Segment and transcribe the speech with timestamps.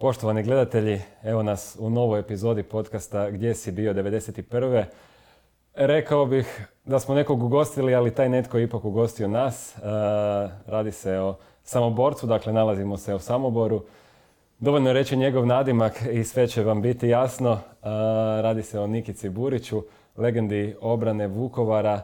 [0.00, 4.84] Poštovani gledatelji, evo nas u novoj epizodi podcasta Gdje si bio 91.
[5.74, 9.76] Rekao bih da smo nekog ugostili, ali taj netko je ipak ugostio nas.
[9.76, 9.80] E,
[10.66, 13.84] radi se o samoborcu, dakle nalazimo se u Samoboru.
[14.58, 17.52] Dovoljno je reći njegov nadimak i sve će vam biti jasno.
[17.52, 17.58] E,
[18.42, 19.82] radi se o Nikici Buriću,
[20.16, 22.02] legendi obrane Vukovara,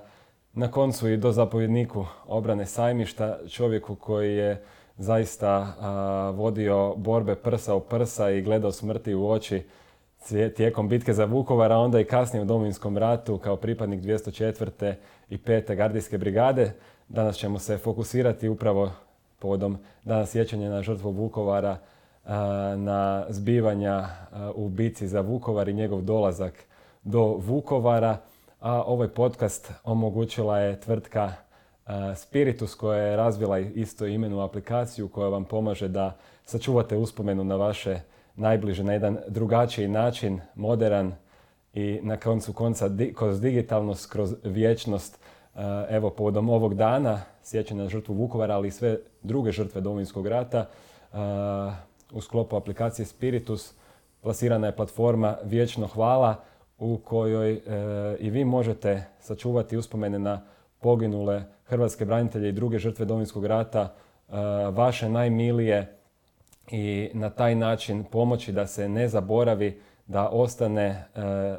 [0.53, 4.65] na koncu i do zapovjedniku obrane Sajmišta, čovjeku koji je
[4.97, 5.75] zaista
[6.37, 9.63] vodio borbe prsa u prsa i gledao smrti u oči
[10.57, 14.95] tijekom bitke za Vukovar, a onda i kasnije u Domovinskom ratu kao pripadnik 204.
[15.31, 15.77] i 5.
[15.77, 16.73] gardijske brigade.
[17.09, 18.91] Danas ćemo se fokusirati upravo
[19.39, 21.77] povodom danas sjećanja na žrtvu Vukovara,
[22.77, 24.05] na zbivanja
[24.55, 26.55] u bici za Vukovar i njegov dolazak
[27.03, 28.17] do Vukovara.
[28.61, 31.33] A ovaj podcast omogućila je tvrtka
[32.17, 38.01] Spiritus koja je razvila isto imenu aplikaciju koja vam pomaže da sačuvate uspomenu na vaše
[38.37, 41.13] najbliže na jedan drugačiji način, moderan
[41.75, 45.19] i na koncu konca kroz digitalnost, kroz vječnost.
[45.89, 50.67] Evo, povodom ovog dana, sjećanja na žrtvu Vukovara, ali i sve druge žrtve Domovinskog rata,
[52.13, 53.75] u sklopu aplikacije Spiritus
[54.21, 56.37] plasirana je platforma Vječno hvala
[56.79, 57.61] u kojoj e,
[58.21, 60.41] i vi možete sačuvati uspomene na
[60.81, 63.95] poginule hrvatske branitelje i druge žrtve Domovinskog rata,
[64.29, 64.33] e,
[64.71, 65.97] vaše najmilije
[66.71, 71.05] i na taj način pomoći da se ne zaboravi, da ostane e,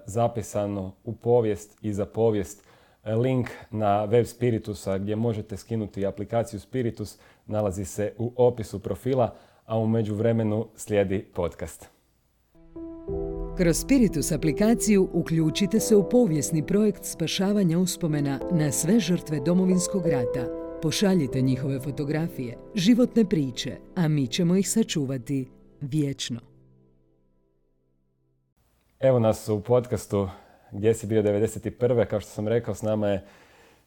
[0.05, 2.63] zapisano u povijest i za povijest.
[3.03, 9.33] E, link na web Spiritusa gdje možete skinuti aplikaciju Spiritus nalazi se u opisu profila,
[9.65, 11.94] a u međuvremenu slijedi podcast.
[13.57, 20.47] Kroz Spiritus aplikaciju uključite se u povijesni projekt spašavanja uspomena na sve žrtve domovinskog rata.
[20.81, 25.49] Pošaljite njihove fotografije, životne priče, a mi ćemo ih sačuvati
[25.81, 26.39] vječno.
[28.99, 30.27] Evo nas u podcastu
[30.75, 32.05] Gdje si bio 91.
[32.05, 33.25] Kao što sam rekao, s nama je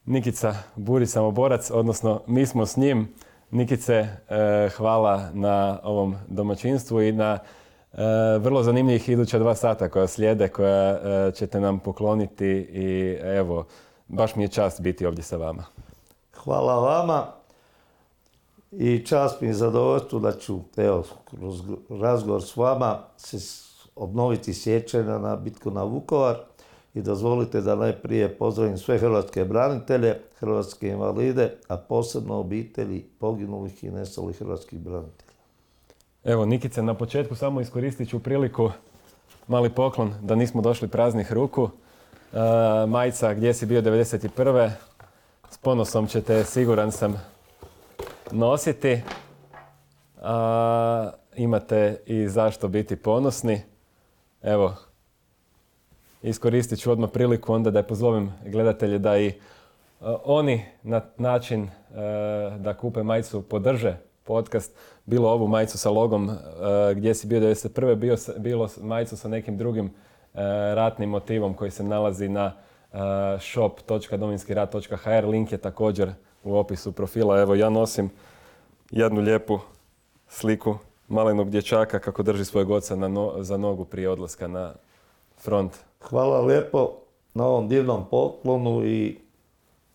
[0.04, 3.14] Nikica Buri Samoborac, odnosno mi smo s njim.
[3.50, 7.38] Nikice, eh, hvala na ovom domaćinstvu i na
[8.40, 13.66] vrlo zanimljivih iduća dva sata koja slijede, koja e, ćete nam pokloniti i evo,
[14.08, 15.64] baš mi je čast biti ovdje sa vama.
[16.34, 17.26] Hvala vama
[18.72, 23.38] i čast mi je zadovoljstvo da ću evo, kroz razgovor s vama se
[23.96, 26.36] obnoviti sjećanja na bitku na Vukovar
[26.94, 33.90] i dozvolite da najprije pozdravim sve hrvatske branitelje, hrvatske invalide, a posebno obitelji poginulih i
[33.90, 35.27] nestalih hrvatskih branitelja.
[36.28, 38.70] Evo, Nikice, na početku samo iskoristit ću priliku,
[39.46, 41.70] mali poklon, da nismo došli praznih ruku.
[42.32, 42.38] E,
[42.86, 44.70] majica, gdje si bio 91.
[45.50, 47.22] S ponosom ćete, siguran sam,
[48.30, 49.00] nositi.
[50.22, 53.60] A, imate i zašto biti ponosni.
[54.42, 54.74] Evo,
[56.22, 59.34] iskoristit ću odmah priliku onda da je pozovem gledatelje da i e,
[60.24, 61.70] oni na način e,
[62.58, 64.72] da kupe majicu podrže podcast,
[65.06, 66.36] bilo ovu majicu sa logom uh,
[66.96, 67.94] gdje si bio 91.
[67.94, 70.40] Bio, bilo majicu sa nekim drugim uh,
[70.74, 72.52] ratnim motivom koji se nalazi na
[72.92, 72.98] uh,
[73.40, 75.28] shop.dominskirat.hr.
[75.28, 76.12] Link je također
[76.44, 77.40] u opisu profila.
[77.40, 78.10] Evo ja nosim
[78.90, 79.58] jednu lijepu
[80.28, 80.76] sliku
[81.08, 84.74] malenog dječaka kako drži svojeg oca na za nogu prije odlaska na
[85.38, 85.72] front.
[86.00, 86.90] Hvala lijepo
[87.34, 89.18] na ovom divnom poklonu i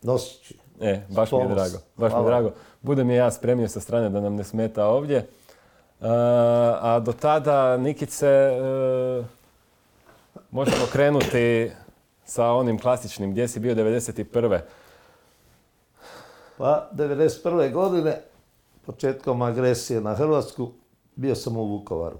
[0.02, 1.78] nosit E, baš mi je drago.
[1.98, 2.52] Baš mi je drago.
[2.84, 5.18] Budem je ja spremio sa strane da nam ne smeta ovdje.
[5.18, 5.26] E,
[6.82, 9.24] a do tada, Nikice, e,
[10.52, 11.72] možemo krenuti
[12.26, 13.32] sa onim klasičnim.
[13.32, 14.60] Gdje si bio 91.
[16.58, 17.72] Pa, 91.
[17.72, 18.22] godine,
[18.86, 20.72] početkom agresije na Hrvatsku,
[21.16, 22.18] bio sam u Vukovaru.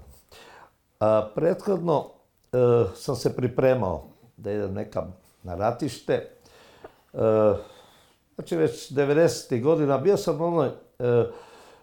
[1.00, 2.10] A prethodno
[2.52, 2.56] e,
[2.96, 4.04] sam se pripremao
[4.36, 6.30] da idem nekam na ratište.
[8.34, 9.62] Znači već 90.
[9.62, 10.72] godina bio sam u onoj e,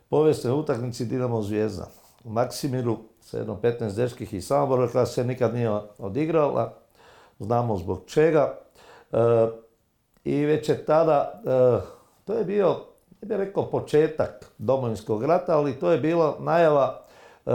[0.09, 1.87] povijesnoj utakmici Dinamo Zvijezda.
[2.23, 6.73] U Maksimiru sa jednom 15 dečkih iz Samobora koja se nikad nije odigrala.
[7.39, 8.57] Znamo zbog čega.
[9.11, 9.17] E,
[10.23, 11.81] I već je tada, e,
[12.25, 12.75] to je bio,
[13.21, 17.01] ne bih rekao početak domovinskog rata, ali to je bila najava
[17.45, 17.51] e,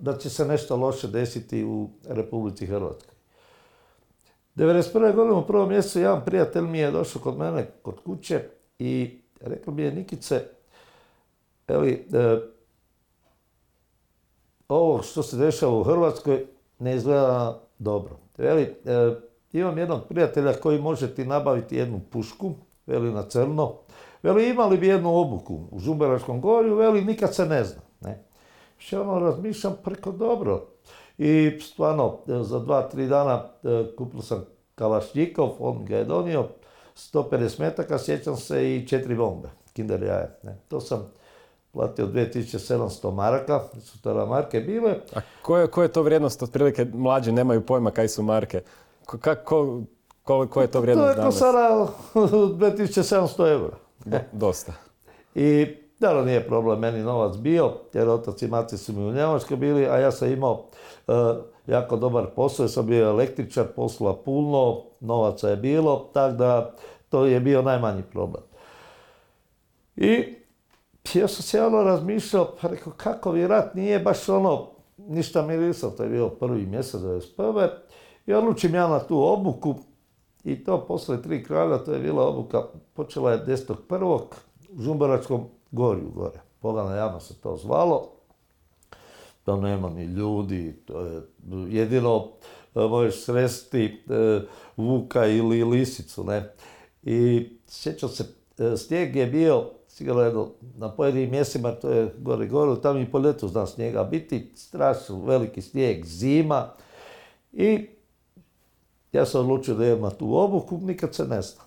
[0.00, 3.13] da će se nešto loše desiti u Republici Hrvatskoj.
[4.56, 5.14] 1991.
[5.14, 8.40] godine u prvom mjesecu jedan prijatelj mi je došao kod mene, kod kuće
[8.78, 10.44] i rekao mi je Nikice,
[11.68, 12.38] eli, e,
[14.68, 16.46] ovo što se dešava u Hrvatskoj
[16.78, 18.16] ne izgleda dobro.
[18.38, 19.14] Veli, e,
[19.52, 22.52] imam jednog prijatelja koji može ti nabaviti jednu pušku,
[22.86, 23.74] veli na crno.
[24.22, 27.80] Veli, imali bi jednu obuku u Žumberačkom gorju, veli, nikad se ne zna.
[28.00, 28.24] Ne?
[28.78, 30.66] Še ono razmišljam preko dobro.
[31.18, 33.44] I stvarno, za dva, tri dana
[33.98, 34.44] kupio sam
[34.74, 36.48] Kalašnjikov, on ga je donio,
[36.96, 40.38] 150 metaka, sjećam se, i četiri bombe, kinder jaje.
[40.42, 40.58] Ne.
[40.68, 41.12] To sam
[41.72, 44.94] platio 2700 maraka, su tada marke bile.
[45.14, 48.62] A koja je, je to vrijednost, otprilike mlađi nemaju pojma kaj su marke?
[49.20, 49.80] Kako,
[50.22, 51.38] koliko je to vrijednost danas?
[51.38, 53.76] To je sada 2700 eura.
[54.32, 54.72] dosta.
[55.34, 59.56] I da nije problem meni novac bio, jer otac i mati su mi u Njemačkoj
[59.56, 60.64] bili, a ja sam imao
[61.08, 61.12] e,
[61.66, 66.74] jako dobar posao, sam bio električar, posla puno, novaca je bilo, tako da
[67.08, 68.42] to je bio najmanji problem.
[69.96, 70.34] I
[71.14, 75.90] ja sam se ono razmišljao, pa rekao, kako vi rat nije baš ono, ništa mirisao,
[75.90, 77.68] to je bio prvi mjesec 1991.
[78.26, 79.74] I odlučim ja na tu obuku,
[80.44, 82.62] i to posle tri kralja, to je bila obuka,
[82.94, 84.20] počela je 10.1.
[84.72, 85.44] u Žumbaračkom
[85.74, 86.40] gorju gore.
[86.60, 88.10] Pogana jama se to zvalo.
[89.44, 91.22] Tam nema ni ljudi, to je
[91.68, 92.28] jedino
[92.74, 94.40] e, možeš sresti e,
[94.76, 96.52] vuka ili lisicu, ne.
[97.02, 98.24] I sjećam se,
[98.58, 103.18] e, snijeg je bio sigurno na pojedinim mjestima, to je gore gore, tamo i po
[103.18, 106.68] ljetu zna snijega biti, strašno veliki snijeg, zima.
[107.52, 107.86] I
[109.12, 111.62] ja sam odlučio da imam tu obuku, nikad se ne zna.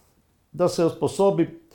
[0.51, 1.66] Da se osposobi,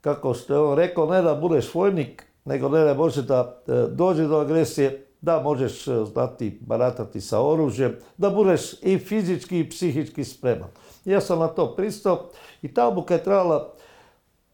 [0.00, 4.36] kako ste on rekao, ne da budeš vojnik, nego ne da može da dođe do
[4.36, 10.68] agresije, da možeš e, znati baratati sa oružjem, da budeš i fizički i psihički spreman.
[11.04, 12.28] Ja sam na to pristao
[12.62, 13.72] i ta obuka je trajala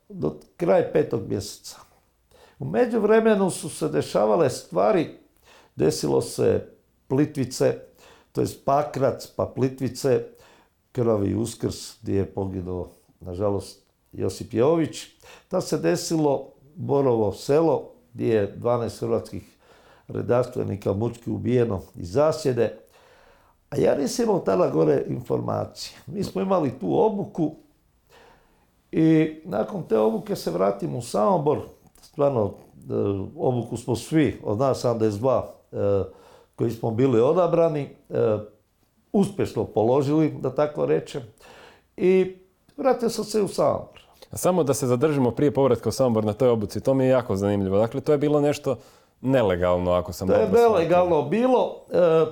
[0.09, 1.77] do kraja petog mjeseca.
[2.59, 5.19] U međuvremenu su se dešavale stvari,
[5.77, 6.69] desilo se
[7.09, 7.79] Plitvice,
[8.33, 10.25] to je Pakrac, pa Plitvice,
[10.93, 12.89] krvavi uskrs gdje je poginuo,
[13.21, 13.86] nažalost,
[14.17, 15.07] Josip Jović.
[15.49, 19.57] Ta se desilo Borovo selo gdje je 12 hrvatskih
[20.09, 22.79] redarstvenika mučki ubijeno iz zasjede.
[23.71, 25.99] A ja nisam imao tada gore informacije.
[26.07, 27.55] Mi smo imali tu obuku
[28.93, 31.59] i nakon te obuke se vratim u Samobor.
[32.03, 32.93] Stvarno, e,
[33.37, 35.43] obuku smo svi, od nas 72
[35.73, 36.05] e,
[36.57, 38.39] koji smo bili odabrani, e,
[39.13, 41.23] uspješno položili, da tako rečem.
[41.97, 42.37] I
[42.77, 43.96] vratio sam se u Samobor.
[44.33, 47.37] Samo da se zadržimo prije povratka u Samobor na toj obuci, to mi je jako
[47.37, 47.79] zanimljivo.
[47.79, 48.77] Dakle, to je bilo nešto
[49.21, 51.77] nelegalno, ako sam To je nelegalno bilo.
[51.93, 52.27] E,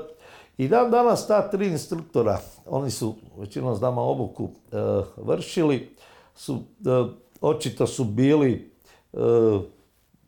[0.58, 4.76] I dan danas ta tri instruktora, oni su većinom znama obuku e,
[5.16, 5.96] vršili,
[6.34, 6.54] su,
[6.86, 8.74] e, očito su bili,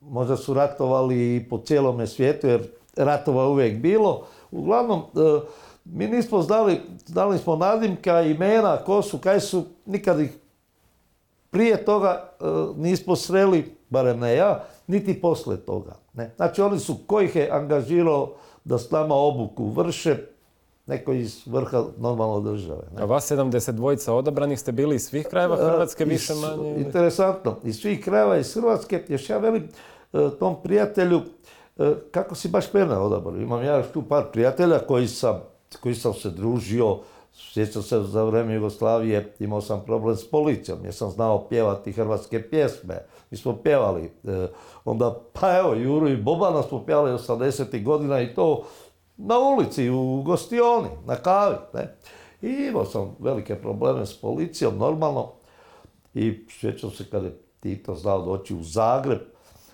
[0.01, 2.63] možda su ratovali i po cijelome svijetu, jer
[2.97, 4.27] ratova uvijek bilo.
[4.51, 5.03] Uglavnom,
[5.85, 10.39] mi nismo znali, znali smo nadimka, imena, ko su, kaj su, nikad ih
[11.57, 12.31] prije toga
[12.77, 15.97] nismo sreli, barem ne ja, niti poslije toga.
[16.13, 16.33] Ne.
[16.37, 20.17] Znači oni su, ko ih je angažirao da s nama obuku vrše,
[20.87, 22.83] neko iz vrha normalno države.
[22.97, 23.03] Ne.
[23.03, 26.75] A vas 70 dvojica odabranih ste bili iz svih krajeva e, Hrvatske, više manje?
[26.77, 29.69] Interesantno, iz svih krajeva iz Hrvatske, još ja velim
[30.13, 31.21] e, tom prijatelju,
[31.79, 33.37] e, kako si baš mene odabrao.
[33.37, 35.41] Imam ja još tu par prijatelja koji sam,
[35.81, 36.99] koji sam se družio,
[37.39, 42.51] Sjećam se za vrijeme Jugoslavije, imao sam problem s policijom jer sam znao pjevati hrvatske
[42.51, 43.07] pjesme.
[43.31, 44.05] Mi smo pjevali.
[44.05, 44.49] E,
[44.85, 47.85] onda, pa evo, Juru i Bobana smo pjevali 80.
[47.85, 48.65] godina i to
[49.17, 51.57] na ulici, u gostioni, na kavi.
[51.75, 51.97] Ne?
[52.43, 55.33] I imao sam velike probleme s policijom, normalno.
[56.15, 59.21] I sjećam se kada je Tito znao doći u Zagreb.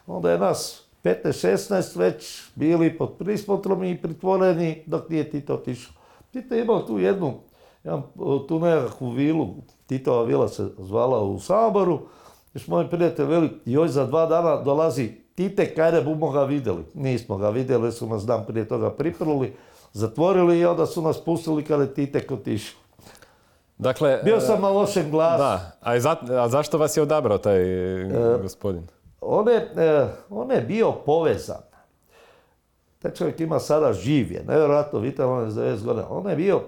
[0.06, 5.92] Onda je nas 15-16 već bili pod prismotrom i pritvoreni dok nije Tito otišao.
[6.32, 7.34] Tito je imao tu jednu
[7.84, 8.02] imam
[8.48, 9.48] tu nekakvu vilu,
[9.86, 12.00] Titova vila se zvala u Saboru,
[12.54, 16.84] još moj prijatelj veli, još za dva dana dolazi Tite, kajde bumo ga vidjeli.
[16.94, 19.56] Nismo ga vidjeli, su nas dan prije toga priprli,
[19.92, 22.82] zatvorili i onda su nas pustili kada je Tite otišao.
[23.78, 25.42] Dakle, Bio sam na lošem glasu.
[25.42, 27.62] Da, a, zašto vas je odabrao taj
[28.02, 28.86] e, gospodin?
[29.20, 31.60] On je, e, on je bio povezan.
[32.98, 36.06] Taj čovjek ima sada živje, nevjerojatno vitalno on je 90 godina.
[36.10, 36.60] On je bio,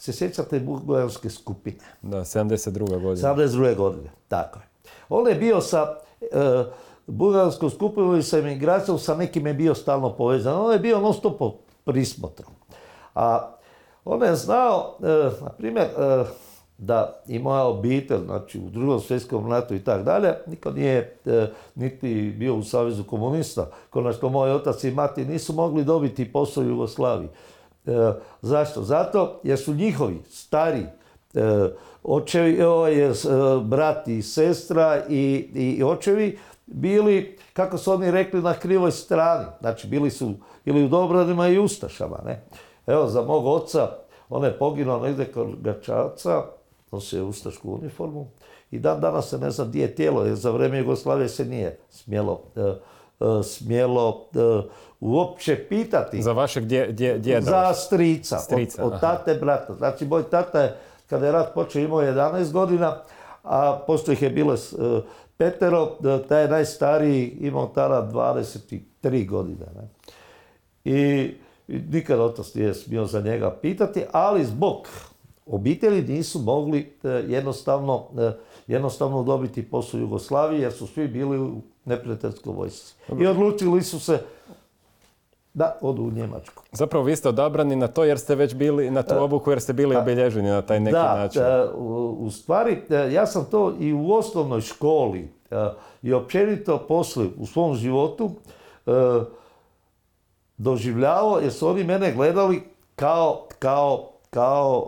[0.00, 1.84] se sjećate bugarske skupine.
[2.02, 3.02] Da, 72.
[3.02, 3.28] godine.
[3.28, 3.76] 72.
[3.76, 4.64] godine, tako je.
[5.08, 6.64] On je bio sa e,
[7.06, 10.60] bugarskom skupinom i sa emigracijom, sa nekim je bio stalno povezan.
[10.60, 11.54] On je bio non stop
[11.84, 12.52] prismotrom.
[13.14, 13.50] A
[14.04, 16.24] on je znao, e, na primjer, e,
[16.78, 21.46] da i moja obitelj, znači u drugom svjetskom ratu i tako dalje, niko nije e,
[21.74, 23.70] niti bio u Savezu komunista.
[23.90, 27.28] Konačno, moj otac i mati nisu mogli dobiti posao u Jugoslaviji.
[27.86, 28.82] E, zašto?
[28.82, 30.86] Zato jer su njihovi stari
[31.34, 31.68] e,
[32.02, 33.12] očevi, ovaj, e,
[33.62, 39.46] brat i sestra i, i očevi bili, kako su oni rekli, na krivoj strani.
[39.60, 40.32] Znači, bili su
[40.64, 42.44] ili u Dobranima i Ustašama, ne.
[42.86, 43.88] Evo, za mog oca,
[44.28, 46.44] on je poginuo negdje kod Gačavca,
[46.92, 48.26] nosio Ustašku uniformu
[48.70, 51.78] i dan danas se ne zna gdje je tijelo, jer za vrijeme Jugoslavije se nije
[51.90, 52.40] smjelo
[53.42, 54.28] smjelo
[55.00, 56.22] uopće pitati.
[56.22, 57.40] Za vašeg djeda?
[57.40, 59.74] Za strica, strica od, tate brata.
[59.74, 60.76] Znači, moj tata je,
[61.06, 63.02] kada je rat počeo, imao 11 godina,
[63.42, 64.56] a posto ih je bilo
[65.36, 65.96] petero,
[66.28, 69.66] taj je najstariji imao tada 23 godine.
[69.74, 69.88] Ne?
[70.84, 71.30] I,
[71.68, 74.88] nikad otac nije smio za njega pitati, ali zbog
[75.46, 76.92] obitelji nisu mogli
[77.28, 78.06] jednostavno
[78.66, 82.94] jednostavno dobiti posao u Jugoslaviji jer su svi bili u neprijateljskoj vojsci.
[83.20, 84.20] I odlučili su se
[85.54, 86.62] da odu u Njemačku.
[86.72, 89.60] Zapravo vi ste odabrani na to jer ste već bili na tu e, obuku jer
[89.60, 91.42] ste bili obilježeni na taj neki da, način.
[91.42, 91.68] Da, e,
[92.18, 95.28] u stvari e, ja sam to i u osnovnoj školi
[96.02, 98.30] i općenito poslije u svom životu
[100.56, 102.62] doživljavao jer su oni mene gledali
[102.96, 104.86] kao, kao, kao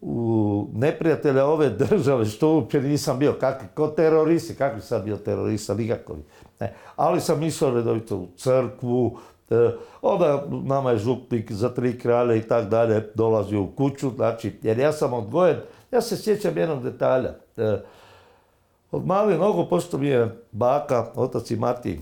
[0.00, 5.74] u neprijatelja ove države, što uopće nisam bio, kakvi, ko teroristi, kakvi sam bio terorista,
[5.74, 6.22] nikakovi.
[6.60, 6.74] Ne.
[6.96, 9.18] Ali sam išao redovito u crkvu,
[10.02, 14.78] onda nama je župnik za tri kralje i tak dalje dolazio u kuću, znači, jer
[14.78, 15.56] ja sam odgojen,
[15.92, 17.34] ja se sjećam jednog detalja.
[17.56, 17.80] E,
[18.90, 22.00] od mali nogu, pošto mi je baka, otac i mati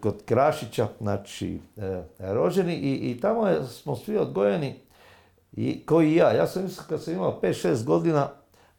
[0.00, 4.74] kod Krašića, znači, e, rođeni i, i tamo smo svi odgojeni
[5.52, 6.32] i koji i ja.
[6.32, 8.28] Ja sam mislio kad sam imao 5-6 godina,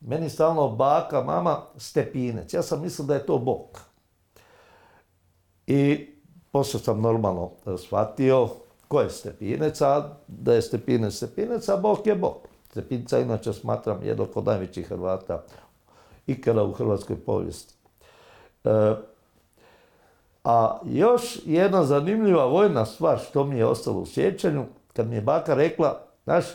[0.02, 2.54] meni stalno baka, mama, stepinec.
[2.54, 3.80] Ja sam mislio da je to Bog.
[5.68, 6.08] I
[6.56, 8.50] poslije sam normalno e, shvatio
[8.88, 12.38] ko je stepinec, a da je stepinec stepinec, a Bog je Bog.
[12.72, 15.44] Stepinca inače smatram jednog od najvećih Hrvata
[16.28, 17.74] ikada u hrvatskoj povijesti.
[18.64, 18.96] E,
[20.44, 25.22] a još jedna zanimljiva vojna stvar što mi je ostalo u sjećanju, kad mi je
[25.22, 26.46] baka rekla, znaš,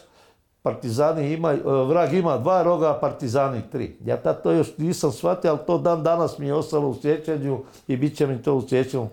[0.62, 3.96] partizani ima, e, vrag ima dva roga, a partizani tri.
[4.04, 7.58] Ja tad to još nisam shvatio, ali to dan danas mi je ostalo u sjećanju
[7.88, 9.08] i bit će mi to u sjećanju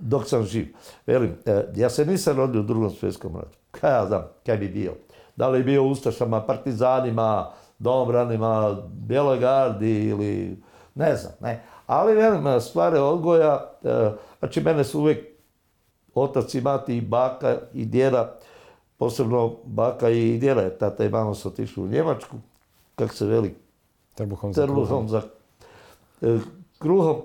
[0.00, 0.66] dok sam živ.
[1.06, 3.58] Velim, e, ja se nisam rodio u drugom svjetskom ratu.
[3.70, 4.92] Kaj ja znam, kaj bi bio?
[5.36, 10.62] Da li bio Ustašama, partizanima, domranima, Bjeloj gardi ili
[10.94, 11.62] ne znam, ne.
[11.86, 13.70] Ali velim, stvari odgoja,
[14.38, 15.26] znači mene su uvijek
[16.14, 18.38] otac i mati i baka i djeda
[18.98, 22.36] posebno baka i djela, tata i mama su otišli u Njemačku,
[22.94, 23.54] kak se veli,
[24.14, 25.08] trbuhom za kruhom.
[25.08, 25.22] Za,
[26.22, 26.38] e,
[26.78, 27.16] kruhom.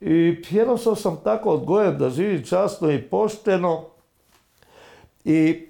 [0.00, 3.84] I jednostavno sam tako odgojen da živim časno i pošteno
[5.24, 5.68] i,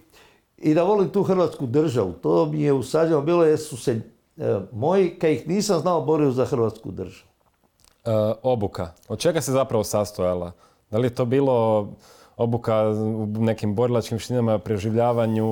[0.58, 2.12] i da volim tu hrvatsku državu.
[2.12, 4.00] To mi je usađeno bilo jer su se
[4.37, 7.28] e, moji, kad ih nisam znao, borio za hrvatsku državu.
[8.04, 8.11] E,
[8.42, 8.90] obuka.
[9.08, 10.52] Od čega se zapravo sastojala?
[10.90, 11.88] Da li je to bilo
[12.37, 15.49] obuka u nekim borilačkim štinama, preživljavanju,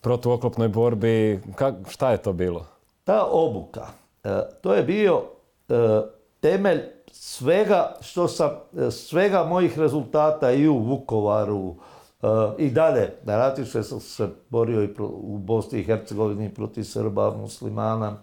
[0.00, 1.40] protuoklopnoj borbi.
[1.88, 2.66] šta je to bilo?
[3.04, 3.86] Ta obuka,
[4.24, 5.22] e, to je bio
[6.40, 11.74] temelj svega što sam, e, svega mojih rezultata i u Vukovaru
[12.58, 13.12] i dalje.
[13.24, 18.16] Na ratište sam se borio i u Bosni i Hercegovini protiv Srba, muslimana,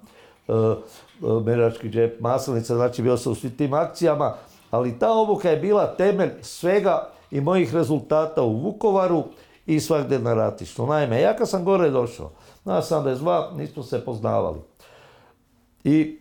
[1.45, 4.33] Merački džep, Maslenica, znači bio sam u svim tim akcijama
[4.75, 9.23] ali ta obuka je bila temelj svega i mojih rezultata u Vukovaru
[9.65, 10.85] i svakde na ratištu.
[10.85, 12.31] Naime, ja kad sam gore došao,
[12.65, 14.59] na 82, nismo se poznavali.
[15.83, 16.19] I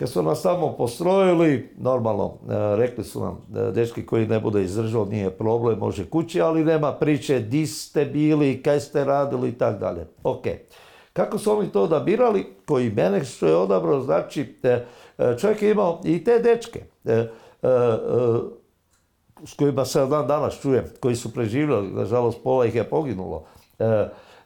[0.00, 4.62] kad su nas tamo postrojili, normalno, e, rekli su nam, e, dečki koji ne bude
[4.62, 9.52] izdržao, nije problem, može kući, ali nema priče, di ste bili, kaj ste radili i
[9.52, 10.06] tako dalje.
[10.22, 10.44] Ok.
[11.12, 14.86] Kako su oni to odabirali, koji mene što je odabrao, znači, e,
[15.40, 16.84] čovjek je imao i te dečke
[19.44, 23.44] s kojima se dan danas čujem, koji su preživjeli, nažalost pola ih je poginulo.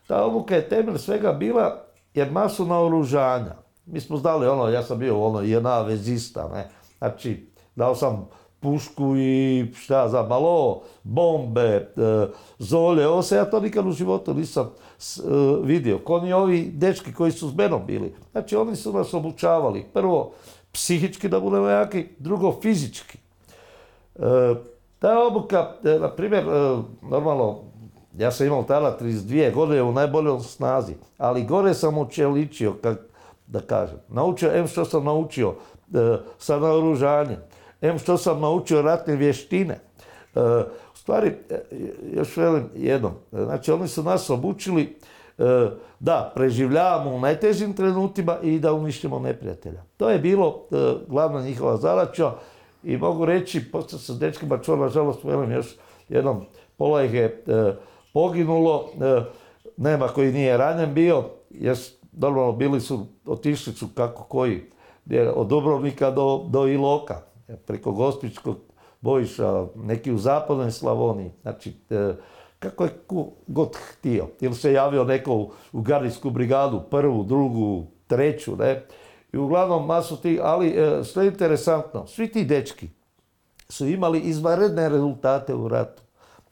[0.07, 1.85] Ta obuka je temelj svega bila
[2.15, 3.64] jer masu naoružanja.
[3.87, 6.69] Mi smo znali ono, ja sam bio ono jedna vezista, ne.
[6.99, 8.29] Znači, dao sam
[8.61, 11.93] pušku i šta za malo, bombe,
[12.59, 14.71] zolje, ovo se ja to nikad u životu nisam
[15.63, 15.99] vidio.
[15.99, 18.15] Ko ni ovi dečki koji su s menom bili.
[18.33, 19.87] Znači, oni su nas obučavali.
[19.93, 20.33] Prvo,
[20.73, 23.19] psihički da budemo jaki, drugo fizički.
[24.15, 24.55] E,
[24.99, 27.61] ta obuka, e, na primjer, e, normalno,
[28.19, 32.99] ja sam imao tada 32 godine u najboljoj snazi, ali gore sam učeličio, kak,
[33.47, 33.99] da kažem.
[34.09, 35.55] Naučio, em što sam naučio
[36.39, 37.39] sa naoružanjem,
[37.81, 39.81] em što sam naučio ratne vještine.
[40.95, 41.33] U stvari,
[42.13, 44.97] još velim jednom, znači oni su nas obučili
[45.99, 49.83] da preživljavamo u najtežim trenutima i da uništimo neprijatelja.
[49.97, 50.67] To je bilo
[51.09, 52.33] glavna njihova zadaća
[52.83, 55.67] i mogu reći, poslije sa dečkima čuo, nažalost, velim još
[56.09, 56.45] jednom,
[56.77, 57.45] pola ih je
[58.13, 58.91] poginulo,
[59.77, 61.77] nema koji nije ranjen bio, jer
[62.17, 64.63] normalno bili su, otišli su kako koji,
[65.35, 67.21] od Dubrovnika do, do Iloka,
[67.67, 68.57] preko Gospičkog
[69.01, 71.31] bojiša, neki u zapadnoj Slavoniji.
[71.43, 72.15] Znači, e,
[72.59, 72.91] kako je
[73.47, 74.29] god htio.
[74.41, 78.87] Ili se javio neko u, u gardijsku brigadu, prvu, drugu, treću, ne.
[79.33, 82.89] I uglavnom masu ti, ali e, što je interesantno, svi ti dečki
[83.69, 86.03] su imali izvanredne rezultate u ratu.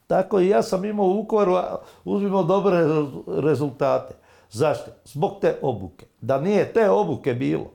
[0.06, 1.56] Tako i ja sam imao u Vukovaru,
[2.04, 2.78] uzmimo dobre
[3.26, 4.14] rezultate.
[4.52, 4.90] Zašto?
[5.04, 6.06] Zbog te obuke.
[6.20, 7.70] Da nije te obuke bilo,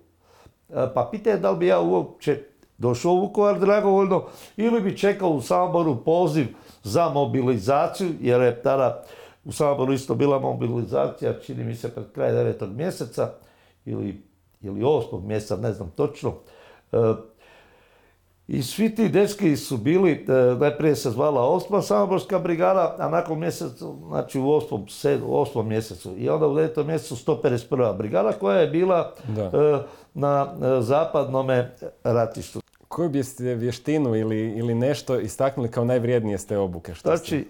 [0.69, 2.43] e, pa pitajte da li bi ja uopće
[2.77, 4.23] došao u Vukovar dragovoljno
[4.57, 6.47] ili bi čekao u Saboru poziv
[6.83, 9.03] za mobilizaciju, jer je tada
[9.45, 13.33] u Saboru isto bila mobilizacija, čini mi se pred kraj devetog mjeseca
[13.85, 14.23] ili,
[14.61, 16.33] ili osmog mjeseca, ne znam točno.
[18.47, 23.39] I svi ti dečki su bili, e, najprije se zvala osma saborska brigada, a nakon
[23.39, 24.85] mjeseca, znači u osmom,
[25.27, 26.13] osmom mjesecu.
[26.17, 27.97] I onda u devetom mjesecu 151.
[27.97, 29.31] brigada koja je bila e,
[30.13, 32.61] na e, zapadnome ratištu.
[32.87, 36.93] Koju biste vještinu ili, ili nešto istaknuli kao najvrijednije ste obuke?
[36.93, 37.47] Što znači,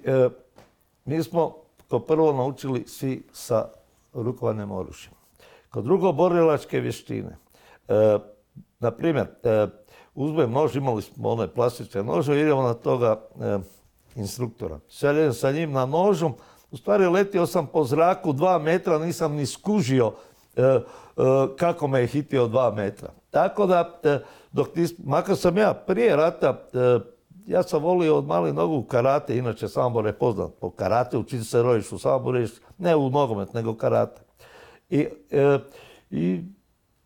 [1.05, 1.55] mi smo
[1.89, 3.69] kao prvo naučili svi sa
[4.13, 5.13] rukovanjem oružjem.
[5.69, 7.37] Kao drugo, borilačke vještine.
[8.79, 9.27] na primjer,
[10.17, 13.59] uzmem nož, imali smo one plastične nože, idemo na toga e,
[14.15, 14.79] instruktora.
[14.89, 16.33] Šaljem sa njim na nožom,
[16.71, 20.13] u stvari letio sam po zraku dva metra, nisam ni skužio
[20.55, 20.81] e, e,
[21.57, 23.09] kako me je hitio dva metra.
[23.29, 23.99] Tako da,
[24.51, 24.67] dok
[25.03, 26.57] makar sam ja prije rata,
[27.45, 31.61] ja sam volio od mali nogu karate, inače Sambor je poznat po karate, učiti se
[31.61, 32.39] rojiš u Samboru,
[32.77, 34.21] ne u nogomet, nego karate.
[34.89, 35.07] I,
[36.09, 36.41] i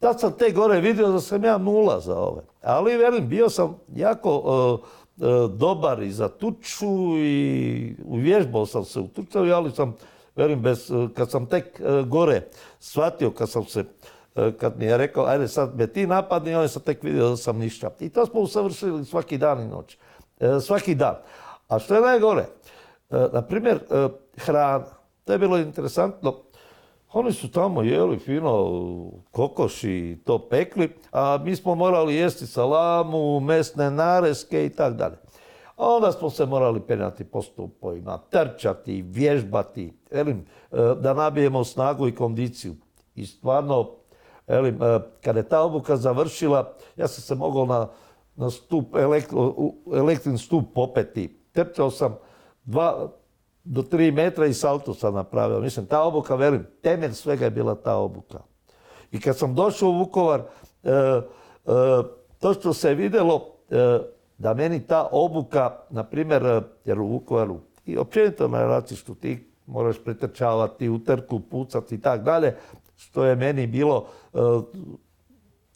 [0.01, 2.41] Tad sam te gore vidio da sam ja nula za ove.
[2.61, 4.29] Ali velim, bio sam jako
[5.21, 9.95] e, e, dobar i za tuču i uvježbao sam se u tuču, ali sam,
[10.35, 12.41] velim, bez, e, kad sam tek gore
[12.79, 13.83] shvatio, kad sam se,
[14.59, 17.57] kad mi je rekao, ajde sad me ti napadni, on sam tek vidio da sam
[17.57, 17.89] ništa.
[17.99, 19.97] I to smo usavršili svaki dan i noć.
[20.61, 21.15] Svaki dan.
[21.67, 22.45] A što je najgore?
[23.09, 23.79] Na primjer,
[24.37, 24.85] hrana.
[25.25, 26.35] To je bilo interesantno.
[27.13, 28.81] Oni su tamo jeli fino
[29.31, 35.15] kokoši i to pekli, a mi smo morali jesti salamu, mesne nareske i tako dalje.
[35.75, 42.07] A onda smo se morali penjati po stupovima, trčati, vježbati, velim, e, da nabijemo snagu
[42.07, 42.75] i kondiciju.
[43.15, 43.89] I stvarno,
[44.47, 47.87] velim, e, kada je ta obuka završila, ja sam se mogao na,
[48.35, 48.95] na stup,
[49.93, 51.39] elektrin stup popeti.
[51.51, 52.17] Trčao sam
[52.63, 53.11] dva,
[53.63, 55.59] do tri metra i salto sam napravio.
[55.59, 58.39] Mislim, ta obuka, velim, temelj svega je bila ta obuka.
[59.11, 61.21] I kad sam došao u Vukovar, e, e,
[62.39, 63.99] to što se vidjelo e,
[64.37, 69.95] da meni ta obuka, na primjer, jer u Vukovaru i općenito na ratištu ti moraš
[70.03, 72.55] pretrčavati, utrku, pucati i tak dalje,
[72.95, 74.07] što je meni bilo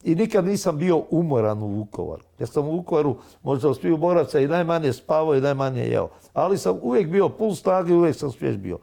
[0.06, 2.24] i nikad nisam bio umoran u Vukovaru.
[2.40, 6.10] Ja sam u Vukovaru možda od svih boraca i najmanje spavao i najmanje jeo.
[6.34, 8.78] Ali sam uvijek bio pun snage uvijek sam svjež bio.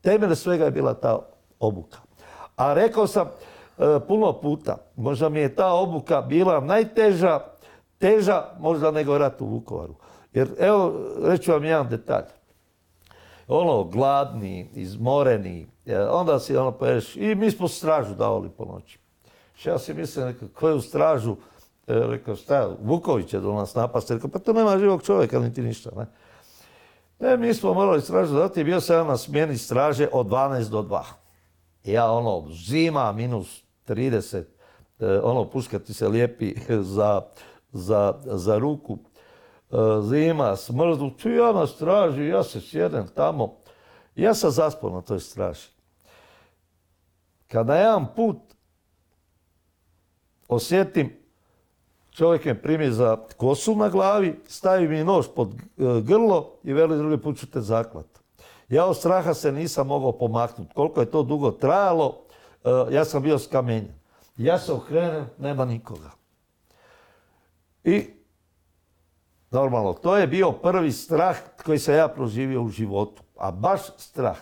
[0.00, 1.18] Temelj svega je bila ta
[1.60, 1.98] obuka.
[2.56, 7.40] A rekao sam e, puno puta, možda mi je ta obuka bila najteža,
[7.98, 9.94] teža možda nego rat u Vukovaru.
[10.32, 12.24] Jer evo, reću vam jedan detalj.
[13.48, 18.98] Ono, gladni, izmoreni, e, onda si ono poješ, i mi smo stražu davali po noći.
[19.64, 21.36] Ja si mislim, koju stražu,
[21.86, 24.14] e, rekao, šta, Vuković je do nas napasti.
[24.14, 25.90] Rekao, pa to nema živog čovjeka, niti ništa.
[25.96, 26.06] Ne?
[27.18, 31.02] Ne, mi smo morali stražu dati, bio sam na smjeni straže od 12 do 2.
[31.84, 34.44] Ja ono, zima, minus 30,
[35.00, 36.54] e, ono, puška ti se lijepi
[36.94, 37.22] za,
[37.72, 38.98] za, za ruku.
[39.70, 43.56] E, zima, smrdu, tu ja na straži, ja se sjedem tamo.
[44.16, 45.68] Ja sam zaspao na toj straži.
[47.48, 48.36] Kada jedan put
[50.48, 51.16] osjetim,
[52.10, 55.56] čovjek me primi za kosu na glavi, stavi mi nož pod e,
[56.02, 58.06] grlo i veli drugi put ću te zaklat.
[58.68, 60.74] Ja od straha se nisam mogao pomaknuti.
[60.74, 62.20] Koliko je to dugo trajalo,
[62.64, 63.94] e, ja sam bio skamenjen.
[64.36, 66.10] Ja se okrenem, nema nikoga.
[67.84, 68.06] I
[69.50, 73.22] normalno, to je bio prvi strah koji sam ja proživio u životu.
[73.36, 74.36] A baš strah.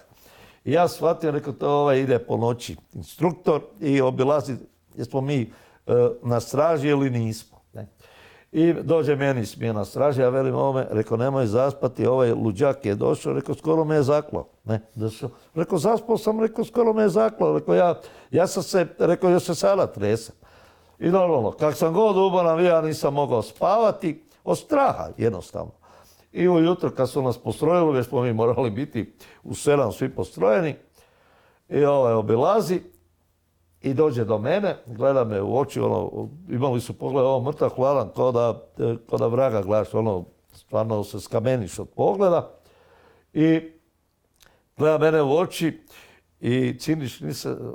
[0.65, 4.57] I ja shvatio, rekao, to ovaj ide po noći instruktor i obilazi,
[4.97, 5.53] jer smo mi
[6.23, 7.59] na straži ili nismo.
[7.73, 7.87] Ne?
[8.53, 13.33] I dođe meni smjena straže, ja velim ovome, rekao nemoj zaspati, ovaj luđak je došao,
[13.33, 14.49] rekao skoro me je zaklao.
[14.65, 15.31] Ne, došao.
[15.55, 19.43] Rekao zaspao sam, rekao skoro me je zaklao, rekao ja, ja sam se, rekao još
[19.43, 20.35] se sada tresem.
[20.99, 25.73] I normalno, kak sam god umoran, ja nisam mogao spavati, od straha jednostavno.
[26.33, 29.13] I ujutro kad su nas postrojili, jer smo mi morali biti
[29.45, 30.75] u sedam svi postrojeni,
[31.69, 32.81] i ovaj obilazi
[33.87, 38.11] i dođe do mene, gleda me u oči, ono, imali su pogled, ovo mrtav hladan,
[38.17, 38.63] kao da,
[39.09, 42.51] kao da vraga gledaš, ono, stvarno se skameniš od pogleda.
[43.33, 43.61] I
[44.77, 45.81] gleda mene u oči
[46.41, 47.21] i ciniš,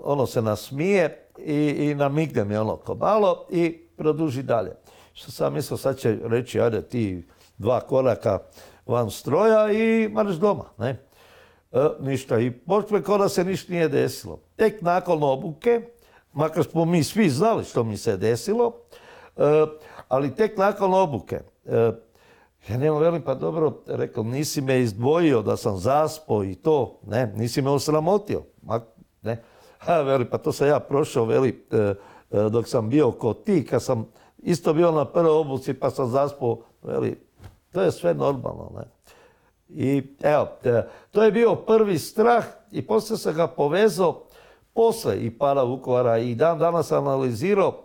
[0.04, 4.72] ono se nasmije i, i namigne mi ono ko malo i produži dalje.
[5.14, 8.40] Što sam mislio, sad će reći, ajde ti dva koraka
[8.86, 10.90] van stroja i marš doma, ne?
[11.72, 12.40] E, ništa.
[12.40, 14.40] I počne kao da se ništa nije desilo.
[14.56, 15.82] Tek nakon obuke,
[16.34, 18.74] makar smo mi svi znali što mi se desilo,
[19.38, 19.66] e,
[20.08, 21.92] ali tek nakon obuke, e,
[22.70, 27.34] ja njemu velim, pa dobro, rekao, nisi me izdvojio da sam zaspo i to, ne,
[27.36, 28.44] nisi me osramotio.
[29.22, 29.44] ne.
[29.78, 31.68] Ha, veli, pa to sam ja prošao, veli,
[32.52, 36.62] dok sam bio kod ti, kad sam isto bio na prvoj obuci pa sam zaspao,
[36.84, 37.28] veli,
[37.72, 38.84] to je sve normalno, ne.
[39.70, 44.24] I evo, e, to je bio prvi strah i poslije sam ga povezao
[44.74, 47.84] posle i pada Vukovara i dan danas analizirao,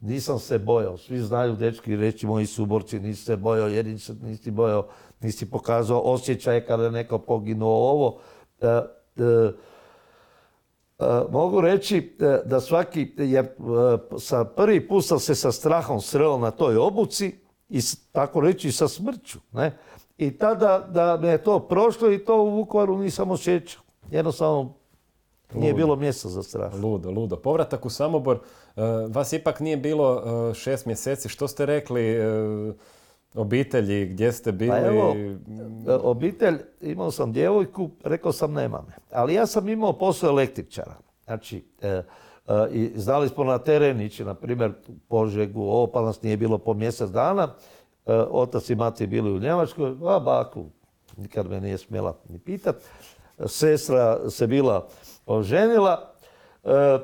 [0.00, 0.96] nisam se bojao.
[0.96, 3.86] Svi znaju, dečki, reći moji suborci, nisi se bojao, jer
[4.22, 4.86] nisi bojao,
[5.20, 8.18] nisi pokazao osjećaj kada je neko poginuo ovo.
[8.60, 9.52] E, e,
[11.30, 13.46] mogu reći da svaki, jer
[14.18, 17.34] sa prvi put sam se sa strahom sreo na toj obuci
[17.68, 17.80] i
[18.12, 19.38] tako reći sa smrću.
[19.52, 19.78] Ne?
[20.18, 23.82] I tada da me je to prošlo i to u Vukovaru nisam osjećao.
[24.10, 24.74] Jednostavno
[25.54, 26.74] nije bilo mjesta za strah.
[26.74, 27.36] Ludo, ludo.
[27.36, 31.28] Povratak u Samobor, e, vas ipak nije bilo e, šest mjeseci.
[31.28, 32.22] Što ste rekli e,
[33.34, 34.70] obitelji, gdje ste bili?
[34.70, 35.16] Pa evo,
[36.02, 38.94] obitelj, imao sam djevojku, rekao sam nema me.
[39.12, 40.94] Ali ja sam imao posao električara.
[41.24, 41.64] Znači,
[42.72, 44.72] i znali smo na teren ići, na primjer,
[45.08, 47.54] Požegu, ovo pa nas nije bilo po mjesec dana.
[48.30, 50.64] Otac i mati bili u Njemačkoj, a baku
[51.16, 52.76] nikad me nije smjela ni pitat.
[53.46, 54.88] Sestra se bila
[55.26, 56.12] oženila
[56.64, 56.98] e,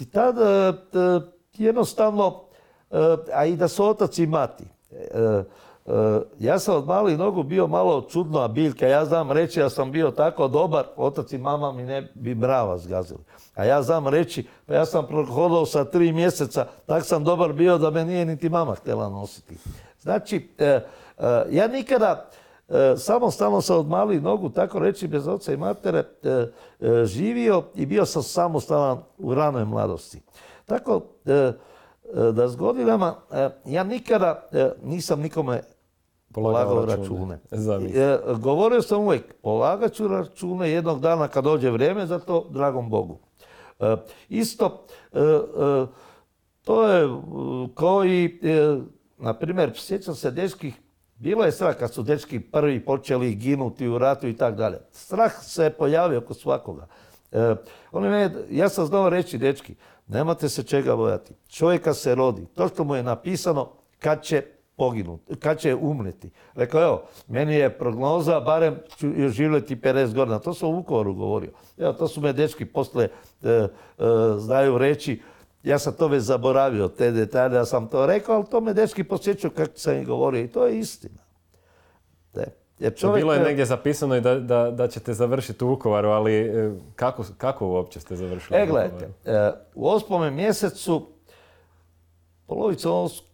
[0.00, 0.72] i tada e,
[1.52, 2.44] jednostavno,
[3.34, 4.64] a i da su otac i mati.
[6.38, 8.86] Ja sam od malih nogu bio malo čudna biljka.
[8.86, 12.78] Ja znam reći da sam bio tako dobar, otac i mama mi ne bi brava
[12.78, 13.20] zgazili.
[13.54, 17.78] A ja znam reći, pa ja sam prohodao sa tri mjeseca, tak sam dobar bio
[17.78, 19.56] da me nije niti mama htjela nositi.
[20.00, 20.80] Znači, e, e,
[21.50, 22.41] ja nikada e,
[22.96, 26.04] samostalno sam od malih nogu, tako reći, bez oca i matere,
[27.04, 30.20] živio i bio sam samostalan u ranoj mladosti.
[30.66, 31.00] Tako
[32.32, 33.14] da s godinama
[33.64, 34.48] ja nikada
[34.82, 35.62] nisam nikome
[36.34, 37.38] polagao račune.
[38.38, 43.18] Govorio sam uvijek, polagat ću račune jednog dana kad dođe vrijeme za to, dragom Bogu.
[44.28, 44.86] Isto,
[46.64, 47.08] to je
[47.74, 48.40] kao i
[49.18, 50.81] na primjer, sjećam se dečkih,
[51.22, 54.78] bilo je strah kad su dečki prvi počeli ginuti u ratu i tako dalje.
[54.92, 56.86] Strah se pojavio kod svakoga.
[57.32, 57.54] E,
[58.50, 59.74] ja sam znao reći, dečki,
[60.06, 61.34] nemate se čega bojati.
[61.48, 62.46] Čovjeka se rodi.
[62.54, 64.42] To što mu je napisano, kad će
[64.76, 66.30] poginuti, kad će umreti.
[66.54, 70.38] Rekao, evo, meni je prognoza, barem ću još živjeti 50 godina.
[70.38, 71.50] To sam u Vukovaru govorio.
[71.78, 73.08] Evo, to su me dečki posle
[73.42, 73.68] e, e,
[74.38, 75.22] znaju reći,
[75.62, 79.04] ja sam to već zaboravio, te detalje, ja sam to rekao, ali to me dečki
[79.04, 81.22] posjećao kako sam im govorio i to je istina.
[82.82, 83.24] Jer čovjek...
[83.24, 87.24] Bilo je negdje zapisano i da, da, da ćete završiti u Vukovaru, ali e, kako,
[87.38, 91.08] kako uopće ste završili e, gledajte, e, u osmome mjesecu,
[92.46, 92.88] polovica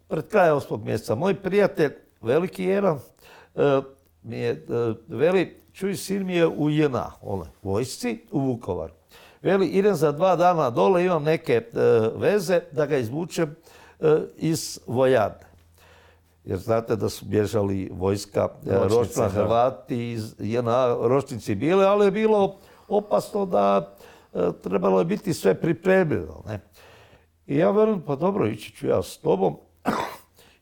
[0.07, 2.99] pred krajem osmog mjeseca, moj prijatelj, veliki jedan,
[3.55, 3.81] e,
[4.23, 4.65] mi je
[5.07, 8.93] veli, čuj, sin mi je u JNA, onoj vojsci, u Vukovaru.
[9.41, 11.63] Veli, idem za dva dana dole, imam neke e,
[12.15, 13.55] veze da ga izvučem
[13.99, 15.49] e, iz vojarne.
[16.43, 20.35] Jer znate da su bježali vojska e, ročna Hrvati iz
[21.01, 22.55] ročnici bile, ali je bilo
[22.87, 23.95] opasno da
[24.63, 26.43] trebalo je biti sve pripremljeno.
[26.47, 26.59] Ne?
[27.47, 29.57] I ja velim, pa dobro, ići ću ja s tobom.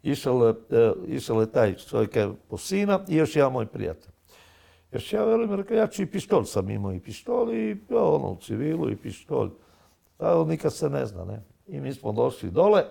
[0.03, 0.53] išao,
[1.07, 2.17] išao je taj čovjek
[2.49, 4.16] po sina i još jedan moj prijatelj.
[4.91, 8.31] Jer ja velim, rekao, ja ću i pištolj sam imao i pištolj i ja, ono,
[8.31, 9.49] u civilu i pištolj.
[10.17, 11.43] Pa nikad se ne zna, ne.
[11.67, 12.83] I mi smo došli dole.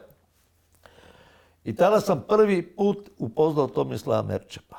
[1.65, 4.77] I tada sam prvi put upoznao Tomislava Merčepa.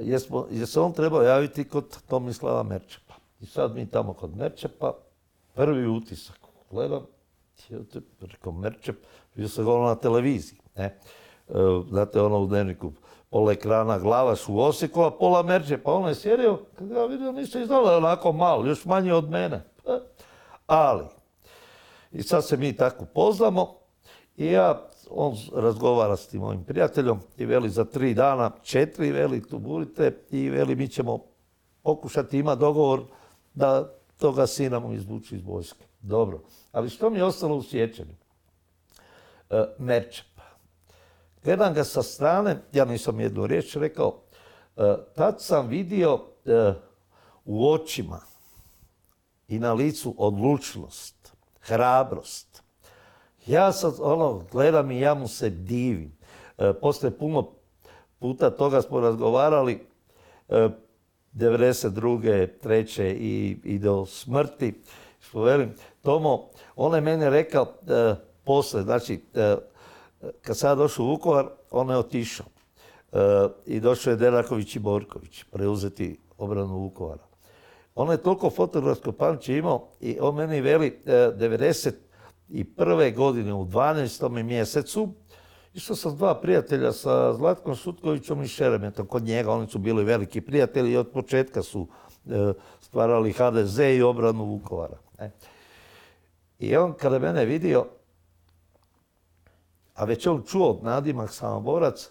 [0.00, 3.14] Jer, jer se on trebao javiti kod Tomislava Merčepa.
[3.40, 4.92] I sad mi tamo kod Merčepa,
[5.54, 6.38] prvi utisak,
[6.70, 7.06] gledam,
[8.20, 8.96] rekao Merčep,
[9.34, 10.58] bio sam govorio na televiziji.
[10.76, 10.84] Ne?
[10.84, 11.52] E,
[11.88, 12.92] znate ono u dnevniku,
[13.34, 15.78] pola ekrana glavaš u Osijeku, pola merče.
[15.78, 19.64] Pa on je sjedio, kad ga vidio, nisu izdala onako malo, još manje od mene.
[20.66, 21.04] Ali,
[22.12, 23.74] i sad se mi tako poznamo
[24.36, 29.48] i ja, on razgovara s tim mojim prijateljom i veli za tri dana, četiri, veli
[29.48, 31.18] tu budite i veli mi ćemo
[31.82, 33.02] pokušati ima dogovor
[33.54, 35.84] da toga sina mu izvuči iz vojske.
[36.00, 36.40] Dobro.
[36.72, 38.14] Ali što mi je ostalo u sjećanju?
[39.50, 40.33] E, Merčep.
[41.44, 44.20] Gledam ga sa strane, ja nisam jednu riječ rekao,
[44.76, 46.72] e, tad sam vidio e,
[47.44, 48.20] u očima
[49.48, 52.62] i na licu odlučnost, hrabrost.
[53.46, 56.16] Ja sad ono, gledam i ja mu se divim.
[56.58, 57.50] E, poslije puno
[58.18, 59.86] puta toga smo razgovarali,
[61.34, 62.48] 92.
[62.62, 64.82] treće i, i do smrti.
[65.20, 69.24] Što velim, Tomo, on je meni rekao e, posle, znači,
[70.42, 72.46] kad sam došao u Vukovar, on je otišao.
[73.12, 73.18] E,
[73.66, 77.22] I došao je Deraković i Borković preuzeti obranu Vukovara.
[77.94, 83.14] On je toliko fotografsko pamće imao i on meni veli e, 91.
[83.14, 84.42] godine u 12.
[84.42, 85.08] mjesecu
[85.74, 89.52] Išao sam dva prijatelja sa Zlatkom Šutkovićom i Šeremetom kod njega.
[89.52, 91.88] Oni su bili veliki prijatelji i od početka su
[92.26, 94.96] e, stvarali HDZ i obranu Vukovara.
[95.18, 95.30] E.
[96.58, 97.86] I on kada mene vidio,
[99.94, 102.10] a već on čuo nadimak samoborac,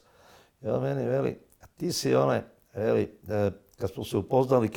[0.62, 2.42] i on meni veli, a ti si onaj,
[2.74, 4.70] veli, e, kad smo se upoznali,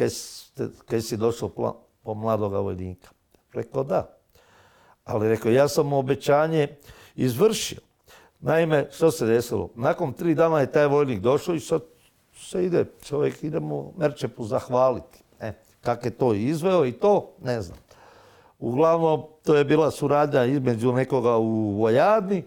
[0.87, 1.49] kaj, si došao
[2.03, 3.09] po mladoga vojnika.
[3.53, 4.17] Rekao da.
[5.05, 6.69] Ali rekao, ja sam obećanje
[7.17, 7.79] izvršio.
[8.41, 9.71] Naime, što se desilo?
[9.75, 11.83] Nakon tri dana je taj vojnik došao i sad
[12.35, 15.23] se ide, čovjek idemo Merčepu zahvaliti.
[15.41, 17.79] E, kak je to izveo i to, ne znam.
[18.59, 22.45] Uglavnom, to je bila suradnja između nekoga u Vojadni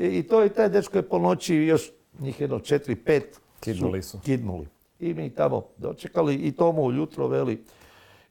[0.00, 4.20] i, to i taj dečko je po noći još njih jedno četiri, pet kidnuli su.
[4.24, 4.66] Kidnuli.
[5.00, 7.64] I mi tamo dočekali i tomu ujutro veli,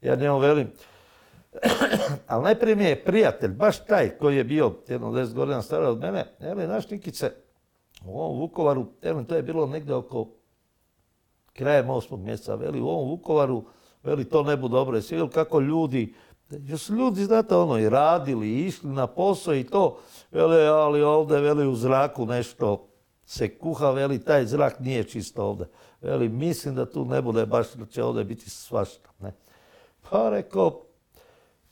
[0.02, 0.72] ja njemu velim,
[2.28, 6.00] ali najprije mi je prijatelj, baš taj koji je bio jedno deset godina stariji od
[6.00, 7.32] mene, veli, naš Nikice,
[8.06, 10.28] u ovom Vukovaru, veli, to je bilo negdje oko
[11.54, 13.64] krajem osmog mjeseca, veli, u ovom Vukovaru,
[14.04, 14.98] veli, to ne bu dobro.
[14.98, 16.14] Jesi kako ljudi,
[16.50, 20.00] još su ljudi, znate, ono, i radili, i išli na posao i to,
[20.32, 22.88] veli, ali ovdje, veli, u zraku nešto
[23.26, 25.68] se kuha, veli, taj zrak nije čisto ovdje.
[26.02, 29.10] Veli, mislim da tu ne bude baš, da će ovdje biti svašta.
[29.20, 29.34] Ne?
[30.10, 30.82] Pa rekao,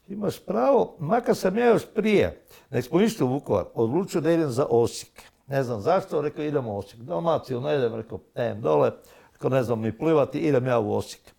[0.08, 4.50] imaš pravo, makar sam ja još prije, nek smo išli u Vukovar, odlučio da idem
[4.50, 5.22] za Osijek.
[5.48, 7.02] Ne znam zašto, rekao idemo u Osijek.
[7.02, 8.92] Dalmaciju ne idem, rekao idem dole,
[9.34, 11.37] rekao ne znam ni plivati, idem ja u Osijek.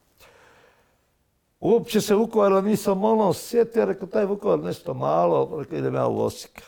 [1.61, 6.21] Uopće se Vukovara nisam ono sjetio, rekao taj Vukovar nešto malo, rekao idem ja u
[6.21, 6.63] Osijek.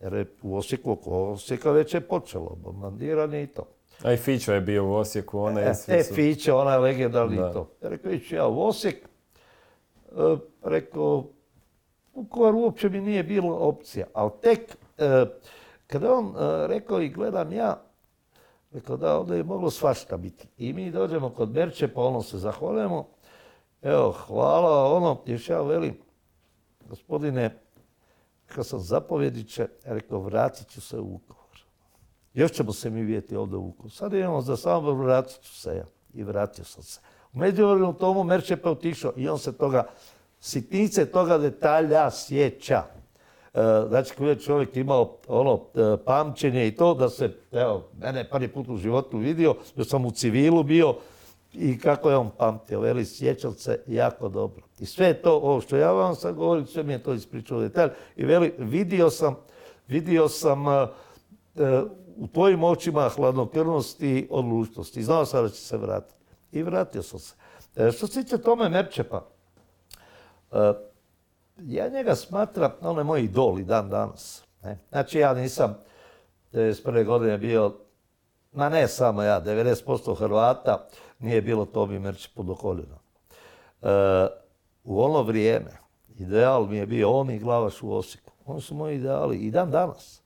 [0.00, 3.66] Jer u Osijeku, oko Osijeka već je počelo, bombardiranje i to.
[4.02, 7.70] A i Fićo je bio u Osijeku, ona je E, Fićo, ona je legendarni to.
[7.80, 11.24] Rekao, iću ja u Osijek, e, rekao,
[12.14, 15.26] Vukovar uopće mi nije bilo opcija, ali tek e,
[15.86, 17.82] kada on e, rekao i gledam ja,
[18.72, 20.48] rekao da ovdje je moglo svašta biti.
[20.58, 23.06] I mi dođemo kod Berče, pa ono se zahvaljujemo.
[23.86, 25.96] Evo, hvala, ono, još ja velim,
[26.88, 27.58] gospodine,
[28.48, 31.60] rekao sam zapovjediće, rekao vratit ću se u Vukovar.
[32.34, 33.92] Još ćemo se mi vidjeti ovdje u Vukovar.
[33.92, 35.84] Sad idemo za samo vratit ću se ja.
[36.14, 37.00] I vratio sam se.
[37.32, 39.86] U međuvremenu tomu Merčepa otišao i on se toga
[40.40, 42.82] sitnice toga detalja sjeća.
[43.54, 48.30] E, znači, kada je čovjek imao ono e, pamćenje i to da se, evo, mene
[48.30, 50.96] prvi put u životu vidio, da sam u civilu bio
[51.52, 54.62] i kako je on pamtio, veli, sjećal se jako dobro.
[54.78, 57.90] I sve to, ovo što ja vam sad govorim, sve mi je to ispričao detalj.
[58.16, 59.36] I veli, vidio sam,
[59.88, 60.86] vidio sam e,
[62.16, 64.96] u tvojim očima hladnokrvnost i odlučnost.
[64.96, 66.14] I znao sam da će se vratiti.
[66.52, 67.34] I vratio sam se.
[67.92, 69.26] što se tiče tome Merčepa,
[71.58, 74.44] ja njega smatram, on je moj idol i dan danas.
[74.62, 74.78] Ne?
[74.90, 75.78] Znači ja nisam
[76.52, 77.04] 91.
[77.04, 77.74] godine bio,
[78.52, 82.98] ma ne samo ja, 90% Hrvata nije bilo Tobi Merči pod okoljeno.
[83.82, 83.88] E,
[84.84, 85.70] u ono vrijeme
[86.18, 88.32] ideal mi je bio on i Glavaš u Osijeku.
[88.46, 90.22] Oni su moji ideali i dan danas.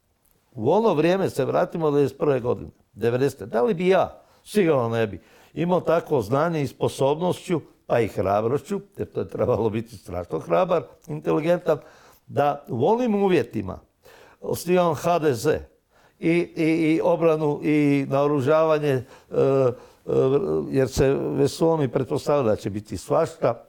[0.52, 2.40] U ono vrijeme se vratimo do 91.
[2.40, 3.44] godine, 90.
[3.44, 5.20] Da li bi ja, sigurno ne bi,
[5.54, 10.82] imao takvo znanje i sposobnošću pa i hrabrošću, jer to je trebalo biti strašno hrabar,
[11.06, 11.78] inteligentan,
[12.26, 13.78] da u onim uvjetima
[14.40, 15.46] osnivam HDZ
[16.18, 19.04] i, i, obranu i naoružavanje, e,
[20.70, 23.64] jer se oni pretpostavili da će biti svašta,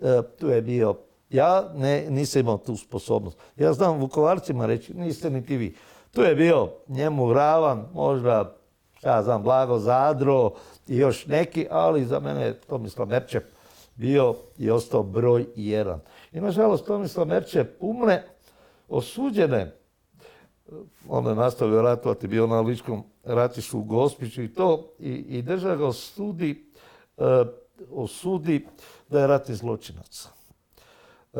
[0.00, 0.96] e, tu je bio
[1.34, 3.38] ja ne, nisam imao tu sposobnost.
[3.56, 5.74] Ja znam Vukovarcima reći, niste niti vi.
[6.12, 8.56] Tu je bio njemu Ravan, možda,
[9.02, 10.52] ja znam, Blago Zadro
[10.88, 13.44] i još neki, ali za mene je Tomislav Merčep
[13.94, 16.00] bio i ostao broj jedan.
[16.32, 18.24] I nažalost Tomislav Merčep umne
[18.88, 19.76] osuđene,
[21.08, 25.76] on je nastavio ratovati, bio na ličkom ratištu u Gospiću i to, i, i država
[25.76, 26.72] ga osudi,
[27.18, 27.44] e,
[27.90, 28.66] osudi
[29.08, 30.28] da je ratni zločinac.
[31.34, 31.38] E,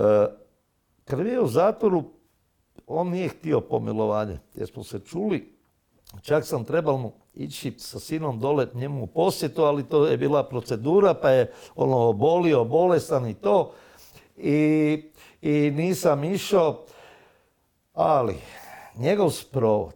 [1.05, 2.05] kad je u zatvoru,
[2.87, 5.55] on nije htio pomilovanje, jer smo se čuli,
[6.23, 10.49] čak sam trebao mu ići sa sinom dole njemu u posjetu, ali to je bila
[10.49, 13.73] procedura, pa je ono obolio, bolestan i to.
[14.37, 15.03] I,
[15.43, 16.85] i nisam išao,
[17.95, 18.37] ali
[18.97, 19.95] njegov sprovod,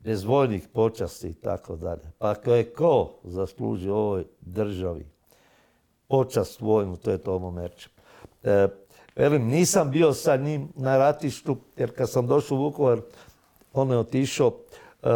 [0.00, 5.06] bez vojnih počasti i tako dalje, pa ako je ko zasluži ovoj državi
[6.08, 7.92] počast vojnu, to je Tomo Merčep.
[8.42, 8.68] E,
[9.16, 13.00] velim, nisam bio sa njim na ratištu, jer kad sam došao u Vukovar,
[13.72, 14.52] on je otišao,
[15.02, 15.08] e,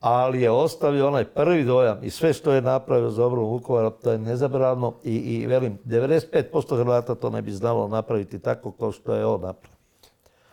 [0.00, 4.12] ali je ostavio onaj prvi dojam i sve što je napravio za obnovu Vukovara, to
[4.12, 9.14] je nezabravno i, i velim, 95% Hrvata to ne bi znalo napraviti tako kao što
[9.14, 9.75] je on napravio.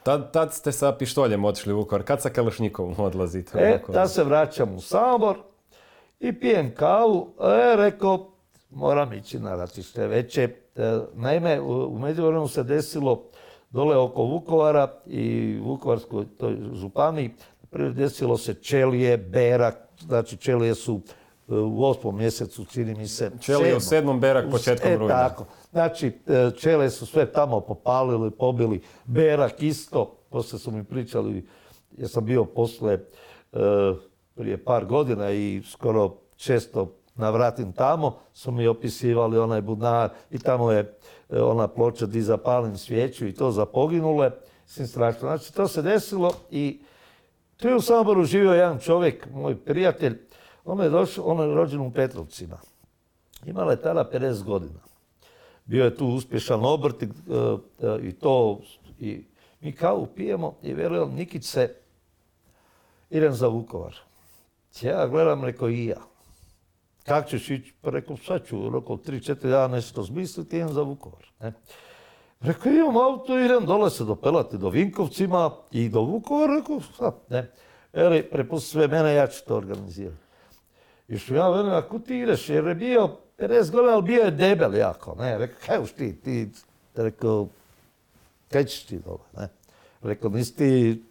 [0.04, 2.04] Tad, tad ste sa pištoljem otišli u Vukovar.
[2.04, 3.60] Kad sa Kalašnjikovom odlazite?
[3.60, 5.38] E, da se vraćam u Sabor
[6.20, 7.34] i pijem kavu.
[7.40, 8.32] E, rekao,
[8.70, 10.44] moram ići na ratište veće.
[10.76, 13.24] E, naime, u, međuvremenu se desilo
[13.70, 17.32] dole oko Vukovara i Vukovarskoj toj županiji,
[17.70, 21.02] prije desilo se Čelije, Berak, znači Čelije su
[21.48, 23.32] u osmom mjesecu, čini mi se.
[23.42, 25.14] Čelije u sedmom, Berak početkom e, rujna.
[25.14, 25.46] Tako.
[25.72, 28.82] Znači, e, Čelije su sve tamo popalili, pobili.
[29.06, 31.48] Berak isto, poslije su mi pričali,
[31.98, 33.00] ja sam bio posle
[34.36, 40.72] prije par godina i skoro često navratim tamo, su mi opisivali onaj bunar i tamo
[40.72, 40.98] je
[41.30, 44.32] ona ploča di zapalim svijeću i to za poginule.
[44.66, 45.20] strašno.
[45.20, 46.82] Znači, to se desilo i
[47.58, 50.20] tu je u Samoboru živio jedan čovjek, moj prijatelj,
[50.66, 52.58] on je, došao, on je rođen u Petrovcima.
[53.46, 54.80] Imala je tada 50 godina.
[55.66, 57.10] Bio je tu uspješan obrt i, e,
[57.88, 58.62] e, i to,
[59.00, 59.24] i
[59.62, 61.76] mi kao pijemo i verujem, Nikić se,
[63.10, 63.96] idem za Vukovar.
[64.82, 66.02] Ja gledam, rekao i ja.
[67.06, 67.74] Kako ćeš ići?
[67.82, 71.26] Pa rekao, sad ću, rekao, tri, četiri dana nešto zmisliti, idem za Vukovar.
[71.40, 71.54] Ne?
[72.40, 76.56] Rekao, imam auto, idem dole se dopelati do Vinkovcima i do Vukovara.
[76.56, 77.52] Rekao, sad, ne.
[77.94, 80.23] Eli, prepusti sve mene, ja ću to organizirati.
[81.08, 84.32] I što ja velim, ako ti ideš, jer je bio 50 godina, ali bio je
[84.32, 85.38] debel jako, ne.
[85.38, 86.50] Rekao, kaj ti, ti,
[86.96, 87.48] rekao,
[88.52, 89.48] kaj ćeš ti dole, ne.
[90.02, 91.04] Rekao, nisi ti,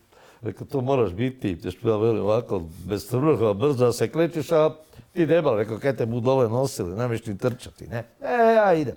[0.42, 4.70] rekao, to moraš biti, što ja velim ovako, bez trvrha, brzo da se krećeš, a
[5.12, 8.05] ti debel, rekao, kaj te budu dole nosili, nemaš ni trčati, ne.
[8.20, 8.96] E, ja idem.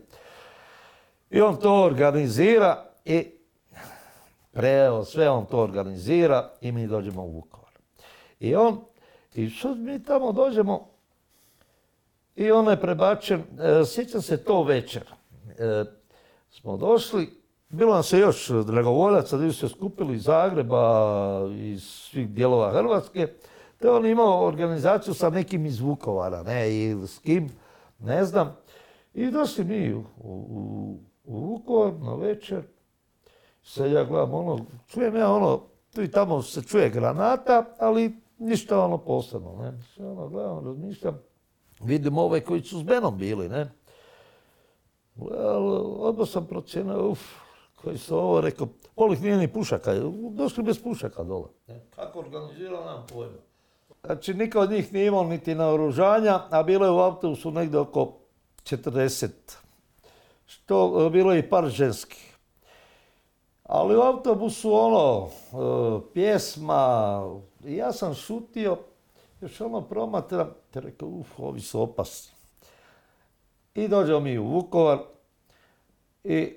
[1.29, 3.27] I on to organizira i
[4.51, 7.71] preo, sve on to organizira i mi dođemo u Vukovar.
[8.39, 8.81] I on,
[9.35, 10.87] i sad mi tamo dođemo
[12.35, 15.03] i on je prebačen, e, sjećam se to večer.
[15.57, 15.83] E,
[16.49, 17.29] smo došli,
[17.69, 23.27] bilo nam se još dragovoljaca, da se skupili iz Zagreba, iz svih dijelova Hrvatske,
[23.77, 27.49] te on imao organizaciju sa nekim iz Vukovara, ne, i s kim,
[27.99, 28.57] ne znam.
[29.13, 32.63] I došli mi u, u, u Vukovar na večer.
[33.63, 35.61] Sad ja gledam ono, čujem ja ono,
[35.93, 39.73] tu i tamo se čuje granata, ali ništa ono posebno, ne.
[39.93, 41.19] Sve ono gledam, razmišljam,
[41.79, 43.71] vidim ove koji su s menom bili, ne.
[45.99, 47.19] Odmah sam procijenio, uf,
[47.75, 49.93] koji su ovo, rekao, polih nije ni pušaka,
[50.31, 51.47] došli bez pušaka dole.
[51.67, 51.81] Ne?
[51.95, 53.37] Kako organizirao, nam pojma.
[54.05, 58.13] Znači, niko od njih nije imao niti naoružanja, a bilo je u autobusu negdje oko
[58.63, 59.29] 40
[60.45, 62.37] što bilo je i par ženskih.
[63.63, 66.13] Ali u autobusu ono, e,
[67.65, 68.77] ja sam šutio,
[69.41, 72.35] još ono promatram, te rekao, uf, ovi su opasni.
[73.75, 74.97] I dođemo mi u Vukovar
[76.23, 76.53] i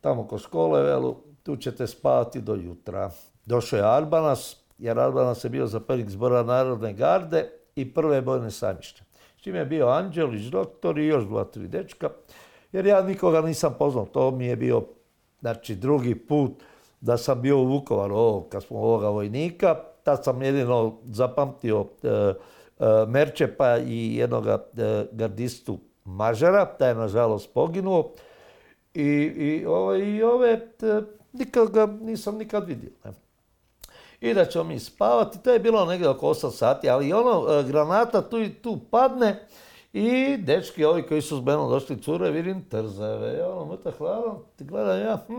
[0.00, 3.10] tamo kod škole velu, tu ćete spavati do jutra.
[3.44, 9.02] Došao je Arbanas, jer Arbanas je bio zapovjednik zbora Narodne garde i prve bojne samište.
[9.38, 12.10] S čim je bio Anđelić, doktor i još dva, tri dečka
[12.72, 14.06] jer ja nikoga nisam poznao.
[14.06, 14.84] To mi je bio
[15.40, 16.52] znači, drugi put
[17.00, 19.76] da sam bio u Vukovaru, ovo, kad smo ovoga vojnika.
[20.06, 22.34] Tad sam jedino zapamtio e, e,
[23.08, 24.58] Merčepa i jednog e,
[25.12, 28.12] gardistu Mažara, taj je nažalost poginuo.
[28.94, 30.60] I, i, ove, i ove
[31.32, 32.90] nikad ga nisam nikad vidio.
[34.20, 38.22] I da ćemo mi spavati, to je bilo negdje oko 8 sati, ali ono, granata
[38.22, 39.46] tu i tu padne,
[39.92, 43.92] i dečki ovi koji su s menom došli cure, vidim trzeve, ja ono, mrta
[44.56, 45.34] ti gledam ja, hm.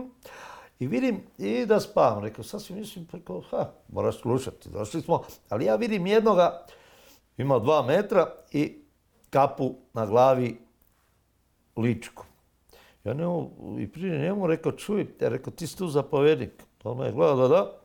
[0.78, 2.24] I vidim i da spavam.
[2.24, 5.22] Rekao, sad si mislim, rekao, ha, moraš slušati, došli smo.
[5.48, 6.66] Ali ja vidim jednoga,
[7.36, 8.82] ima dva metra i
[9.30, 10.58] kapu na glavi
[11.76, 12.24] ličku.
[13.04, 16.64] Ja njemu, i prije njemu rekao, čuj, ja rekao, ti si tu zapovjednik.
[16.84, 17.78] On me gleda, da, da.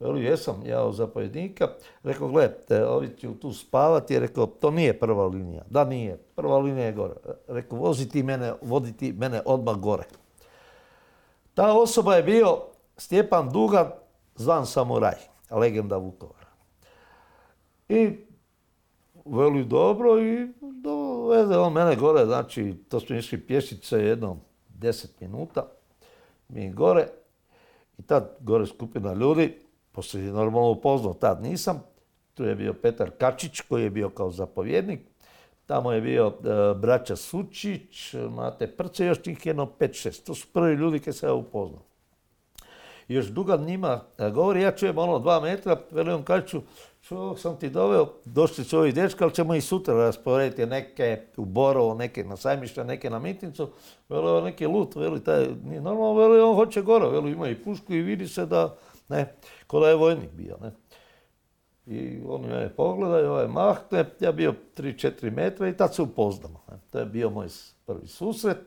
[0.00, 1.68] Veli, jesam ja od zapovjednika.
[2.02, 2.52] Rekao, gled,
[2.88, 4.18] ovi ću tu spavati.
[4.18, 5.62] Rekao, to nije prva linija.
[5.70, 6.16] Da, nije.
[6.34, 7.14] Prva linija je gore.
[7.48, 10.04] Rekao, vozi ti mene, vodi ti mene odmah gore.
[11.54, 12.58] Ta osoba je bio
[12.96, 13.90] Stjepan Dugan,
[14.34, 15.16] zvan Samuraj,
[15.50, 16.46] legenda Vukovara.
[17.88, 18.16] I
[19.24, 24.36] veli dobro i dovede on mene gore, znači to smo išli pješice jedno
[24.68, 25.66] deset minuta,
[26.48, 27.06] mi gore
[27.98, 29.58] i tad gore skupina ljudi,
[29.92, 31.82] poslije je normalno upoznao, tad nisam,
[32.34, 35.00] tu je bio Petar Kačić koji je bio kao zapovjednik,
[35.70, 40.26] tamo je bio e, braća Sučić, Mate Prce, još njih jedno 5-6.
[40.26, 41.82] To su prvi ljudi koji se ja upoznao.
[43.08, 46.60] Još Dugan njima e, govori, ja čujem ono dva metra, velim Kačiću,
[47.02, 51.44] čovjek sam ti doveo, došli su ovi dečka, ali ćemo i sutra rasporediti neke u
[51.44, 53.68] Borovo, neke na sajmište, neke na mitnicu.
[54.08, 58.02] Veli, neki lut, veli, taj, normalno, veli, on hoće gore, veli, ima i pušku i
[58.02, 58.76] vidi se da,
[59.08, 59.34] ne,
[59.66, 60.89] ko da je vojnik bio, ne.
[61.90, 66.60] I on me pogleda i ovaj mahne, ja bio 3-4 metra i tad se upoznamo.
[66.70, 66.78] Ne.
[66.90, 67.48] To je bio moj
[67.86, 68.58] prvi susret.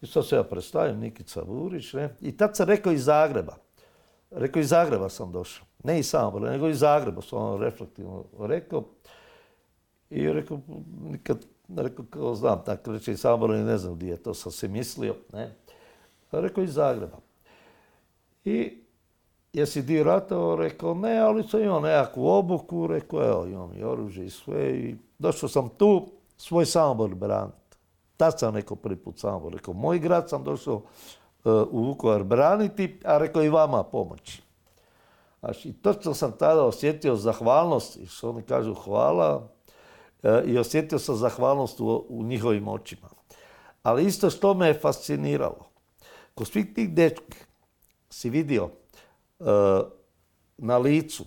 [0.00, 2.16] I sad se ja predstavim, Nikica Vurić, ne.
[2.20, 3.56] I tad sam rekao iz Zagreba.
[4.30, 5.66] Rekao iz Zagreba sam došao.
[5.84, 8.84] Ne iz Samobora, nego iz Zagreba sam ono reflektivno rekao.
[10.10, 10.60] I rekao,
[11.02, 14.68] nikad, rekao kao znam, tako reći iz Samobora ne znam gdje je, to sam se
[14.68, 15.16] mislio.
[15.32, 15.54] Ne.
[16.30, 17.18] Rekao iz Zagreba.
[18.44, 18.85] I
[19.56, 20.56] jesi di ratovao?
[20.56, 22.86] Rekao, ne, ali sam imao nekakvu obuku.
[22.86, 24.94] Rekao, evo, imam i oružje i sve.
[25.18, 27.76] Došao sam tu svoj Samobor braniti.
[28.16, 29.52] Tad sam rekao prvi put Samobor.
[29.52, 30.82] Rekao, moj grad sam došao
[31.44, 34.42] e, u Vukovar braniti, a rekao i vama pomoći.
[35.40, 39.48] Znači, točno sam tada osjetio zahvalnost, i što oni kažu hvala,
[40.22, 43.08] e, i osjetio sam zahvalnost u, njihovim očima.
[43.82, 45.70] Ali isto što me je fasciniralo,
[46.34, 47.38] kod svih tih dečki
[48.10, 48.70] si vidio
[50.58, 51.24] na licu,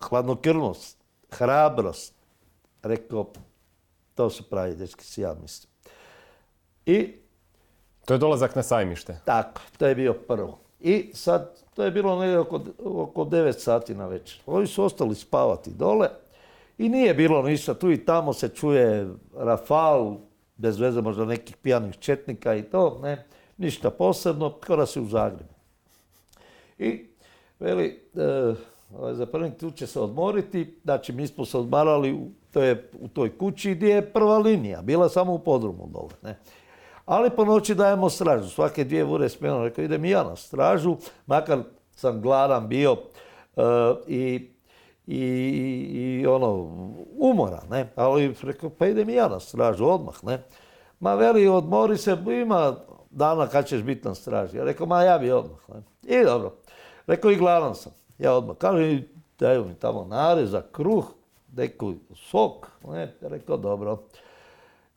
[0.00, 0.98] hladnokrvnost,
[1.30, 2.14] hrabrost,
[2.82, 3.32] rekao,
[4.14, 5.70] to su pravi dečki, si ja mislim.
[6.86, 7.26] I...
[8.06, 9.18] To je dolazak na sajmište.
[9.24, 10.58] Tako, to je bio prvo.
[10.80, 14.40] I sad, to je bilo negdje oko, oko 9 sati na večer.
[14.46, 16.08] Ovi su ostali spavati dole
[16.78, 17.74] i nije bilo ništa.
[17.74, 20.16] Tu i tamo se čuje rafal,
[20.56, 23.26] bez veze možda nekih pijanih četnika i to, ne,
[23.56, 25.54] ništa posebno, kao da si u Zagrebu.
[26.78, 27.06] I
[27.60, 28.54] Veli, e,
[28.98, 33.08] ovaj zapravnik tu će se odmoriti, znači mi smo se odmarali u, to je, u
[33.08, 36.12] toj kući gdje je prva linija, bila samo u podrumu dole.
[36.22, 36.38] Ne.
[37.04, 40.96] Ali po noći dajemo stražu, svake dvije vure smjeno, rekao idem i ja na stražu,
[41.26, 41.58] makar
[41.94, 42.96] sam gladan bio
[43.56, 43.62] e,
[44.06, 44.50] i,
[45.06, 45.20] i,
[45.94, 46.52] i, ono,
[47.18, 50.42] umora, ne, ali rekao pa idem i ja na stražu odmah, ne.
[51.00, 52.76] Ma veli, odmori se, ima
[53.10, 54.56] dana kad ćeš biti na straži.
[54.56, 55.58] Ja rekao, ma ja bi odmah.
[55.68, 55.82] Ne.
[56.20, 56.52] I dobro.
[57.06, 57.92] Rekao i gladan sam.
[58.18, 59.04] Ja odmah kažem,
[59.38, 61.04] daju mi tamo nareza, kruh,
[61.56, 62.70] neku sok.
[62.88, 64.02] Ne, rekao, dobro.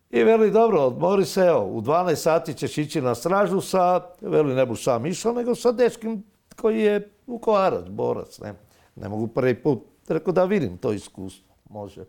[0.09, 4.55] I veli, dobro, odmori se, evo, u 12 sati ćeš ići na stražu sa, veli,
[4.55, 6.23] ne buš sam išao, nego sa dečkim
[6.55, 8.53] koji je vukovarac, borac, ne.
[8.95, 12.05] Ne mogu prvi put, rekao da vidim to iskustvo, može.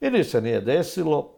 [0.00, 1.30] I se nije desilo,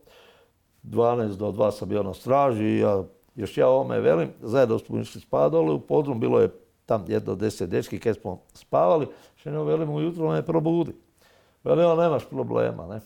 [0.83, 5.23] 12 do 2 sam bio na straži ja, još ja ovome velim, zajedno smo išli
[5.31, 9.09] dole u podrum, bilo je tam jedno deset dečki kad smo spavali,
[9.41, 10.95] še ne velim ujutro me probudi.
[11.65, 13.01] Velim, nemaš problema, ne.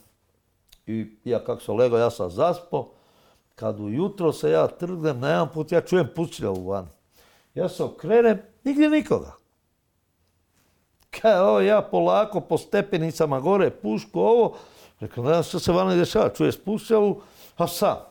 [0.87, 2.89] I ja kako sam lego, ja sam zaspo,
[3.55, 6.89] kad ujutro se ja trgnem, na jedan put ja čujem pucljavu van.
[7.55, 9.35] Ja se okrenem, nigdje nikoga.
[11.11, 14.57] Kaj, ovo ja polako po stepenicama gore, pušku ovo,
[15.01, 17.21] rekao, ne znam se vani dešava, čuješ pušljavu,
[17.57, 18.08] a sam.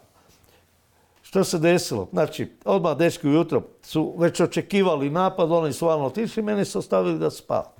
[1.27, 2.07] Što se desilo?
[2.11, 7.19] Znači, odmah dečki ujutro su već očekivali napad, oni su vano otišli, meni su ostavili
[7.19, 7.71] da spavam.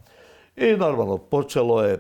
[0.56, 2.00] I normalno, počelo je e,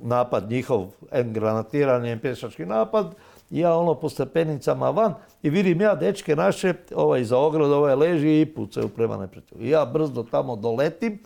[0.00, 3.14] napad njihov, en granatirani, en pješački napad,
[3.50, 8.40] ja ono po stepenicama van i vidim ja dečke naše, ovaj iza ograda, ovaj leži
[8.40, 9.64] i pucaju prema neprijatelju.
[9.64, 11.18] I ja brzo tamo doletim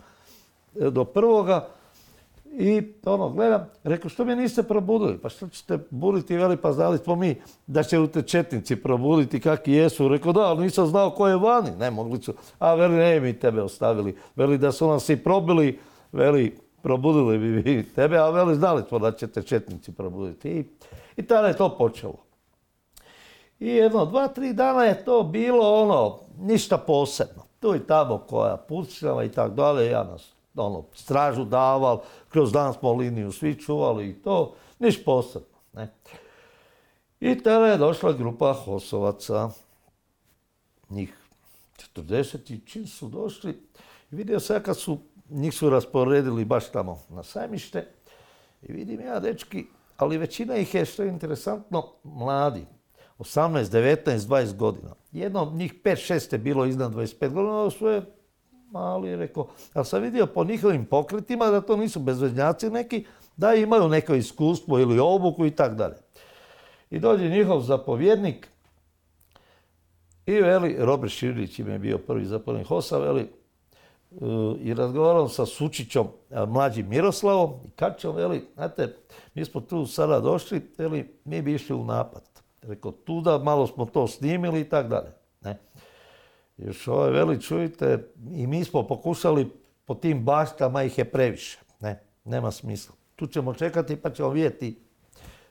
[0.79, 1.67] e, do prvoga,
[2.51, 5.17] i ono, gledam, rekao, što me niste probudili?
[5.17, 9.73] Pa što ćete buditi, veli, pa znali smo mi da će te četnici probuditi kakvi
[9.73, 10.07] jesu.
[10.07, 11.71] Rekao, da, ali nisam znao ko je vani.
[11.79, 12.33] Ne, mogli su.
[12.59, 14.17] A veli, ne mi tebe ostavili.
[14.35, 15.79] Veli, da su nas i probili,
[16.11, 20.49] veli, probudili bi vi tebe, a veli, znali smo da će te četnici probuditi.
[20.49, 20.65] I,
[21.17, 22.23] i tada je to počelo.
[23.59, 27.43] I jedno, dva, tri dana je to bilo ono, ništa posebno.
[27.59, 32.73] tu i tamo koja pucnjava i tako dalje, ja nas ono, stražu daval, kroz dan
[32.73, 35.57] smo liniju svi čuvali i to, niš posebno.
[35.73, 35.93] Ne.
[37.19, 39.49] I tada je došla grupa Hosovaca,
[40.89, 41.17] njih
[41.95, 43.61] 40 i čim su došli,
[44.11, 44.97] vidio sam kad su,
[45.29, 47.87] njih su rasporedili baš tamo na sajmište,
[48.61, 49.65] i vidim ja, dečki,
[49.97, 52.65] ali većina ih je, što je interesantno, mladi.
[53.19, 54.95] 18, 19, 20 godina.
[55.11, 58.16] Jedno od njih 5-6 je bilo iznad 25 godina, ovo su je
[58.71, 59.47] mali, rekao.
[59.73, 63.05] Ali sam vidio po njihovim pokretima da to nisu bezveznjaci neki,
[63.37, 65.95] da imaju neko iskustvo ili obuku i tak dalje.
[66.89, 68.47] I dođe njihov zapovjednik
[70.25, 73.29] i veli, Robert Širić im je bio prvi zapovjednik HOSA, veli,
[74.59, 76.07] i razgovarao sa Sučićom,
[76.47, 78.95] mlađim Miroslavom i Kačom, veli, znate,
[79.33, 82.23] mi smo tu sada došli, veli, mi bi išli u napad.
[82.61, 85.16] Rekao, tuda malo smo to snimili i tako dalje.
[86.57, 89.51] Još ovaj veli, čujte, i mi smo pokušali
[89.85, 91.59] po tim baštama ih je previše.
[91.79, 92.95] Ne, nema smisla.
[93.15, 94.79] Tu ćemo čekati pa ćemo vidjeti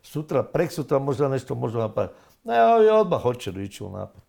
[0.02, 2.14] sutra, prek sutra možda nešto možemo napraviti.
[2.44, 4.22] Ne, ovi odmah hoće ići u napad.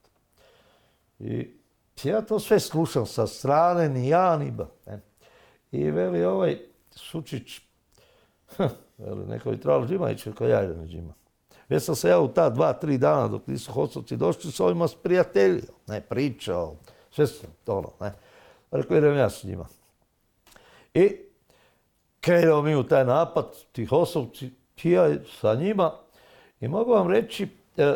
[1.19, 1.57] I
[2.03, 4.67] ja to sve slušam sa strane, ni ja, ni ba.
[4.85, 5.01] Ne.
[5.71, 6.57] I veli ovaj
[6.91, 7.61] Sučić,
[8.97, 11.13] veli, neko bi trebalo džima ići, ja idem džima.
[11.69, 14.87] Već sam se ja u ta dva, tri dana dok nisu Hosovci došli s ovima
[14.87, 16.75] sprijateljio, ne, pričao,
[17.11, 18.13] sve su ono, ne.
[18.71, 19.67] Rekao, idem ja s njima.
[20.93, 21.17] I
[22.21, 24.51] krenuo mi u taj napad, ti Hosovci,
[24.83, 25.09] ja
[25.39, 25.91] sa njima
[26.59, 27.47] i mogu vam reći,
[27.77, 27.93] e,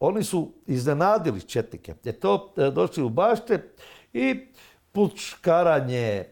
[0.00, 1.94] oni su iznenadili četnike.
[2.04, 3.72] Je to e, došli u bašte
[4.12, 4.46] i
[4.92, 6.24] pučkaranje, e,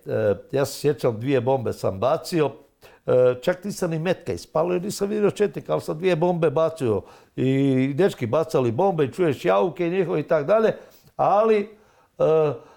[0.53, 2.53] ja se sjećam dvije bombe sam bacio,
[3.42, 7.02] čak nisam ni metka ispalio nisam vidio četnika, ali sam dvije bombe bacio
[7.36, 10.76] i dečki bacali bombe i čuješ jauke njihove i tak dalje,
[11.16, 11.68] ali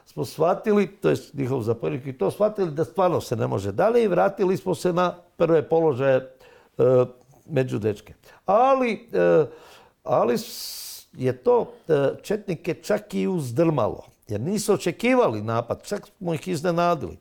[0.05, 4.03] smo shvatili, to je njihov zapovjednik i to shvatili da stvarno se ne može dalje
[4.03, 6.31] i vratili smo se na prve položaje
[7.45, 8.13] među dečke.
[8.45, 9.09] Ali,
[10.03, 10.35] ali
[11.13, 11.73] je to
[12.21, 17.17] četnike čak i uzdrmalo, jer nisu očekivali napad, čak smo ih iznenadili.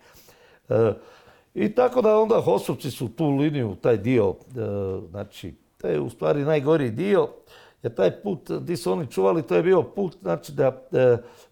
[1.59, 4.61] E, I tako da onda Hosovci su tu liniju, taj dio, e,
[5.11, 7.28] znači, to je u stvari najgori dio,
[7.82, 10.82] jer taj put gdje su oni čuvali, to je bio put, znači da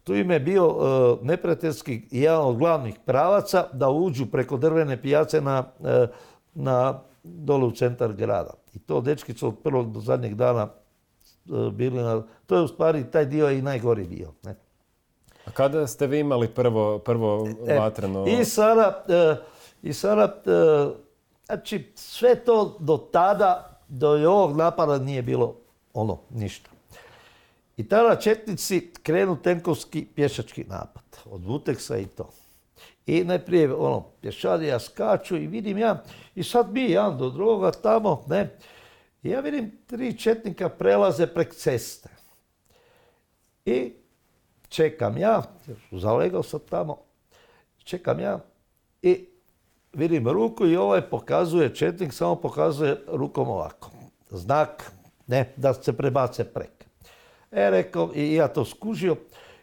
[0.05, 0.77] tu im je bio
[1.23, 5.65] neprijateljski jedan od glavnih pravaca da uđu preko drvene pijace na,
[6.55, 8.55] na dole u centar grada.
[8.75, 10.69] I to dečki su od prvog do zadnjeg dana
[11.51, 12.23] E, bili na...
[12.47, 14.33] To je u stvari, taj dio i najgori dio.
[14.43, 14.55] Ne?
[15.45, 18.27] A kada ste vi imali prvo, prvo e, vatreno...
[18.27, 19.37] I sada, e,
[19.83, 20.43] i sada
[21.47, 25.57] znači sve to do tada, do ovog napada nije bilo
[25.95, 26.71] ono, ništa.
[27.77, 31.03] I tada četnici krenu tenkovski pješački napad.
[31.31, 32.31] Od Vuteksa i to.
[33.07, 36.03] I najprije ono, pješadija skaču i vidim ja,
[36.35, 38.59] i sad mi jedan do drugoga tamo, ne,
[39.23, 42.09] i ja vidim tri četnika prelaze prek ceste.
[43.65, 43.93] I
[44.69, 45.43] čekam ja,
[45.93, 46.99] zalegao sam tamo,
[47.85, 48.41] čekam ja
[49.03, 49.27] i
[49.97, 53.91] vidim ruku i ovaj pokazuje, četnik samo pokazuje rukom ovako.
[54.31, 54.93] Znak,
[55.27, 56.85] ne, da se prebace prek.
[57.53, 59.17] E, rekao, i ja to skužio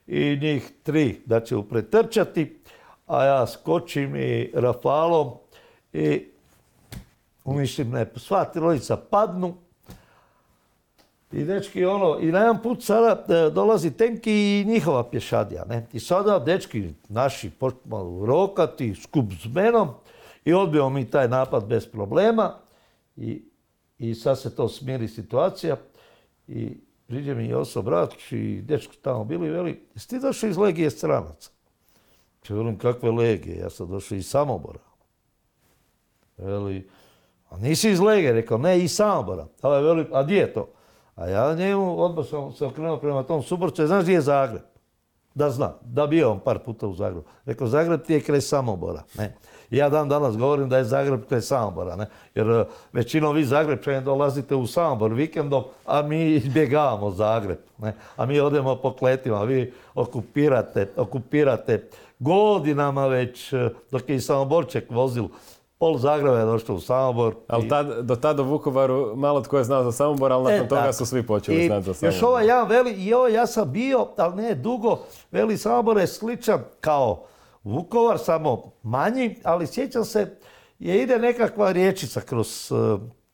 [0.07, 2.59] i njih tri da će upretrčati,
[3.07, 5.31] a ja skočim i rafalom
[5.93, 6.33] i
[7.45, 9.53] Mislim, ne, sva trojica padnu.
[11.31, 15.65] I dečki ono, i na jedan put sada e, dolazi tenki i njihova pješadija.
[15.65, 15.87] Ne?
[15.93, 19.89] I sada dečki naši počnu rokati skup s menom
[20.45, 22.53] i odbijemo mi taj napad bez problema.
[23.15, 23.45] I,
[23.97, 25.77] i sad se to smiri situacija.
[26.47, 26.77] I
[27.07, 30.89] priđe mi Joso Bratić i dečki tamo bili i veli, jesi ti došao iz Legije
[30.89, 31.49] stranaca?
[32.49, 33.57] Ja velim, kakve legije?
[33.57, 34.79] Ja sam došao iz Samobora.
[36.37, 36.89] Veli,
[37.49, 39.47] a nisi iz Lege, rekao, ne, iz Samobora.
[39.61, 40.69] A, veli, a gdje je to?
[41.15, 44.61] A ja njemu odmah sam se okrenuo prema tom Suborcu, znaš gdje je Zagreb?
[45.35, 47.23] Da zna, da bio on par puta u Zagrebu.
[47.45, 49.03] Rekao, Zagreb ti je kraj Samobora.
[49.17, 49.35] Ne.
[49.69, 51.95] ja dan danas govorim da je Zagreb kraj Samobora.
[51.95, 52.05] Ne.
[52.35, 57.57] Jer e, većinom vi Zagrebčani dolazite u Samobor vikendom, a mi izbjegavamo Zagreb.
[57.77, 57.95] Ne.
[58.15, 64.91] A mi odemo po kletima, vi okupirate, okupirate godinama već, e, dok je i Samoborček
[64.91, 65.27] vozil
[65.83, 67.35] Pol Zagreba je došlo u Samobor.
[67.47, 67.69] Ali
[68.01, 71.05] do tada u Vukovaru malo tko je znao za Samobor, ali nakon e, toga su
[71.05, 72.15] svi počeli znati za Samobor.
[72.15, 74.99] Još ovaj ja veli, i ovo ja sam bio, ali ne dugo,
[75.31, 77.23] veli Samobor je sličan kao
[77.63, 80.37] Vukovar, samo manji, ali sjećam se,
[80.79, 82.71] je ide nekakva riječica kroz,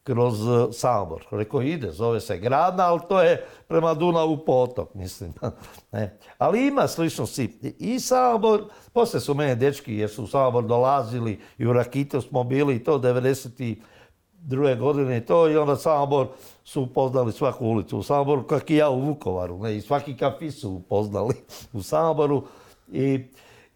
[0.10, 1.26] kroz e, Samobor.
[1.32, 5.34] Rekao, ide, zove se Gradna, ali to je prema Dunavu potok, mislim.
[5.92, 6.18] ne.
[6.38, 7.76] Ali ima sličnosti.
[7.80, 12.44] I Samobor, poslije su mene dečki, jer su u Samobor dolazili i u Rakitu smo
[12.44, 14.80] bili i to 92.
[14.80, 16.28] godine i to i onda Samobor
[16.64, 19.60] su upoznali svaku ulicu u Samoboru, kak i ja u Vukovaru.
[19.60, 19.78] Ne?
[19.78, 21.36] I svaki kafi su upoznali
[21.74, 22.44] u Samoboru.
[22.92, 23.26] I,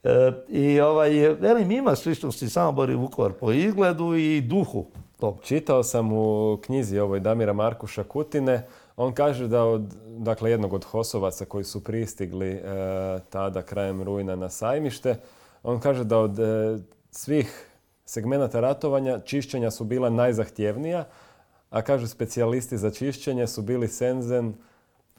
[0.03, 1.09] e, i ovaj,
[1.39, 4.86] velim, ima sličnosti Samobor i Vukovar po izgledu i duhu.
[5.24, 5.38] To.
[5.41, 8.67] Čitao sam u knjizi ovoj Damira Markuša Kutine,
[8.97, 12.61] on kaže da od, dakle, jednog od Hosovaca koji su pristigli e,
[13.30, 15.15] tada krajem rujna na sajmište,
[15.63, 16.78] on kaže da od e,
[17.11, 17.67] svih
[18.05, 21.05] segmenata ratovanja čišćenja su bila najzahtjevnija,
[21.69, 24.53] a kaže specijalisti za čišćenje su bili Senzen,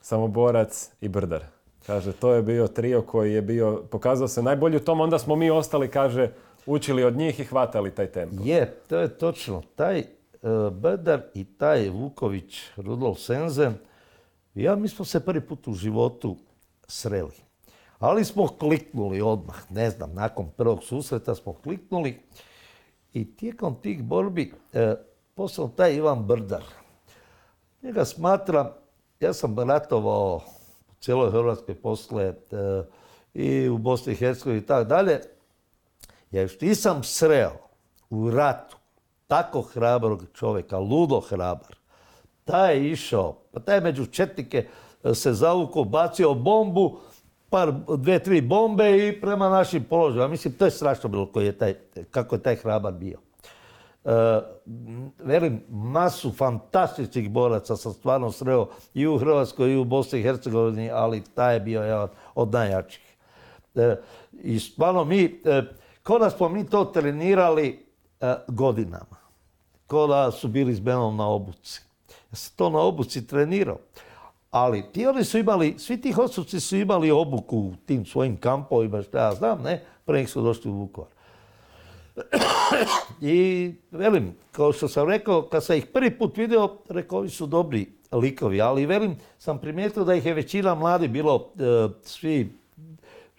[0.00, 1.44] Samoborac i Brdar.
[1.86, 5.36] Kaže, to je bio trio koji je bio, pokazao se najbolji u tom, onda smo
[5.36, 6.30] mi ostali, kaže,
[6.66, 8.36] učili od njih i hvatali taj tempo.
[8.44, 9.62] Je, to je točno.
[9.76, 13.74] Taj uh, Brdar i taj Vuković, Rudolf Senzen,
[14.54, 16.36] ja mi smo se prvi put u životu
[16.86, 17.34] sreli.
[17.98, 22.22] Ali smo kliknuli odmah, ne znam, nakon prvog susreta smo kliknuli
[23.12, 24.94] i tijekom tih borbi e,
[25.34, 26.62] posao taj Ivan Brdar.
[27.82, 28.68] Njega smatram,
[29.20, 30.36] ja sam ratovao
[30.90, 32.34] u cijeloj Hrvatskoj posle e,
[33.34, 35.20] i u Bosni i Hercegovini i tako dalje.
[36.35, 37.53] Ja još nisam sreo
[38.11, 38.76] u ratu
[39.26, 41.76] tako hrabrog čovjeka, ludo hrabar.
[42.45, 44.66] Taj je išao, pa taj među četnike
[45.05, 46.99] e, se zavuko, bacio bombu,
[47.51, 50.28] par, dve, tri bombe i prema našim položajima.
[50.28, 51.74] Mislim, to je strašno bilo koji je taj,
[52.11, 53.18] kako je taj hrabar bio.
[54.05, 54.11] E,
[55.18, 60.91] velim, masu fantastičnih boraca sam stvarno sreo i u Hrvatskoj i u Bosni i Hercegovini,
[60.91, 63.16] ali taj je bio jedan od najjačih.
[63.74, 63.97] E,
[64.32, 65.43] I stvarno mi,
[66.05, 67.86] ko da smo mi to trenirali
[68.48, 69.16] godinama.
[69.86, 71.80] Ko da su bili s menom na obuci.
[72.30, 73.78] Ja sam to na obuci trenirao.
[74.50, 79.02] Ali ti oni su imali, svi ti osuci su imali obuku u tim svojim kampovima,
[79.02, 81.11] što ja znam, ne, pre su došli u Vukovar.
[83.20, 87.46] I velim, kao što sam rekao, kad sam ih prvi put vidio, rekao, ovi su
[87.46, 92.52] dobri likovi, ali velim, sam primijetio da ih je većina mladi bilo, e, svi,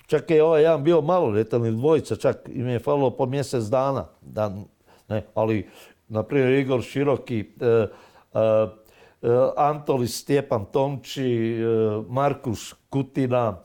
[0.07, 4.07] čak je ovaj jedan bio maloljetan ili dvojica, čak im je falilo po mjesec dana,
[4.21, 4.55] da,
[5.07, 5.69] ne, ali,
[6.07, 7.87] na primjer, Igor Široki, e, e,
[9.57, 11.57] Antoli Stjepan Tomči,
[12.07, 13.57] Markuš Kutina,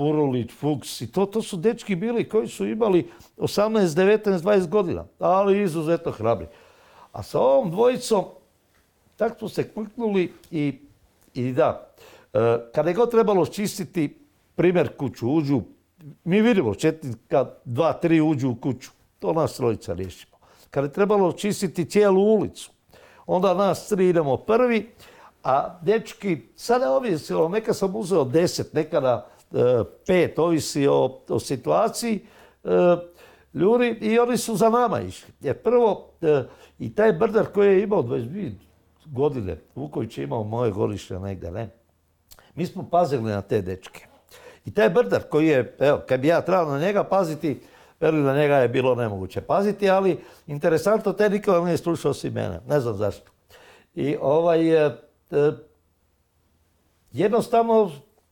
[0.00, 5.04] Purulić, Fuchs i to, to su dečki bili koji su imali 18, 19, 20 godina,
[5.18, 6.46] ali izuzetno hrabri.
[7.12, 8.24] A sa ovom dvojicom,
[9.16, 10.78] tako smo se kliknuli i,
[11.34, 11.90] i da,
[12.32, 12.38] e,
[12.74, 14.18] kada je god trebalo čistiti,
[14.60, 15.60] primjer kuću, uđu,
[16.24, 20.36] mi vidimo četnika, dva, tri uđu u kuću, to nas trojica riješimo.
[20.70, 22.70] Kada je trebalo čistiti cijelu ulicu,
[23.26, 24.90] onda nas tri idemo prvi,
[25.44, 32.20] a dečki, sada ovisilo, neka sam uzeo deset, nekada E, pet, ovisi o, o situaciji,
[32.64, 32.70] e,
[33.54, 35.32] ljudi i oni su za nama išli.
[35.40, 36.42] Jer prvo, e,
[36.78, 38.52] i taj brdar koji je imao 22
[39.06, 41.68] godine, Vuković je imao moje gorište negdje, ne?
[42.54, 44.09] Mi smo pazili na te dečke.
[44.64, 47.60] I taj brdar koji je, evo, kad bi ja trebao na njega paziti,
[48.00, 52.60] veli na njega je bilo nemoguće paziti, ali interesantno, te niko nije slušao si mene.
[52.68, 53.30] Ne znam zašto.
[53.94, 54.60] I ovaj,
[57.12, 57.90] jednostavno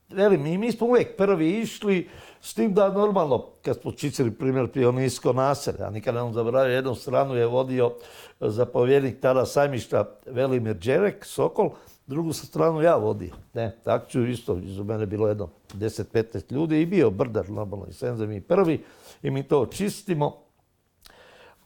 [0.09, 2.09] velim, i mi smo uvijek prvi išli,
[2.41, 6.95] s tim da normalno, kad smo čicili primjer pionijsko naselje, a nikad ne zaboravio, jednu
[6.95, 7.91] stranu je vodio
[8.39, 11.69] zapovjednik tada sajmišta Velimir Đerek, Sokol,
[12.09, 13.33] drugu stranu ja vodio.
[13.53, 18.27] Ne, ću isto, iza mene bilo jedno 10-15 ljudi i bio brdar, normalno, i senze
[18.27, 18.83] mi prvi
[19.23, 20.37] i mi to čistimo.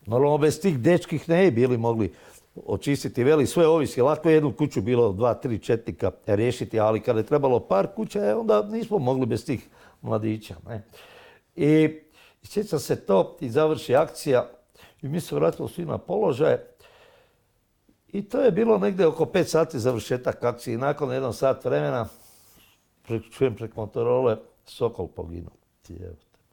[0.05, 2.13] Normalno, bez tih dečkih ne bili mogli
[2.65, 4.01] očistiti, veli sve ovisi.
[4.01, 8.25] Lako je jednu kuću bilo dva, tri četnika riješiti, ali kada je trebalo par kuća,
[8.25, 9.67] e, onda nismo mogli bez tih
[10.01, 10.55] mladića.
[10.67, 10.83] Ne?
[11.55, 11.99] I
[12.43, 14.49] sjeća se to i završi akcija
[15.01, 16.72] i mi se vratili svi na položaje.
[18.13, 20.73] I to je bilo negdje oko pet sati završetak akcije.
[20.73, 22.07] I nakon jednog sat vremena,
[23.31, 25.53] čujem preko motorole, Sokol poginuo.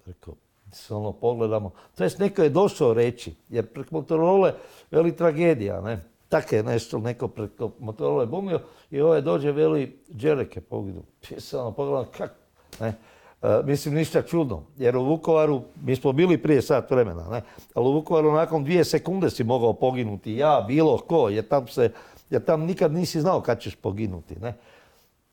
[0.04, 0.34] Preko
[0.72, 1.70] se ono pogledamo.
[1.94, 4.54] To jest neko je došao reći, jer preko Motorole
[4.90, 6.04] veli tragedija, ne?
[6.28, 11.02] Tako je nešto, neko preko Motorole bumio i ovaj dođe veli Đereke pogidu.
[11.36, 12.32] I se ono pogledam, kak,
[12.80, 12.94] ne?
[13.42, 17.42] E, mislim, ništa čudno, jer u Vukovaru, mi smo bili prije sat vremena, ne?
[17.74, 21.92] ali u Vukovaru nakon dvije sekunde si mogao poginuti, ja, bilo ko, jer tam, se,
[22.30, 24.36] jer tam nikad nisi znao kad ćeš poginuti.
[24.36, 24.54] Ne?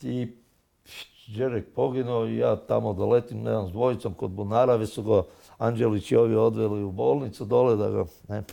[0.01, 0.27] I
[1.27, 5.23] Đerek poginuo i ja tamo doletim, ne s dvojicom kod bunara, su ga
[5.57, 8.43] Anđelić i ovi odveli u bolnicu dole da ga, ne.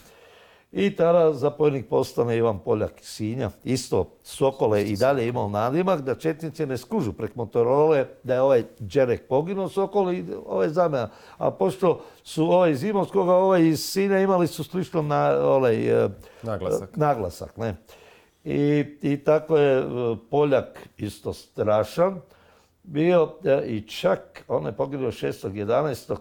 [0.76, 3.50] I tada zapovjednik postane Ivan Poljak iz Sinja.
[3.64, 8.64] Isto Sokole i dalje imao nadimak da Četnici ne skužu prek Motorole da je ovaj
[8.78, 11.08] Đerek poginuo Sokol i ovaj zamena.
[11.38, 15.76] A pošto su ovaj iz Imotskoga, ovaj iz Sinja imali su slično na ovaj,
[16.42, 16.96] naglasak.
[16.96, 17.76] naglasak ne?
[18.44, 19.84] I, I tako je e,
[20.30, 22.20] Poljak isto strašan
[22.82, 26.16] bio e, i čak on je poginuo 6.11.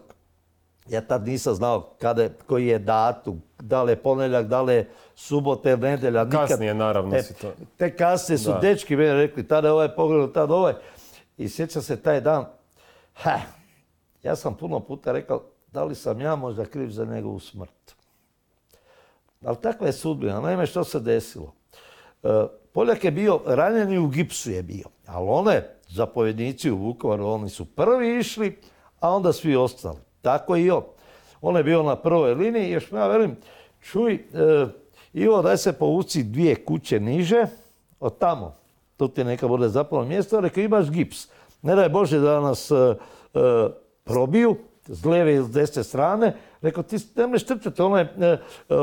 [0.88, 4.90] Ja tad nisam znao kada, koji je datum, da li je ponedjeljak, da li je
[5.14, 6.28] subote, nedjelja.
[6.28, 7.52] Kasnije naravno e, si to.
[7.76, 10.74] Te kasnije su dečki meni rekli, tada je ovaj poginuo, tada ovaj.
[11.38, 12.46] I sjećam se taj dan,
[13.14, 13.40] ha,
[14.22, 17.94] ja sam puno puta rekao, da li sam ja možda kriv za njegovu smrt.
[19.44, 20.40] Ali takva je sudbina.
[20.40, 21.54] Naime, što se desilo?
[22.22, 22.28] E,
[22.74, 24.84] Poljak je bio ranjen i u gipsu je bio.
[25.06, 28.58] Ali one zapovjednici u Vukovaru, oni su prvi išli,
[29.00, 29.98] a onda svi ostali.
[30.24, 30.82] Tako i on.
[31.40, 33.36] On je bio na prvoj liniji još ja velim,
[33.80, 34.66] čuj, e,
[35.12, 37.46] Ivo, daj se povuci dvije kuće niže,
[38.00, 38.56] od tamo.
[38.96, 41.28] Tu ti neka bude zapalo mjesto, rekao imaš gips.
[41.62, 42.96] Ne daj Bože da nas e,
[44.04, 44.56] probiju,
[44.88, 48.38] s lijeve i s desne strane, rekao ti ne mreš trčati, on je e,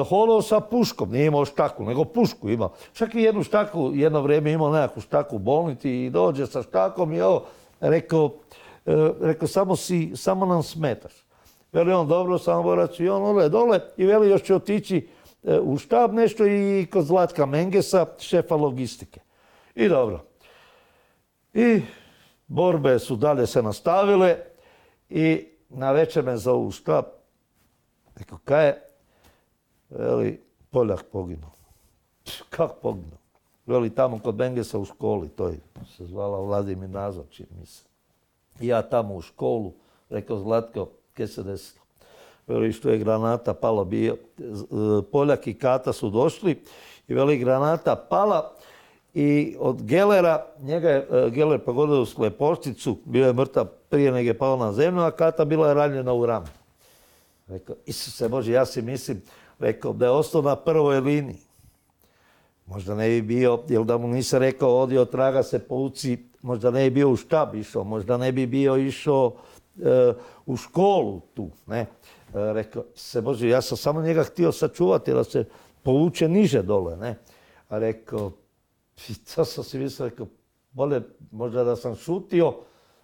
[0.10, 2.74] hodao sa puškom, nije imao štaku, nego pušku imao.
[2.94, 7.14] Čak i jednu štaku, jedno vrijeme imao nekakvu štaku u bolnici i dođe sa štakom
[7.14, 7.46] i ovo,
[7.80, 8.32] rekao,
[8.86, 11.31] e, rekao samo, si, samo nam smetaš.
[11.72, 15.10] Veli on, dobro, samo borac i on ode dole i veli još će otići
[15.44, 19.20] e, u štab nešto i kod Zlatka Mengesa, šefa logistike.
[19.76, 20.26] I dobro.
[21.54, 21.82] I
[22.48, 24.38] borbe su dalje se nastavile
[25.10, 27.06] i na večer me zovu u štab.
[28.16, 28.82] Rekao, kaj je?
[29.90, 31.52] Veli, Poljak poginuo.
[32.56, 33.18] Kako poginuo?
[33.66, 35.60] Veli, tamo kod Bengesa u školi, to je
[35.98, 37.84] se zvala Vladimir Nazor, čini mi se.
[38.60, 39.74] I ja tamo u školu,
[40.10, 40.90] rekao Zlatko,
[41.22, 41.82] kaj se desilo?
[42.48, 44.18] Veli, što je granata pala bio.
[45.12, 46.62] Poljak i Kata su došli
[47.08, 48.52] i veli, granata pala
[49.14, 54.28] i od Gelera, njega je e, Geler pogodio u slepošticu, bio je mrtav prije nego
[54.28, 56.48] je pao na zemlju, a Kata bila je ranjena u ramu.
[57.48, 59.22] Rekao, Isuse Bože, ja si mislim,
[59.60, 61.42] rekao da je ostao na prvoj liniji.
[62.66, 66.90] Možda ne bi bio, jer da mu nisam rekao, odio traga se pouci, možda ne
[66.90, 69.51] bi bio u štab išao, možda ne bi bio išao e,
[70.46, 71.80] u školu tu, ne.
[71.80, 71.88] E,
[72.34, 75.46] rekao, se Bože, ja sam samo njega htio sačuvati da se
[75.84, 77.16] povuče niže dole, ne.
[77.70, 78.32] A rekao,
[79.36, 80.28] to sam si mislio, rekao,
[80.72, 81.02] bolje
[81.32, 82.56] možda da sam šutio,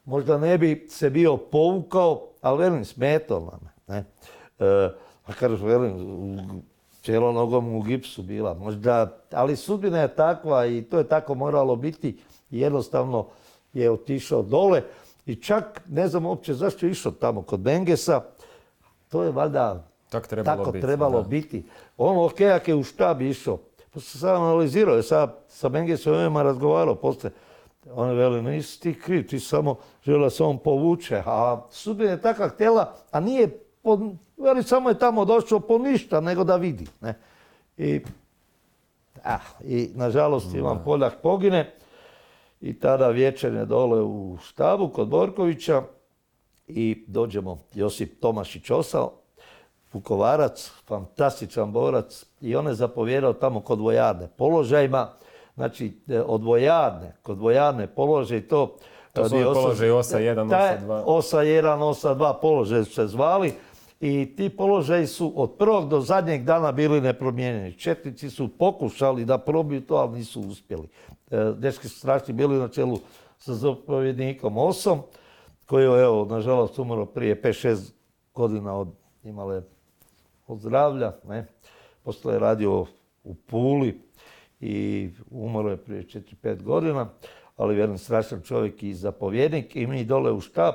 [0.06, 3.96] možda ne bi se bio povukao, ali velim, smetalo me.
[3.96, 4.06] Ne?
[4.60, 4.90] E,
[5.26, 6.64] a kažu, velim,
[7.02, 8.54] cijelo nogom u gipsu bila.
[8.54, 12.20] Možda, ali sudbina je takva i to je tako moralo biti.
[12.50, 13.28] Jednostavno
[13.74, 14.84] je otišao dole
[15.28, 18.22] i čak ne znam uopće zašto je išao tamo kod Bengesa.
[19.10, 21.66] To je valjda tako trebalo, tako biti, trebalo biti.
[21.98, 23.58] On ok, je u štab išao,
[23.94, 27.32] to sam sad analizirao, sad sa Bengesom ovima razgovarao poslije.
[27.94, 29.76] On veli, nisi ti kriv, ti samo
[30.06, 31.24] želio da se on povuče.
[31.26, 33.60] A sudbina je takva htjela, a nije,
[34.38, 36.88] veli, samo je tamo došao po ništa, nego da vidi.
[37.02, 37.20] Ne?
[37.78, 38.02] I,
[39.24, 41.74] ah, i nažalost Ivan Poljak pogine
[42.62, 45.82] i tada večernje dole u štabu kod Borkovića
[46.68, 49.12] i dođemo Josip Tomašić osao,
[49.94, 55.10] Vukovarac, fantastičan borac i on je zapovjedao tamo kod vojarne položajima,
[55.56, 58.76] znači e, od vojarne, kod vojarne položaj to...
[59.14, 61.04] To su položaj OSA 1, OSA 2.
[61.06, 63.54] OSA 1, OSA 2 položaj su se zvali
[64.00, 67.74] i ti položaji su od prvog do zadnjeg dana bili nepromijenjeni.
[67.74, 70.88] Četnici su pokušali da probiju to, ali nisu uspjeli.
[71.32, 73.00] E, dečki su strašni bili na čelu
[73.38, 75.02] sa zapovjednikom Osom,
[75.66, 77.92] koji je, evo, nažalost, umro prije 5-6
[78.34, 78.88] godina od
[79.24, 79.62] imale
[80.48, 81.14] od zdravlja.
[81.28, 81.46] Ne?
[82.24, 82.86] Je radio
[83.24, 84.02] u Puli
[84.60, 87.10] i umro je prije 4-5 godina,
[87.58, 90.74] ali vjerujem strašan čovjek i zapovjednik i mi dole u štab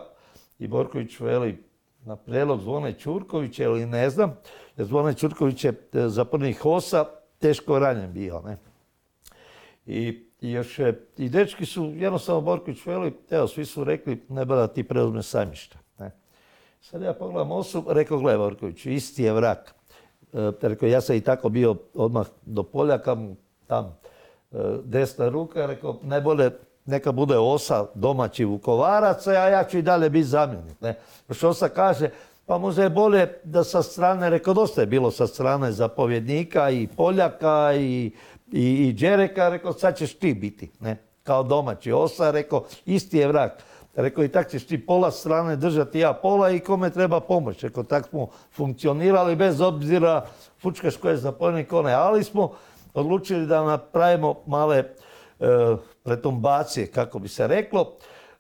[0.59, 1.64] i Borković veli
[2.05, 4.36] na prijedlog Zvone Čurkovića ili ne znam,
[4.76, 7.05] jer Zvone Čurković je e, zapornik HOS-a
[7.38, 8.40] teško ranjen bio.
[8.40, 8.57] Ne?
[9.86, 14.66] I, još je, i dečki su, jednostavno Borković veli, evo, svi su rekli, ne da
[14.66, 15.82] ti preuzme sajmište.
[16.82, 19.74] Sad ja pogledam osu, rekao, gle Vorković, isti je vrak.
[20.32, 23.16] E, rekao, ja sam i tako bio odmah do Poljaka,
[23.66, 23.99] tam
[24.53, 26.51] e, desna ruka, rekao, najbolje
[26.86, 30.80] neka bude osa domaći Vukovaraca, a ja ću i dalje biti zamjenik.
[30.80, 30.95] Ne?
[31.28, 32.11] Još osa kaže,
[32.47, 36.88] pa možda je bolje da sa strane, rekao, dosta je bilo sa strane zapovjednika i
[36.97, 38.11] Poljaka i,
[38.53, 40.96] i, i Đereka, rekao, sad ćeš ti biti, ne?
[41.22, 43.62] kao domaći osa, rekao, isti je vrak.
[43.94, 47.62] Rekao, i tak ćeš ti pola strane držati ja pola i kome treba pomoć.
[47.62, 50.26] Rekao, tak smo funkcionirali bez obzira
[50.62, 51.92] fučkaš koje je zapovjednik one.
[51.92, 52.53] Ali smo
[52.94, 54.84] odlučili da napravimo male e,
[56.03, 57.92] pretumbacije, kako bi se reklo.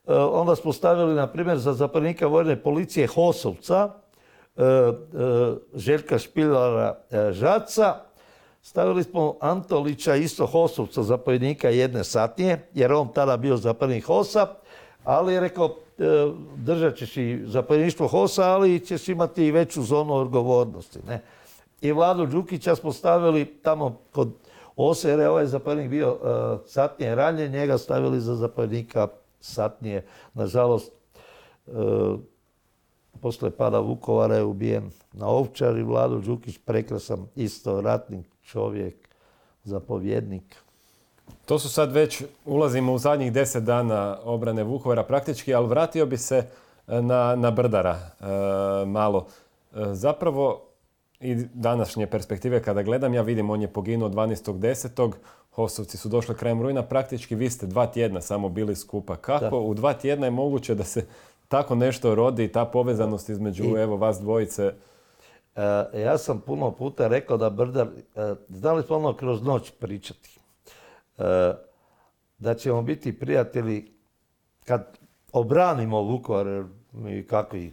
[0.06, 3.90] E, onda smo stavili, na primjer, za zapovjednika vojne policije Hosovca,
[4.56, 4.92] e, e,
[5.74, 6.96] Željka Špilara
[7.30, 7.94] Žaca,
[8.62, 14.46] Stavili smo Antolića, isto Hosovca, zapovjednika jedne satnije, jer on tada bio zapovjednik Hosa,
[15.04, 15.76] ali je rekao,
[16.56, 20.98] držat ćeš i zapovjedništvo Hosa, ali ćeš imati i veću zonu odgovornosti.
[21.06, 21.22] Ne?
[21.80, 24.32] I Vladu Đukića smo stavili tamo kod
[24.76, 26.18] Ose, jer je ovaj zapovjednik bio
[26.66, 29.08] satnije ranjen, njega stavili za zapovjednika
[29.40, 30.06] satnije.
[30.34, 30.92] Nažalost,
[31.66, 31.70] e,
[33.20, 39.08] posle pada Vukovara je ubijen na Ovčari, Vlado Đukić, prekrasan isto ratnik, čovjek,
[39.64, 40.56] zapovjednik.
[41.46, 46.16] To su sad već, ulazimo u zadnjih deset dana obrane Vukovara praktički, ali vratio bi
[46.16, 46.36] se
[46.88, 48.24] e, na, na Brdara e,
[48.86, 49.26] malo.
[49.92, 50.72] zapravo,
[51.22, 55.12] i današnje perspektive kada gledam, ja vidim on je poginuo 12.10.
[55.50, 59.16] Hosovci su došli krajem rujna, praktički vi ste dva tjedna samo bili skupa.
[59.16, 61.06] Kako u dva tjedna je moguće da se
[61.48, 64.72] tako nešto rodi i ta povezanost između evo vas dvojice?
[65.56, 70.38] E, ja sam puno puta rekao da Brdar, e, znali smo ono kroz noć pričati,
[71.18, 71.52] e,
[72.38, 73.92] da ćemo biti prijatelji
[74.64, 74.98] kad
[75.32, 77.72] obranimo Vukovar, mi kakvi,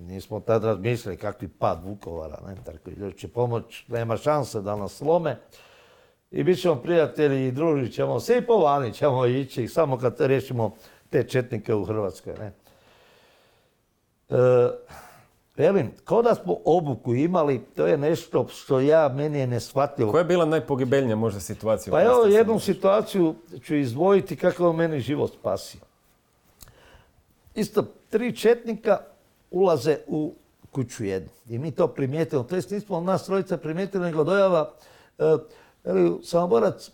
[0.00, 5.36] nismo tad razmišljali kakvi pad Vukovara, ne, tako će pomoć, nema šanse da nas slome
[6.30, 10.20] i bit ćemo prijatelji i družit ćemo se i po vani ćemo ići, samo kad
[10.20, 10.76] riješimo
[11.10, 12.34] te četnike u Hrvatskoj.
[12.38, 12.52] Ne?
[15.62, 20.10] Velim, kao da smo obuku imali, to je nešto što ja, meni je neshvatljivo.
[20.10, 21.90] Koja je bila najpogibeljnija možda situacija?
[21.92, 23.34] Pa evo, jednu situaciju
[23.64, 25.80] ću izdvojiti kako on meni život spasio.
[27.54, 28.98] Isto, tri četnika
[29.50, 30.34] ulaze u
[30.70, 31.28] kuću jednu.
[31.48, 32.42] I mi to primijetimo.
[32.42, 34.72] To jest nismo nas trojica primijetili, nego dojava
[35.18, 35.24] e,
[35.84, 36.90] Veli, Samoborac,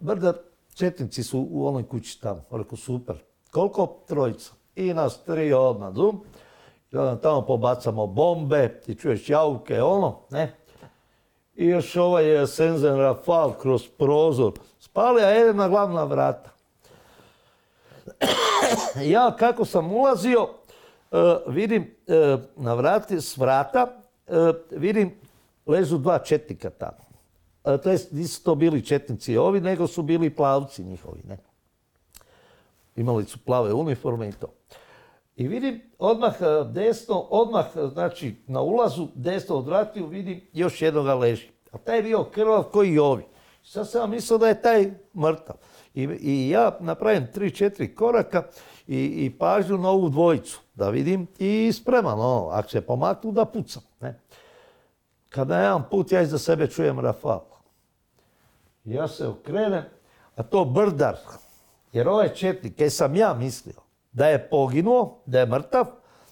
[0.00, 0.34] Brdar,
[0.74, 2.42] četnici su u onoj kući tamo.
[2.50, 3.16] Rekao, super.
[3.50, 3.98] Koliko?
[4.06, 4.52] Trojica.
[4.76, 5.92] I nas tri odmah.
[6.92, 10.54] I onda tamo pobacamo bombe, ti čuješ jauke, ono, ne.
[11.54, 14.52] I još ovaj Senzen Rafal kroz prozor.
[14.80, 16.50] Spali, a jedna glavna vrata.
[19.14, 20.48] ja kako sam ulazio,
[21.12, 21.16] e,
[21.46, 23.86] vidim e, na vrati, s vrata,
[24.70, 25.14] vidim
[25.66, 27.08] ležu dva četnika tamo
[27.76, 31.20] to jest nisu to bili četnici ovi, nego su bili plavci njihovi.
[31.28, 31.38] Ne?
[32.96, 34.46] Imali su plave uniforme i to.
[35.38, 36.34] I vidim odmah
[36.72, 41.48] desno, odmah znači na ulazu desno od vratiju vidim još jednoga leži.
[41.72, 43.24] A taj je bio krvav koji i ovi.
[43.62, 45.56] Sad sam mislio da je taj mrtav.
[45.94, 48.42] I, i ja napravim tri, četiri koraka
[48.86, 53.44] i, i pažnju na ovu dvojicu da vidim i spreman, ono, ako se pomaknu da
[53.44, 53.82] pucam.
[54.00, 54.20] Ne?
[55.28, 57.44] Kada jedan put ja iza sebe čujem Rafal.
[58.84, 59.84] Ja se okrenem,
[60.36, 61.16] a to brdar,
[61.92, 65.86] jer ovaj četnik, kaj sam ja mislio da je poginuo, da je mrtav,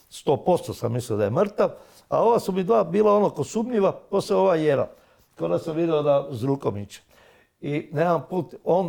[0.08, 1.70] sto posto sam mislio da je mrtav,
[2.08, 4.88] a ova su mi dva bila ono ko sumnjiva, poslije ova jera.
[5.34, 7.00] Kao da sam vidio da Zrukomić.
[7.60, 8.86] I nemam put, on,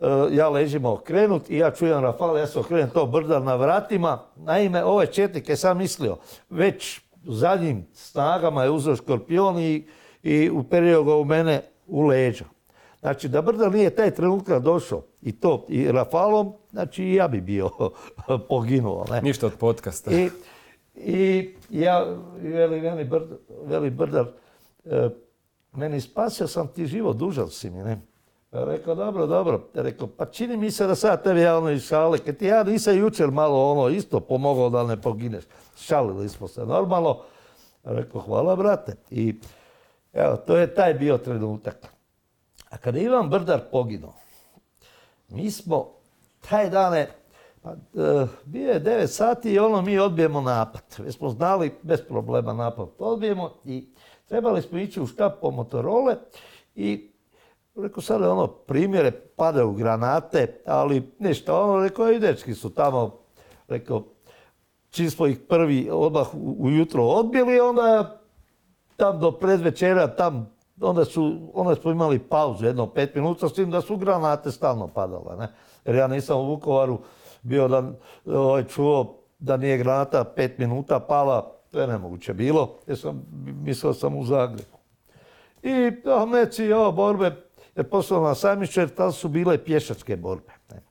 [0.00, 4.18] e, ja ležimo okrenut i ja čujem Rafal, ja se okrenem to brdar na vratima.
[4.36, 6.16] Naime, ovaj četnik je sam mislio,
[6.50, 12.44] već zadnjim snagama je uzeo škorpion i, uperio ga u mene u leđa.
[13.00, 17.40] Znači, da Brdar nije taj trenutak došao i to, i Rafalom, znači i ja bi
[17.40, 17.70] bio
[18.48, 19.04] poginuo.
[19.10, 19.22] Ne?
[19.22, 20.10] Ništa od podcasta.
[20.10, 20.30] I,
[20.96, 22.06] i ja,
[22.42, 24.26] veli, veli, Brdar, veli Brdar
[24.84, 25.08] e,
[25.72, 28.00] meni spasio sam ti život, dužan si mi, ne?
[28.52, 29.68] Rekao, dobro, dobro.
[29.74, 32.62] Rekao, pa čini mi se da sad tebi ja ono iz šale, kad ti ja
[32.62, 35.44] nisam jučer malo ono isto pomogao da ne pogineš.
[35.76, 37.20] Šalili smo se normalno.
[37.84, 38.96] Rekao, hvala brate.
[39.10, 39.34] I
[40.12, 41.86] evo, to je taj bio trenutak.
[42.70, 44.14] A kada je Ivan Brdar poginuo,
[45.34, 45.90] mi smo
[46.48, 47.08] taj dane,
[47.62, 50.82] pa, e, bio je 9 sati i ono mi odbijemo napad.
[50.98, 53.88] Već smo znali bez problema napad odbijemo i
[54.28, 56.16] trebali smo ići u štab po Motorole
[56.74, 57.10] i
[57.74, 63.18] rekao sad ono primjere, padaju granate, ali ništa, ono rekao i dečki su tamo,
[63.68, 64.04] rekao,
[64.90, 66.26] čim smo ih prvi odmah
[66.58, 68.20] ujutro odbili, onda
[68.96, 73.70] tam do predvečera, tam onda, su, onda smo imali pauzu jedno pet minuta, s tim
[73.70, 75.36] da su granate stalno padale.
[75.36, 75.48] Ne?
[75.84, 76.98] Jer ja nisam u Vukovaru
[77.42, 77.92] bio da
[78.26, 83.26] ovaj, čuo da nije granata pet minuta pala, to je nemoguće bilo, jer sam
[83.62, 84.78] mislio sam u Zagrebu.
[85.62, 85.92] I
[86.32, 87.32] neci ovo borbe
[87.76, 90.52] je poslao na sajmište, jer tada su bile pješačke borbe.
[90.70, 90.82] Ne?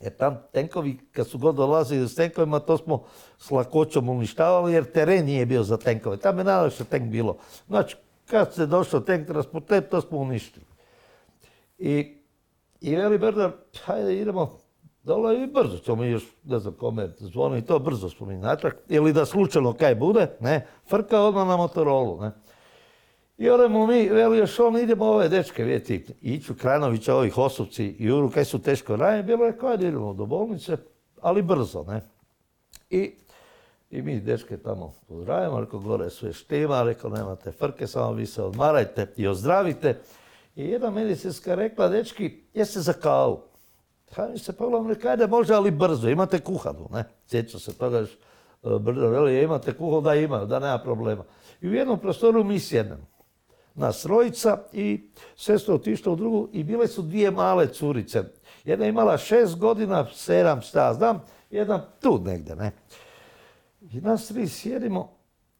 [0.00, 3.04] Jer tam tenkovi, kad su god dolazili s tenkovima, to smo
[3.38, 6.16] s lakoćom uništavali, jer teren nije bio za tenkove.
[6.16, 7.36] Tam je najlakše tenk bilo.
[7.68, 7.96] Znači,
[8.30, 10.66] kad se došao tank transporter, to smo uništili.
[11.78, 12.16] I,
[12.80, 13.50] i veli Berdar,
[13.84, 14.58] hajde idemo
[15.02, 18.72] dole i brzo ćemo mi još, ne znam kome zvoni, to brzo smo mi natrag.
[18.88, 22.30] Ili da slučajno kaj bude, ne, frka odmah na Motorolu, ne.
[23.38, 28.04] I odemo mi, veli još on, idemo ove dečke, vidjeti, Iću Krajnovića, ovih Osovci i
[28.04, 30.76] Juru, kaj su teško ranjeni, bilo je kao idemo do bolnice,
[31.20, 32.00] ali brzo, ne.
[32.90, 33.14] I,
[33.90, 38.42] i mi dečke tamo pozdravimo, rekao gore sve štima, rekao nemate frke, samo vi se
[38.42, 40.00] odmarajte i ozdravite.
[40.56, 43.40] I jedna medicinska rekla, dečki, jeste za kavu?
[44.12, 47.04] Ha, mi se pogledam, rekao, ajde može, ali brzo, imate kuhanu, ne.
[47.26, 51.24] Sjeća se toga još, e, brzo, veli, imate kuhanu, da ima, da nema problema.
[51.60, 53.06] I u jednom prostoru mi sjednemo
[53.78, 58.22] nas trojica i sestra otišla u drugu i bile su dvije male curice.
[58.64, 62.72] Jedna je imala šest godina, sedam, šta znam, jedna tu negdje, ne.
[63.92, 65.18] I nas tri sjedimo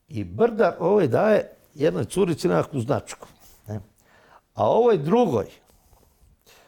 [0.08, 3.28] i Brdar ovaj daje jednoj curici nekakvu značku.
[3.66, 3.80] Ne.
[4.54, 5.46] A ovoj drugoj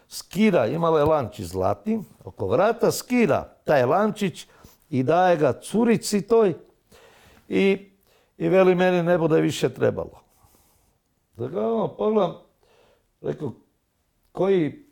[0.09, 4.47] skira, imala je lančić zlatni, oko vrata skira taj lančić
[4.91, 6.55] i daje ga curici toj
[7.49, 7.91] i,
[8.39, 10.21] i veli meni ne bude više trebalo.
[11.37, 12.35] Da ga ono pogledam,
[13.21, 13.53] rekao,
[14.33, 14.91] koji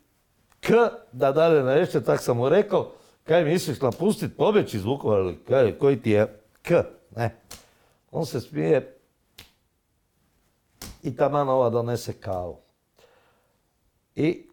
[0.59, 0.73] K
[1.11, 2.91] da dalje narešte, tak sam mu rekao,
[3.23, 6.38] kaj misliš napustit, pobjeći iz Vukovara, kaj, koji ti je
[6.69, 6.83] K,
[7.15, 7.35] ne.
[8.11, 8.97] On se smije
[11.03, 12.57] i taman ova donese kavu.
[14.15, 14.47] I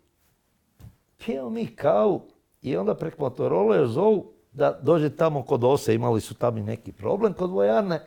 [1.18, 2.22] pijemo mi kavu
[2.62, 6.92] i onda preko Motorole zovu da dođe tamo kod Ose, imali su tamo i neki
[6.92, 8.00] problem kod vojarne.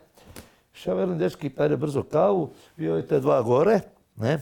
[0.72, 3.80] Šta velim, dečki, pere brzo kavu, bio te dva gore,
[4.16, 4.38] ne?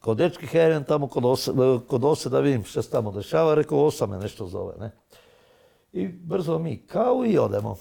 [0.00, 1.52] Kod dečki heren tamo kod ose,
[1.88, 4.90] kod ose da vidim šta se tamo dešava, rekao osa me nešto zove, ne?
[5.92, 7.76] I brzo mi kavu i odemo.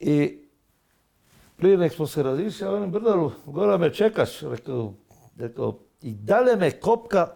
[0.00, 0.38] I
[1.56, 4.94] prije nek smo se razišli, a onim brdaru, gora me čekaš, rekao,
[5.38, 7.26] rekao, i dalje me kopka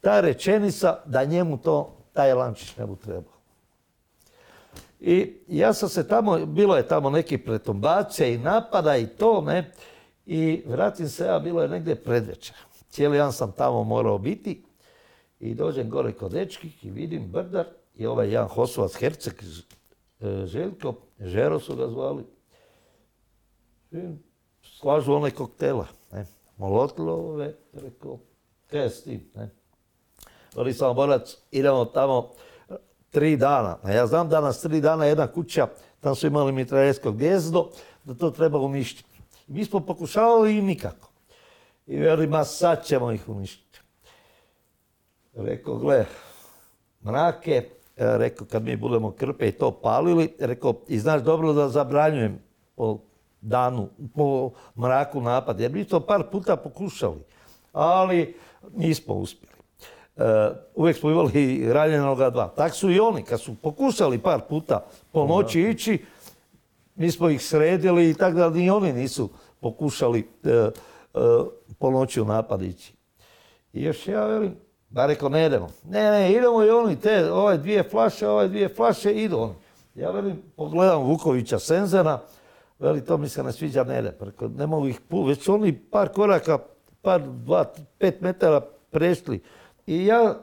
[0.00, 3.40] ta rečenica da njemu to, taj lančić ne bu trebao.
[5.00, 9.72] I ja sam se tamo, bilo je tamo neki pretumbacije i napada i to, ne,
[10.26, 12.56] i vratim se ja, bilo je negdje predvečer.
[12.90, 14.64] Cijeli dan sam tamo morao biti
[15.40, 19.34] i dođem gore kod dečkih i vidim Brdar i ovaj jedan Hosovac Herceg,
[20.44, 22.24] Željko, Žero su ga zvali.
[24.62, 26.26] slažu one koktela, ne.
[26.56, 28.18] Molotlove, rekao,
[28.70, 29.50] kaj je s tim, ne.
[30.56, 32.32] Ali sam borac, idemo tamo,
[33.10, 33.78] tri dana.
[33.82, 35.68] A ja znam da nas tri dana jedna kuća,
[36.00, 37.70] tam su imali mitraljesko gnjezdo,
[38.04, 39.20] da to treba uništiti.
[39.46, 41.10] Mi smo pokušavali i nikako.
[41.86, 43.80] I veli, ma sad ćemo ih uništiti.
[45.34, 46.06] Rekao, gle,
[47.04, 51.68] mrake, e, rekao, kad mi budemo krpe i to palili, rekao, i znaš dobro da
[51.68, 52.38] zabranjujem
[52.76, 52.98] po
[53.40, 57.20] danu, po mraku napad, jer mi to par puta pokušali,
[57.72, 58.34] ali
[58.76, 59.50] nismo uspjeli.
[60.16, 60.24] Uh,
[60.74, 62.48] uvijek smo imali ranjenoga dva.
[62.48, 66.04] Tak su i oni, kad su pokušali par puta po noći ići,
[66.94, 69.30] mi smo ih sredili i tako da ni oni nisu
[69.60, 70.50] pokušali uh,
[71.14, 71.46] uh,
[71.78, 72.94] po noći u napad ići.
[73.72, 74.56] I još ja velim,
[74.90, 75.68] da rekao ne idemo.
[75.88, 79.54] Ne, ne, idemo i oni, te, ove dvije flaše, ove dvije flaše, idu oni.
[79.94, 82.18] Ja velim, pogledam Vukovića Senzena,
[82.78, 84.16] veli, to mi se ne sviđa, ne ide.
[84.56, 86.58] Ne mogu ih pu, već su oni par koraka,
[87.02, 87.64] par, dva,
[87.98, 88.60] pet metara
[88.90, 89.42] prešli.
[89.86, 90.36] I ja,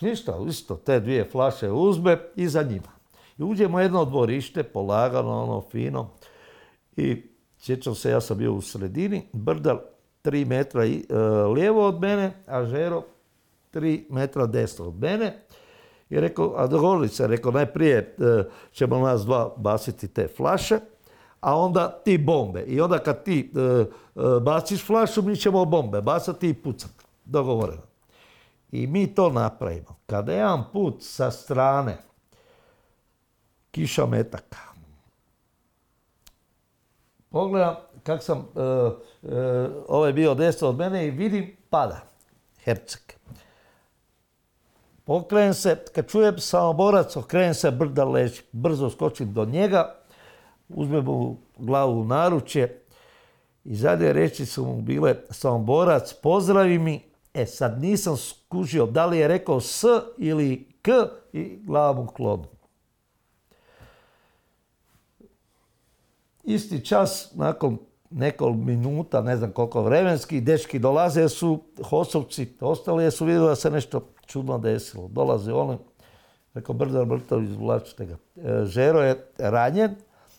[0.00, 2.92] ništa, isto, te dvije flaše uzme i za njima.
[3.38, 6.10] I uđemo jedno dvorište, polagano, ono, fino.
[6.96, 7.22] I
[7.58, 9.78] sjećam se, ja sam bio u sredini, Brdal
[10.22, 11.00] tri metra e,
[11.54, 13.02] lijevo od mene, a Žero
[13.72, 15.42] tri metra desno od mene.
[16.10, 20.78] I rekao, a dogovorili se, rekao, najprije e, ćemo nas dva basiti te flaše,
[21.40, 22.62] a onda ti bombe.
[22.62, 23.84] I onda kad ti e,
[24.40, 27.04] baciš flašu, mi ćemo bombe bacati i pucati.
[27.24, 27.82] Dogovoreno.
[28.72, 29.96] I mi to napravimo.
[30.06, 31.98] Kada jedan put sa strane
[33.70, 34.58] kiša metaka,
[37.30, 38.92] pogledam kak sam, uh,
[39.88, 42.00] ovaj bio desno od mene i vidim pada
[42.64, 43.00] Herceg.
[45.04, 48.42] Pokrenem se, kad čujem samoborac, okrenem se brda leži.
[48.52, 49.94] Brzo skočim do njega,
[50.68, 52.84] uzmem mu glavu u naručje
[53.64, 59.18] i zadnje reći su mu bile samoborac, pozdravi mi E sad nisam skužio da li
[59.18, 59.84] je rekao S
[60.18, 60.90] ili K
[61.32, 62.44] i glavom klonu.
[66.44, 67.78] Isti čas, nakon
[68.10, 73.70] nekoliko minuta, ne znam koliko vremenski, dečki dolaze su Hosovci, ostali su vidjeli da se
[73.70, 75.08] nešto čudno desilo.
[75.08, 75.78] Dolaze oni,
[76.54, 78.16] rekao Brdar Brtović, izvlačite ga.
[78.36, 79.94] E, Žero je ranjen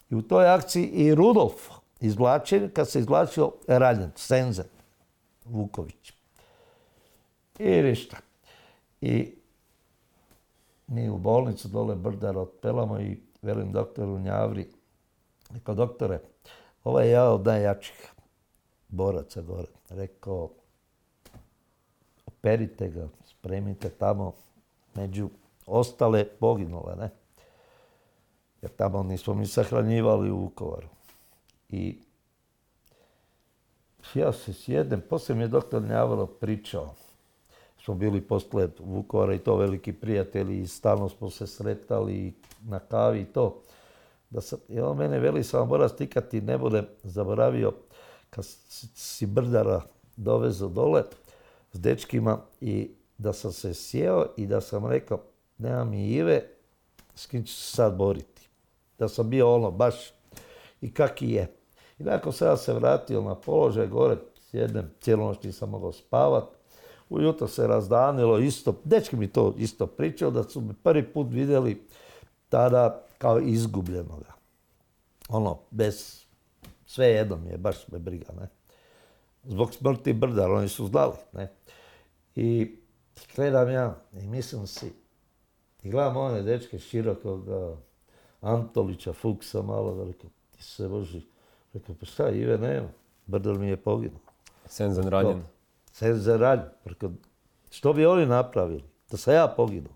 [0.10, 1.70] i u toj akciji i Rudolf
[2.00, 4.66] izvlačen, kad se izvlačio ranjen, Senzen,
[5.46, 6.14] Vuković.
[7.60, 8.18] I ništa.
[9.02, 9.36] I
[10.88, 14.68] mi u bolnicu dole Brdara otpelamo i velim doktoru Njavri,
[15.50, 16.20] rekao doktore,
[16.84, 18.14] ovaj je ja od najjačih
[18.88, 19.68] boraca gore.
[19.90, 20.50] Rekao,
[22.26, 23.08] operite ga,
[23.44, 24.34] spremite tamo
[24.96, 25.30] među
[25.66, 27.10] ostale poginule, ne?
[28.62, 30.88] Jer tamo nismo mi sahranjivali u Vukovaru.
[31.70, 31.98] I
[34.14, 36.94] ja se sjednem, poslije mi je doktor Njavro pričao,
[37.84, 43.22] smo bili poslije Vukovara i to veliki prijatelji i stalno smo se sretali na kavi
[43.22, 43.62] i to.
[44.30, 47.74] Da sam, I on mene veli, sam mora stikati, ne bude zaboravio
[48.30, 48.46] kad
[48.96, 49.82] si Brdara
[50.16, 51.04] dovezo dole
[51.74, 55.22] s dečkima i da sam se sjeo i da sam rekao,
[55.58, 56.50] nema mi Ive,
[57.16, 58.50] s kim ću se sad boriti.
[59.00, 59.96] Da sam bio ono, baš
[60.82, 61.56] i kaki je.
[62.00, 64.18] I nakon sada se vratio na položaj gore,
[64.50, 66.44] sjednem, cijelu noć nisam mogao spavat.
[67.10, 71.88] Ujutro se razdanilo isto, dečki mi to isto pričao, da su me prvi put vidjeli
[72.50, 74.34] tada kao izgubljenoga.
[75.30, 76.26] Ono, bez,
[76.86, 78.48] sve jedno mi je, baš me briga, ne.
[79.44, 81.54] Zbog smrti Brdar, oni su znali, ne.
[82.36, 82.78] I
[83.36, 84.94] gledam ja i mislim si,
[85.84, 87.46] i gledam one dečke širokog
[88.42, 91.22] Antolića, Fuksa malo, rekao, ti se Boži,
[91.74, 92.88] rekao, pa šta, Ive nema,
[93.26, 94.20] Brdar mi je poginuo.
[94.66, 95.44] Senzen ranjen.
[95.92, 97.12] Senzen ranjen, rekao,
[97.72, 99.94] što bi oni napravili, da sam ja poginuo.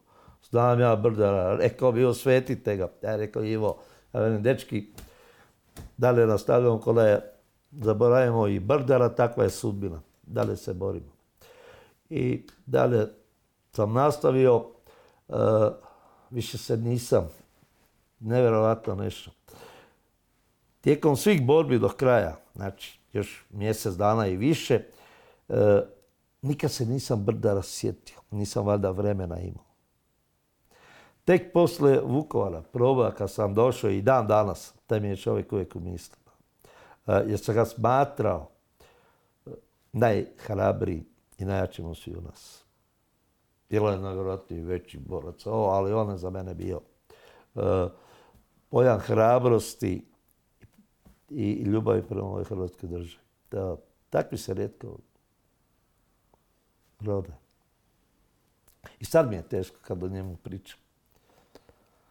[0.50, 2.90] Znam ja Brdara, rekao bi osvetite ga.
[3.02, 3.78] Ja rekao Ivo,
[4.14, 4.88] ja velim, dečki,
[5.98, 7.34] dalje nastavljamo kod je,
[7.72, 10.02] zaboravimo i Brdara, takva je sudbina.
[10.24, 11.17] Dalje se borimo.
[12.10, 13.08] I dalje
[13.72, 14.66] sam nastavio,
[15.30, 15.34] e,
[16.30, 17.30] više se nisam,
[18.20, 19.32] nevjerojatno nešto.
[20.82, 24.82] Tijekom svih borbi do kraja, znači još mjesec dana i više,
[25.50, 25.82] e,
[26.42, 29.68] nikad se nisam Brdara sjetio, nisam valjda vremena imao.
[31.26, 35.76] Tek posle Vukovara, proba kad sam došao i dan danas, taj mi je čovjek uvijek
[35.76, 36.32] u mislima.
[37.08, 38.50] E, jer sam ga smatrao
[39.92, 41.04] najhrabriji
[41.38, 42.66] i najjačim u svi u nas.
[43.70, 46.82] Bilo je najvjerojatniji veći borac, ali on je za mene bio
[47.56, 47.64] uh,
[48.70, 50.06] pojam hrabrosti
[51.30, 53.24] i ljubavi prema ovoj hrvatskoj državi.
[53.52, 53.76] Da,
[54.10, 54.98] takvi se rijetko
[57.00, 57.34] rode.
[59.00, 60.80] I sad mi je teško kad o njemu pričam.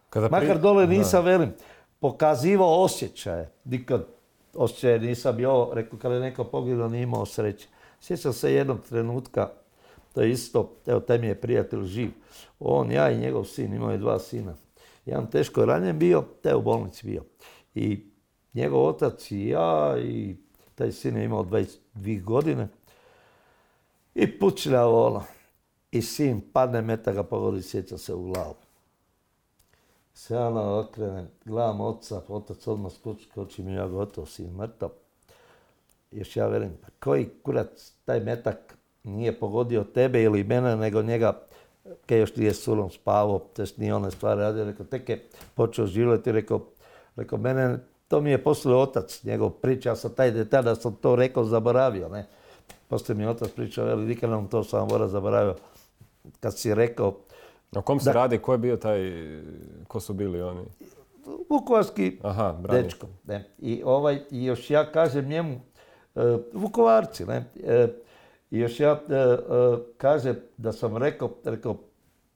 [0.09, 1.53] Kada Makar dole nisam, velim,
[1.99, 3.51] pokazivao osjećaje.
[3.63, 4.05] Nikad
[4.53, 7.67] osjećaje nisam bio, rekao, kada je neko poginuo, nije imao sreće.
[8.01, 9.49] Sjećam se jednog trenutka,
[10.13, 12.11] to je isto, evo, taj mi je prijatelj živ.
[12.59, 14.55] On, ja i njegov sin, imao je dva sina.
[15.05, 17.23] Jedan teško ranjen bio, taj u bolnici bio.
[17.75, 18.05] I
[18.53, 20.35] njegov otac i ja i
[20.75, 22.67] taj sin je imao 22 godine.
[24.15, 25.23] I pučila ono.
[25.91, 28.55] I sin padne, meta ga pogodi, sjeća se u glavu.
[30.13, 34.89] Se ja ono okrenem, gledam oca, otac odmah skoči, koči mi ja gotov, sin mrtav.
[36.11, 41.39] Još ja velim, pa koji kurac taj metak nije pogodio tebe ili mene, nego njega,
[42.05, 46.31] kaj još nije surom spavao, teš nije one stvari radio, rekao, tek je počeo živjeti,
[46.31, 46.61] rekao,
[47.15, 50.95] rekao, mene, to mi je poslije otac, njegov priča, ja sam taj detalj, da sam
[50.95, 52.27] to rekao, zaboravio, ne.
[52.87, 55.55] Poslije mi je otac pričao, veli, nikad nam to sam mora zaboravio,
[56.39, 57.15] kad si rekao,
[57.75, 58.37] o kom se radi?
[58.37, 58.99] Ko je bio taj,
[59.87, 60.61] ko su bili oni?
[61.49, 63.07] Vukovarski Aha, dečko.
[63.23, 63.49] Ne.
[63.59, 65.59] I, ovaj, I još ja kažem njemu,
[66.53, 67.45] Vukovarci, ne.
[67.63, 67.87] E,
[68.51, 69.37] I još ja e, e,
[69.97, 71.75] kažem da sam rekao, rekao,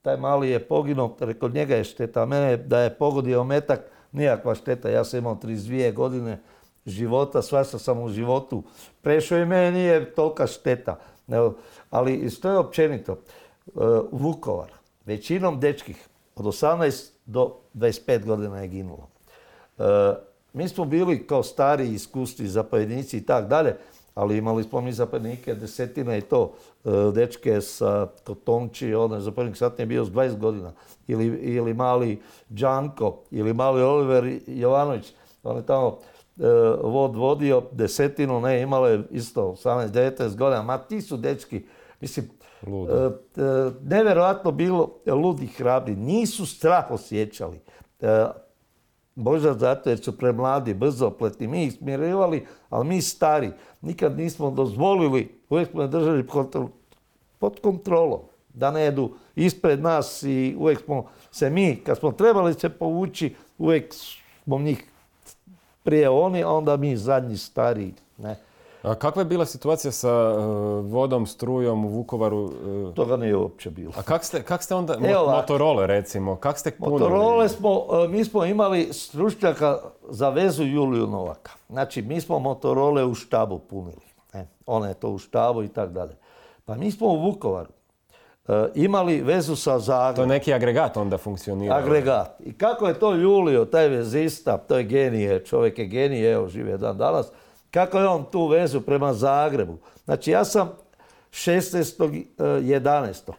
[0.02, 3.80] taj mali je poginuo, rekao njega je šteta, a mene da je pogodio metak,
[4.12, 4.90] nijakva šteta.
[4.90, 6.40] Ja sam imao 32 godine
[6.86, 8.64] života, svašta sam u životu
[9.02, 10.99] prešao i meni nije tolika šteta.
[11.90, 13.18] Ali što je općenito,
[14.12, 14.72] Vukovar,
[15.06, 19.08] većinom dečkih od 18 do 25 godina je ginulo.
[20.53, 23.76] Mi smo bili kao stari iskusni zapovjednici i tak dalje,
[24.15, 26.53] ali imali smo mi zapovjednike desetine i to
[26.86, 30.72] e, dečke sa Kotonči, onaj zapovjednik sad je bio s 20 godina,
[31.07, 35.14] ili, ili mali Đanko, ili mali Oliver Jovanović,
[35.44, 35.98] on je tamo
[36.40, 36.44] e,
[36.84, 41.65] vod vodio desetinu, ne, imale isto 18-19 godina, ma ti su dečki,
[42.02, 42.30] mislim.
[42.68, 42.69] E,
[43.41, 45.95] e, nevjerojatno bilo ludi hrabri.
[45.95, 47.60] Nisu strah osjećali.
[49.16, 51.48] Možda zato jer su premladi, brzopletni.
[51.48, 53.52] Mi ih smirivali, ali mi stari
[53.82, 56.28] nikad nismo dozvolili, uvijek smo držali
[57.40, 58.20] pod kontrolom.
[58.54, 63.36] da ne jedu ispred nas i uvijek smo se mi, kad smo trebali se povući,
[63.58, 63.94] uvijek
[64.44, 64.86] smo njih
[65.84, 67.94] prije oni, a onda mi zadnji stari.
[68.18, 68.36] Ne.
[68.82, 70.41] A kakva je bila situacija sa e,
[70.82, 72.44] vodom, strujom u Vukovaru?
[72.44, 73.94] Uh, Toga nije uopće bilo.
[73.98, 76.99] A kak ste, kak ste onda, Evo, Motorole recimo, kak ste punili?
[76.99, 79.78] Motorole smo, e, mi smo imali stručnjaka
[80.10, 81.52] za vezu Juliju Novaka.
[81.70, 84.06] Znači, mi smo Motorole u štabu punili.
[84.34, 84.48] Ne.
[84.66, 86.16] Ona je to u štabu i tako dalje.
[86.66, 87.70] Pa mi smo u Vukovaru
[88.76, 90.16] imali vezu sa Zagrebom.
[90.16, 91.76] To je neki agregat onda funkcionira.
[91.76, 92.40] Agregat.
[92.40, 96.78] I kako je to Julio, taj vezista, to je genije, čovjek je genije, evo žive
[96.78, 97.32] dan danas,
[97.72, 99.77] kako je on tu vezu prema Zagrebu?
[100.06, 100.72] Znači ja sam
[101.31, 103.31] 16.11.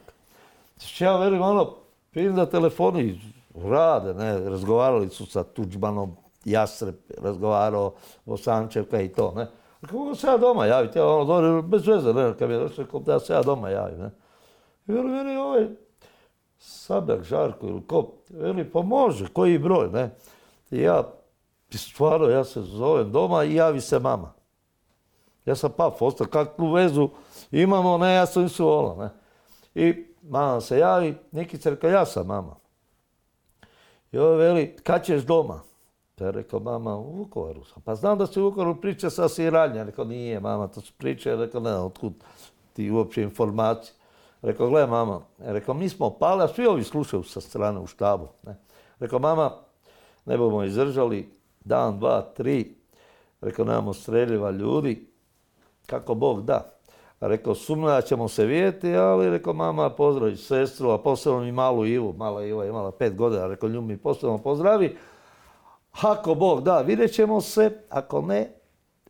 [0.79, 1.75] Znači ja velim ono,
[2.13, 3.21] vidim da telefoni
[3.55, 7.93] rade, ne, razgovarali su sa Tuđmanom, Jasreb, razgovarao
[8.39, 9.47] Sančevka i to, ne.
[9.81, 10.99] Kako se ja doma javiti?
[10.99, 14.11] Ja ono, bez veze, ne, kad mi je došlo, da se ja doma javim, ne.
[14.87, 15.67] I veli, meni ovaj
[16.59, 20.11] Sabak, Žarko ili ko, veli, pa može, koji broj, ne.
[20.71, 21.05] I ja
[21.79, 24.33] stvarno, ja se zovem doma i javi se mama.
[25.47, 27.09] Ja sam pa ostao, kakvu vezu
[27.51, 29.11] imamo, ne, ja sam su ono, ne.
[29.75, 32.57] I mama se javi, neki crka, ja sam mama.
[34.13, 35.61] I ovo veli, kad ćeš doma?
[36.21, 37.83] Ja rekao, mama, u Vukovaru sam.
[37.83, 39.83] Pa znam da se u Vukovaru priča sa Siranja.
[39.83, 41.37] Rekao, nije, mama, to su priče.
[41.37, 42.13] Rekao, ne, otkud
[42.73, 43.95] ti uopće informacije.
[44.43, 48.29] Rekao, gle, mama, rekao, mi smo pali, a svi ovi slušaju sa strane u štabu.
[48.43, 48.57] Ne.
[48.99, 49.53] Rekao, mama,
[50.25, 52.75] ne bomo izdržali, dan, dva, tri,
[53.41, 55.07] rekao, nemamo streljiva ljudi,
[55.87, 56.73] kako Bog da.
[57.21, 62.13] Rekao, sumnja ćemo se vidjeti, ali rekao, mama, pozdravi sestru, a posebno mi malu Ivu,
[62.13, 64.97] mala Iva je imala pet godina, rekao, nju mi posebno pozdravi.
[66.01, 68.53] Ako Bog da, vidjet ćemo se, ako ne,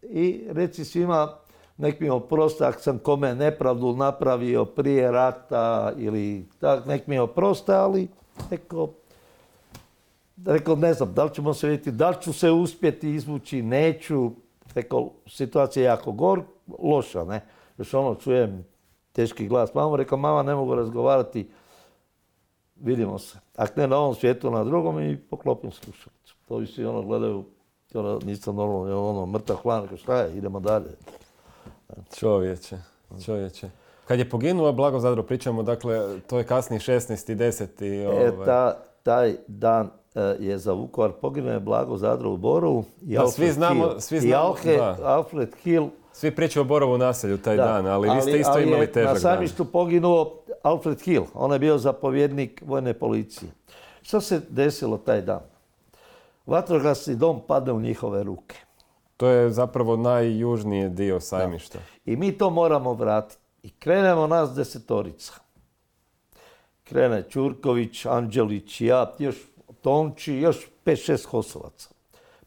[0.02, 1.36] i reci svima,
[1.76, 7.74] nek mi oprosti ako sam kome nepravdu napravio prije rata ili tak, nek mi oproste,
[7.74, 8.08] ali
[8.50, 8.94] rekao,
[10.46, 14.30] Rekao, ne znam, da li ćemo se vidjeti, da li ću se uspjeti izvući, neću.
[14.74, 16.42] Rekao, situacija je jako gor,
[16.78, 17.44] loša, ne.
[17.78, 18.64] Još ono, čujem
[19.12, 21.50] teški glas mama, rekao, mama, ne mogu razgovarati,
[22.76, 23.38] vidimo se.
[23.56, 26.36] Ako ne na ovom svijetu, na drugom i poklopim slušalicu.
[26.48, 27.44] To vi svi ono gledaju,
[27.94, 30.90] ono, nisam normalno, ono, mrtav hlan, rekao, šta je, idemo dalje.
[32.18, 32.78] Čovječe,
[33.24, 33.70] čovječe.
[34.04, 37.84] Kad je poginuo Blago Zadro, pričamo, dakle, to je kasni 16.
[37.84, 38.26] i e, ovaj...
[38.26, 39.90] E, ta, taj dan
[40.38, 44.00] je za Vukovar poginuo je Blago Zadro u Borovu i Alfred svi znamo, Hill.
[44.00, 45.88] Svi znamo, I Alfred Hill.
[46.12, 49.14] Svi pričaju o Borovu naselju taj dan, ali, vi ste isto imali težak dan.
[49.14, 53.50] Na samištu poginuo Alfred Hill, on je bio zapovjednik vojne policije.
[54.02, 55.40] Što se desilo taj dan?
[56.46, 58.56] Vatrogasni dom padne u njihove ruke.
[59.16, 61.78] To je zapravo najjužniji dio sajmišta.
[62.04, 63.40] I mi to moramo vratiti.
[63.62, 65.32] I krenemo nas desetorica.
[66.84, 69.36] Krene Čurković, Anđelić, ja, još
[69.82, 71.88] Tonči, još 5-6 Kosovaca.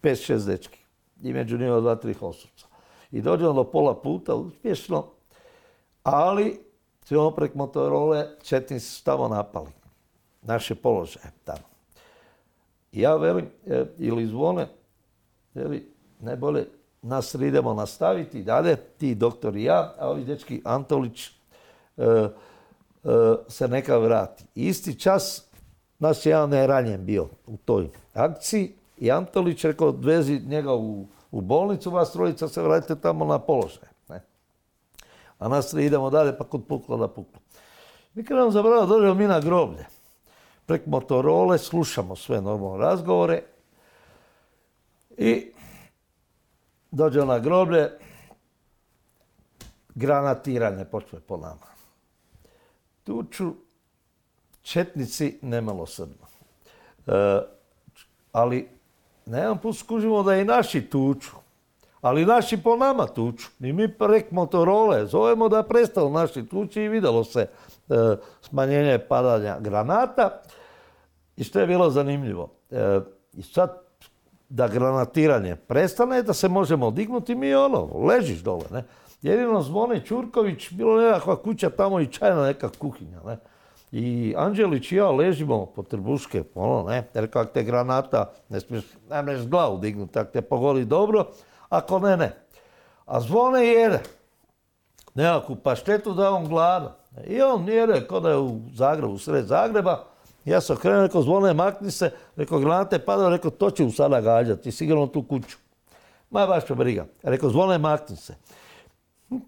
[0.01, 0.79] 5-6 dečki.
[1.23, 2.67] I među njima dva, tri Kosovca.
[3.11, 5.05] I dođemo do pola puta uspješno,
[6.03, 6.59] ali
[7.05, 9.71] ćemo prek Motorole Četnici su tamo napali.
[10.41, 11.67] Naše položaje tamo.
[12.91, 14.67] Ja velim, e, ili zvone,
[15.53, 16.67] veli, najbolje
[17.01, 21.31] nas idemo nastaviti dalje, ti doktor i ja, a ovi dečki Antolić e,
[22.03, 22.29] e,
[23.47, 24.43] se neka vrati.
[24.55, 25.49] Isti čas
[25.99, 31.41] nas je jedan ranjen bio u toj akciji i Antolić rekao odvezi njega u, u
[31.41, 33.89] bolnicu, vas trojica se vratite tamo na položaj.
[34.09, 34.21] Ne?
[35.39, 37.39] A nas tri idemo dalje pa kod pukla da pukla.
[38.13, 39.85] Mi krenemo zabrano, dođemo mi na groblje.
[40.65, 43.43] Prek Motorole slušamo sve normalne razgovore
[45.17, 45.51] i
[46.91, 47.91] dođemo na groblje,
[49.95, 51.67] granatiranje počne po nama.
[53.03, 53.53] Tuču
[54.65, 56.27] četnici nemilosrdno.
[57.07, 57.41] E,
[58.31, 58.69] ali
[59.25, 61.31] na jedan put skužimo da i naši tuču.
[62.01, 63.47] Ali naši po nama tuču.
[63.59, 67.95] I mi prek Motorole zovemo da je prestalo naši tuči i vidjelo se e,
[68.41, 70.41] smanjenje padanja granata.
[71.37, 72.49] I što je bilo zanimljivo.
[72.71, 72.99] E,
[73.33, 73.81] I sad
[74.49, 78.65] da granatiranje prestane, da se možemo dignuti, mi ono, ležiš dole.
[78.71, 78.83] Ne?
[79.21, 83.19] Jedino zvone Čurković, bilo nekakva kuća tamo i čajna neka kuhinja.
[83.25, 83.37] Ne?
[83.97, 88.83] I Anđelić i ja ležimo po trbuške, ono, ne, jer kak te granata, ne smiješ,
[89.09, 91.25] ne smiješ glavu dignuti, ako te pogodi dobro,
[91.69, 92.35] ako ne, ne.
[93.05, 93.99] A zvone jede.
[95.13, 96.97] Nekakvu paštetu da on glada.
[97.27, 100.03] I on jede, kao da je u Zagrebu, u sred Zagreba.
[100.45, 104.21] Ja sam krenuo, rekao, zvone, makni se, rekao, granate pada, rekao, to će u sada
[104.21, 105.57] gađati, sigurno tu kuću.
[106.29, 107.05] Ma baš briga.
[107.23, 108.35] Rekao, zvone, makni se.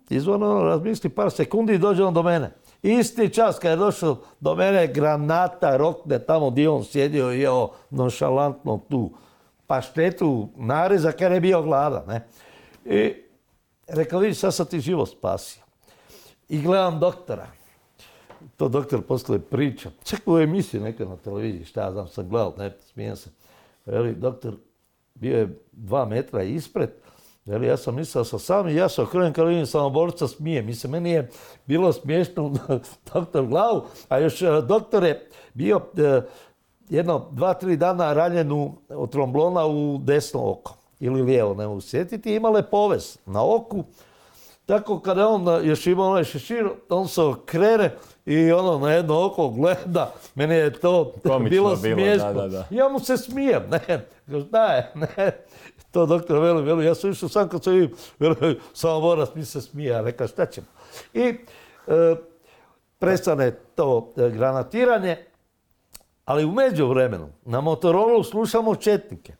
[0.09, 2.51] I zvone, razmisli par sekundi i dođe on do mene.
[2.81, 7.69] Isti čas kad je došao do mene granata rokne tamo gdje on sjedio i jeo
[7.89, 9.11] nonšalantno tu
[9.67, 12.03] paštetu nareza kad je bio gladan.
[12.07, 12.27] Ne?
[12.85, 13.13] I
[13.87, 15.63] rekao, vidiš, sad sam ti život spasio.
[16.49, 17.47] I gledam doktora.
[18.57, 19.89] To doktor poslije priča.
[20.03, 23.29] Čak u emisiji nekad na televiziji, šta ja znam, sam gledao, ne, smijem se.
[23.85, 24.55] Veli, doktor
[25.13, 26.89] bio je dva metra ispred,
[27.47, 30.61] Veli, ja sam mislio sam sam i ja se okrenem kad vidim samoborca smije.
[30.61, 31.29] Mislim, meni je
[31.65, 32.53] bilo smiješno
[33.13, 36.21] doktor glavu, a još e, doktor je bio e,
[36.89, 42.35] jedno, dva, tri dana ranjen od tromblona u desno oko ili lijevo, ne mogu sjetiti,
[42.35, 43.83] imale povez na oku.
[44.65, 47.95] Tako kada on još ima onaj šešir, on se okrene
[48.25, 51.13] i ono na jedno oko gleda, meni je to
[51.49, 52.49] bilo smiješno.
[52.69, 54.07] Ja mu se smijem, ne,
[54.47, 55.31] šta je, ne.
[55.97, 59.45] To doktor veli, veli, ja sam išao sam kad sam vidim, veli, samo morac mi
[59.45, 60.67] se smije, a reka šta ćemo.
[61.13, 62.15] I e,
[62.99, 65.17] prestane to e, granatiranje,
[66.25, 69.33] ali u međuvremenu na Motorolu slušamo četnike.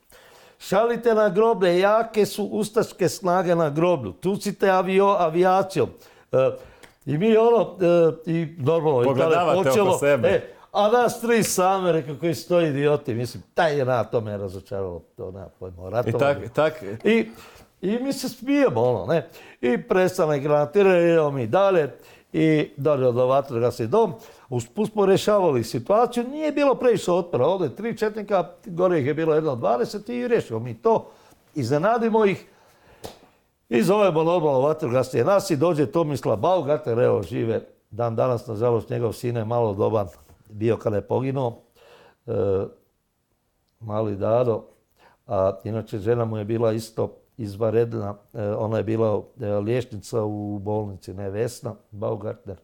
[0.58, 4.12] Šalite na groblje, jake su ustaške snage na groblju.
[4.12, 5.88] Tucite avio, avijacijom.
[6.32, 6.50] E,
[7.06, 10.28] I mi ono, e, i normalno, Pogledavate i počelo, oko sebe.
[10.28, 13.14] E, a nas tri same, rekao, koji sto idioti.
[13.14, 16.82] Mislim, taj je na to me razočaralo, to nema pojma, I tak, tak...
[17.04, 17.30] I,
[17.80, 19.28] I mi se smijemo, ono, ne.
[19.60, 21.90] I prestane granatiranje, idemo mi dalje.
[22.32, 24.12] I dođe do vatrogasni dom.
[24.48, 27.46] Usput smo rješavali situaciju, nije bilo previše otpora.
[27.46, 31.10] Ovdje tri četnika, gore ih je bilo jedno 20 i riješimo mi to.
[31.54, 32.46] Iznenadimo ih.
[33.68, 37.60] I zovemo normalno vatrogasnije nas i dođe Tomislav Baugater, evo žive
[37.90, 40.08] dan danas, nažalost njegov sin je malo doban
[40.50, 41.62] bio kada je poginuo.
[42.26, 42.32] E,
[43.80, 44.64] mali Dado,
[45.26, 50.58] a inače žena mu je bila isto izvaredna, e, ona je bila e, liječnica u
[50.58, 52.56] bolnici, ne Vesna Baugartner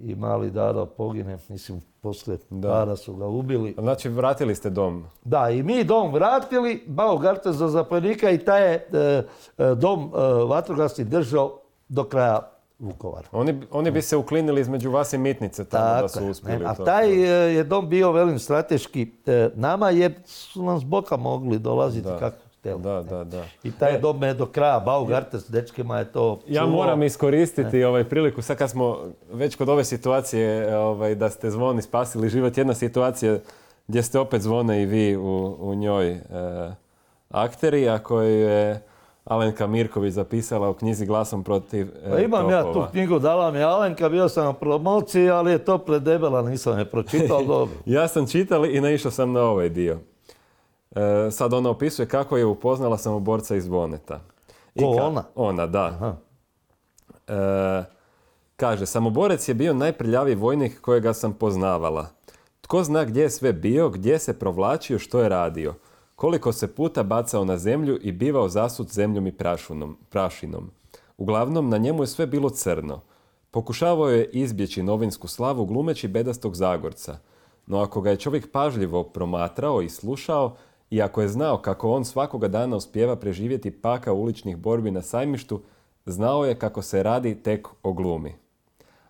[0.00, 3.74] i mali Dado pogine, mislim, poslije para su ga ubili.
[3.78, 5.04] Znači, vratili ste dom?
[5.24, 8.88] Da, i mi dom vratili, Baugartner za zapovjednika i taj je
[9.76, 10.12] dom
[10.48, 13.26] vatrogasni držao do kraja Vukovar.
[13.32, 16.64] Oni, oni bi se uklinili između vas i Mitnice tamo da su uspjeli.
[16.66, 17.12] A taj
[17.56, 19.12] je dom bio, velim, strateški
[19.54, 23.44] nama jer su nam s boka mogli dolaziti kako da, da, da.
[23.62, 27.84] I taj e, dom je do kraja, Baugarter s dečkima je to Ja moram iskoristiti
[27.84, 28.98] ovaj priliku, sad kad smo
[29.32, 33.38] već kod ove situacije ovaj, da ste zvoni spasili život, jedna situacija
[33.88, 36.20] gdje ste opet zvone i vi u, u njoj e,
[37.28, 38.82] akteri, a koju je
[39.28, 43.62] Alenka Mirković zapisala u knjizi Glasom protiv e, pa imam ja tu knjigu, dala mi
[43.62, 47.76] Alenka, bio sam na promociji, ali je to predebela, nisam je pročitao dobro.
[47.86, 49.98] ja sam čital i naišao sam na ovaj dio.
[50.96, 54.20] E, sad ona opisuje kako je upoznala samoborca iz Voneta.
[54.74, 55.24] I Ko ona?
[55.34, 56.16] Ona, da.
[57.28, 57.84] E,
[58.56, 62.06] kaže, samoborec je bio najprljaviji vojnik kojega sam poznavala.
[62.60, 65.74] Tko zna gdje je sve bio, gdje se provlačio, što je radio.
[66.18, 69.34] Koliko se puta bacao na zemlju i bivao zasut zemljom i
[70.10, 70.70] prašinom.
[71.18, 73.00] Uglavnom, na njemu je sve bilo crno.
[73.50, 77.18] Pokušavao je izbjeći novinsku slavu glumeći bedastog Zagorca.
[77.66, 80.56] No ako ga je čovjek pažljivo promatrao i slušao,
[80.90, 85.62] i ako je znao kako on svakoga dana uspjeva preživjeti paka uličnih borbi na sajmištu,
[86.06, 88.34] znao je kako se radi tek o glumi.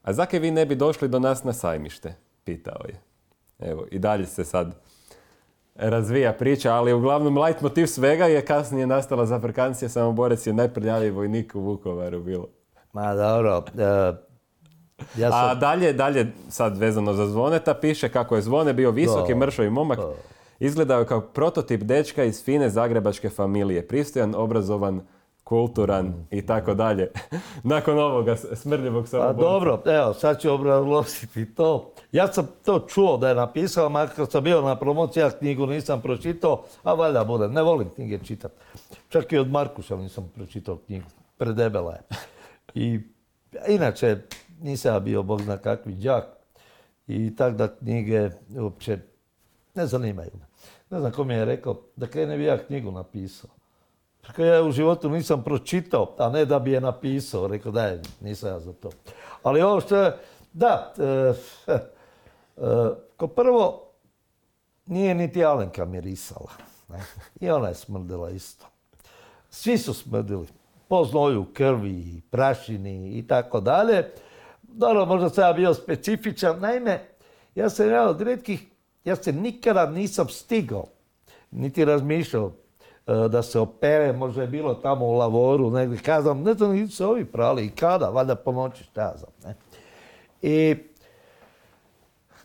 [0.03, 2.15] A zake vi ne bi došli do nas na sajmište?
[2.45, 3.01] Pitao je.
[3.59, 4.88] Evo, i dalje se sad
[5.79, 11.55] razvija priča, ali uglavnom light motiv svega je kasnije nastala zafrkancija, samoborec je najprljaviji vojnik
[11.55, 12.49] u Vukovaru bilo.
[12.93, 13.83] Ma dobro, e,
[15.17, 15.51] ja sam...
[15.51, 19.99] A dalje, dalje, sad vezano za zvoneta, piše kako je zvone bio visoki, mršavi momak,
[20.61, 23.89] Izgledao je kao prototip dečka iz fine zagrebačke familije.
[23.89, 25.01] Pristojan, obrazovan,
[25.49, 27.11] kulturan i tako dalje.
[27.62, 29.37] Nakon ovoga smrdljivog samoborca.
[29.37, 31.93] Pa dobro, evo, sad ću obrazložiti to.
[32.12, 36.65] Ja sam to čuo da je napisao, makar sam bio na promocija knjigu, nisam pročitao,
[36.83, 38.55] a valjda bude, ne volim knjige čitati.
[39.09, 41.07] Čak i od Markuša nisam pročitao knjigu,
[41.39, 42.01] predebela je.
[42.75, 43.01] I
[43.69, 44.16] inače,
[44.61, 46.25] nisam ja bio bog zna kakvi đak
[47.07, 48.99] i tak da knjige uopće
[49.75, 50.49] ne zanimaju me
[50.91, 53.51] ne znam ko mi je rekao, da krene bi ja knjigu napisao.
[54.29, 57.47] Rekao, ja u životu nisam pročitao, a ne da bi je napisao.
[57.47, 58.91] Rekao, daj, nisam ja za to.
[59.43, 60.17] Ali ovo što je,
[60.53, 61.33] da, e,
[61.67, 61.79] e,
[63.17, 63.83] ko prvo,
[64.87, 66.51] nije niti Alenka mirisala.
[66.89, 67.03] Ne?
[67.41, 68.67] I ona je smrdila isto.
[69.51, 70.47] Svi su smrdili.
[70.89, 74.13] Po znoju, krvi, prašini i tako dalje.
[74.63, 76.61] Dobro, možda sam ja bio specifičan.
[76.61, 77.09] Naime,
[77.55, 78.67] ja sam jedan od redkih
[79.09, 80.87] ja se nikada nisam stigao,
[81.51, 82.53] niti razmišljao
[83.09, 87.25] da se opere, možda je bilo tamo u lavoru, negdje, kazam, ne znam, se ovi
[87.25, 89.55] prali i kada, valjda po noći, šta ja znam, ne.
[90.43, 90.77] I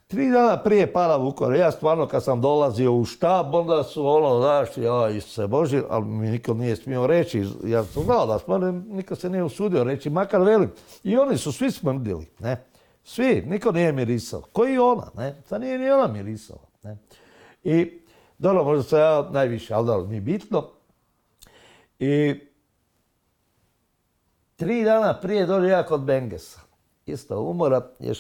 [0.08, 4.40] tri dana prije pada Vukovar, ja stvarno kad sam dolazio u štab, onda su ono,
[4.40, 8.86] znaš, ja se Boži, ali mi niko nije smio reći, ja sam znao da smrdim,
[8.90, 10.72] niko se nije usudio reći, makar velim.
[11.04, 12.66] I oni su svi smrdili, ne.
[13.04, 14.42] Svi, niko nije mirisao.
[14.42, 15.36] Koji ona, ne?
[15.46, 16.98] Sad nije ni ona mirisala, ne.
[17.64, 18.03] I,
[18.38, 20.70] dobro, možda se ja najviše, ali da, nije bitno.
[22.00, 22.40] I
[24.56, 26.60] tri dana prije dođe ja kod Bengesa.
[27.06, 28.20] Isto umora, još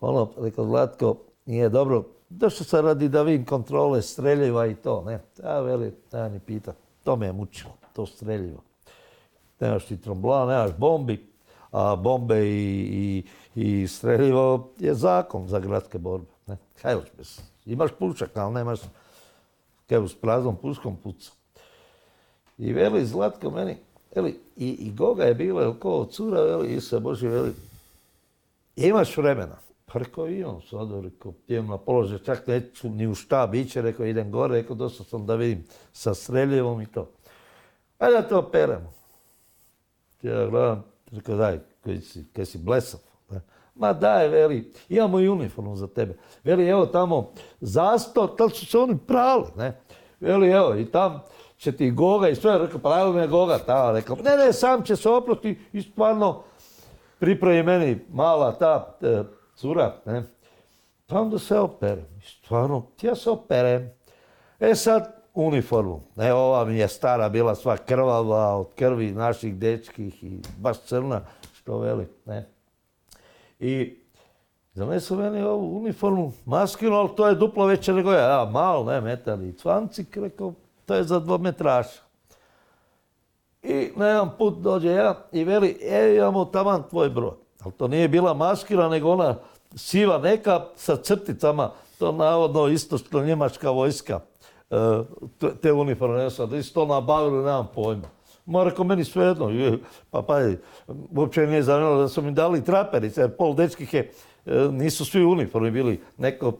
[0.00, 1.16] ono, rekao Zlatko,
[1.46, 2.04] nije dobro.
[2.28, 5.20] Došao sam radi da vidim kontrole streljiva i to, ne.
[5.44, 6.72] Ja veli, nema ni pita.
[7.04, 8.62] To me je mučilo, to streljivo.
[9.60, 11.26] Nemaš ti trombla, nemaš bombi,
[11.70, 13.24] a bombe i,
[13.54, 16.26] i, streljivo je zakon za gradske borbe.
[16.46, 16.56] Ne.
[16.82, 16.96] Kaj.
[17.66, 18.80] Imaš pušak, ali nemaš
[19.86, 21.30] kevu s praznom puškom puca.
[22.58, 23.76] I veli Zlatko meni,
[24.14, 27.52] veli, i, i Goga je bilo, jel ko cura, veli, i se Boži, veli,
[28.76, 29.58] imaš vremena.
[29.86, 34.06] Pa rekao, imam sad, rekao, idem na položaj, čak neću ni u štab ići, rekao,
[34.06, 37.10] idem gore, rekao, došao sam da vidim sa streljivom i to.
[37.98, 38.92] Ajde da to operemo.
[40.22, 43.00] Ja gledam, rekao, daj, kaj si, kaj si blesav.
[43.76, 46.16] Ma daj, veli, imamo i uniformu za tebe.
[46.44, 47.30] Veli, evo tamo
[47.60, 49.80] zasto, tal su se oni prali, ne.
[50.20, 51.22] Veli, evo, i tam
[51.56, 54.96] će ti Goga i sve, rekao, pa me Goga tamo, rekao, ne, ne, sam će
[54.96, 56.42] se oprosti i stvarno
[57.18, 59.22] pripravi meni mala ta e,
[59.56, 60.22] cura, ne.
[61.06, 62.06] Pa onda se operem.
[62.22, 63.90] Stvarno, ja se operem.
[64.60, 66.00] E sad, uniformu.
[66.16, 71.20] Ne, ova mi je stara bila sva krvava od krvi naših dečkih i baš crna,
[71.52, 72.55] što veli, ne.
[73.60, 73.98] I
[74.74, 78.28] zanesu meni ovu uniformu, maskinu, ali to je duplo veće nego ja.
[78.28, 80.52] Ja, malo, ne, metar i cvancik, rekao,
[80.86, 82.00] to je za dvometraša.
[83.62, 87.34] I na jedan put dođe ja i veli, e, imamo taman tvoj broj.
[87.64, 89.34] Ali to nije bila maskira, nego ona
[89.74, 94.20] siva neka sa crticama, to navodno istočno njemačka vojska,
[94.70, 94.76] e,
[95.62, 98.15] te uniforme, ja sam isto nabavili, nemam pojma.
[98.46, 99.78] Ma rekao, meni svejedno,
[100.10, 100.38] pa pa,
[101.16, 104.10] uopće nije zanimalo da su mi dali traperice, pol dečkih je,
[104.46, 106.52] e, nisu svi uniformi bili, neko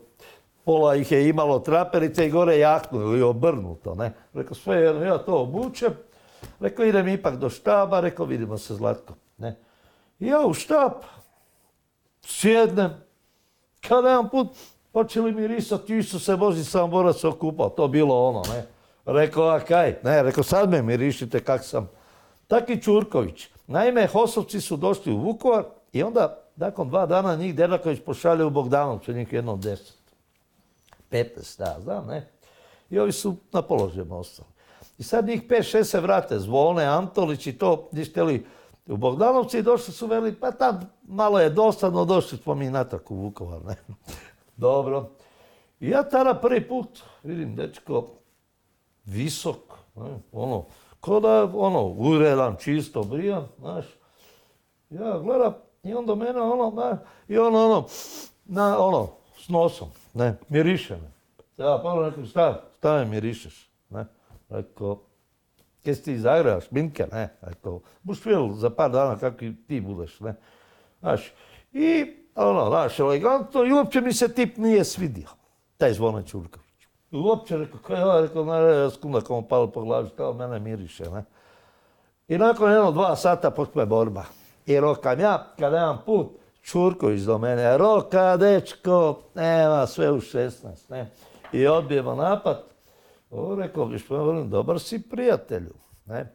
[0.65, 4.13] pola ih je imalo traperice i gore jaknu ili obrnuto, ne.
[4.35, 5.93] Rekao, svejedno, ja to obučem,
[6.61, 9.57] rekao, idem ipak do štaba, rekao, vidimo se Zlatko, ne.
[10.21, 10.93] I ja u štab,
[12.23, 12.91] sjednem,
[13.89, 14.49] kada jedan put
[14.93, 18.76] počeli mi risati, se Boži, sam borac se okupao, to bilo ono, ne.
[19.07, 19.99] Rekao, a kaj?
[20.03, 21.89] Ne, rekao, sad me mirišite kak sam.
[22.47, 23.49] Taki Čurković.
[23.67, 28.51] Naime, Hosovci su došli u Vukovar i onda, nakon dva dana, njih Dedaković pošalje u
[28.51, 29.97] Bogdanovcu, njih jedno deset.
[31.11, 32.31] 15, da, znam, ne.
[32.91, 34.49] I ovi su na položajima ostali.
[34.99, 38.47] I sad njih pet, šest se vrate, Zvone, Antolić i to, htjeli
[38.87, 43.11] u Bogdanovci i došli su veli, pa tam malo je dosadno, došli smo mi natrag
[43.11, 43.77] u Vukovar, ne.
[44.57, 45.11] Dobro.
[45.81, 48.16] I ja tada prvi put vidim, dečko,
[49.07, 49.57] visok,
[49.97, 50.65] ne, ono,
[51.01, 53.85] ko da ono, uredan, čisto, brijan, znaš.
[54.91, 57.87] Ja gledam i on do mene ono, na, i on ono,
[58.45, 59.09] na, ono,
[59.39, 61.13] s nosom, ne, miriše me.
[61.65, 64.07] Ja pa rekao, šta, šta me mirišeš, ne,
[64.49, 65.01] rekao,
[65.85, 70.21] kaj si ti zagreva, šminke, ne, rekao, buš vidjel za par dana kako ti budeš,
[70.21, 70.35] ne,
[71.01, 71.33] znaš.
[71.73, 75.29] I, ono, znaš, elegantno i uopće mi se tip nije svidio,
[75.77, 76.66] taj Zvona Čurković.
[77.13, 81.11] Uopće rekao, kaj ja, rekao, ne, ja s kundakom palo po glavi, kao mene miriše,
[81.11, 81.25] ne.
[82.29, 84.25] I nakon jedno dva sata počne borba.
[84.67, 86.27] I rokam ja, kada jedan put,
[86.63, 91.11] Čurković do mene, roka, dečko, nema, sve u 16, ne.
[91.53, 92.63] I odbijemo napad.
[93.31, 94.07] O, rekao, viš,
[94.45, 95.75] dobar si prijatelju,
[96.07, 96.33] ne.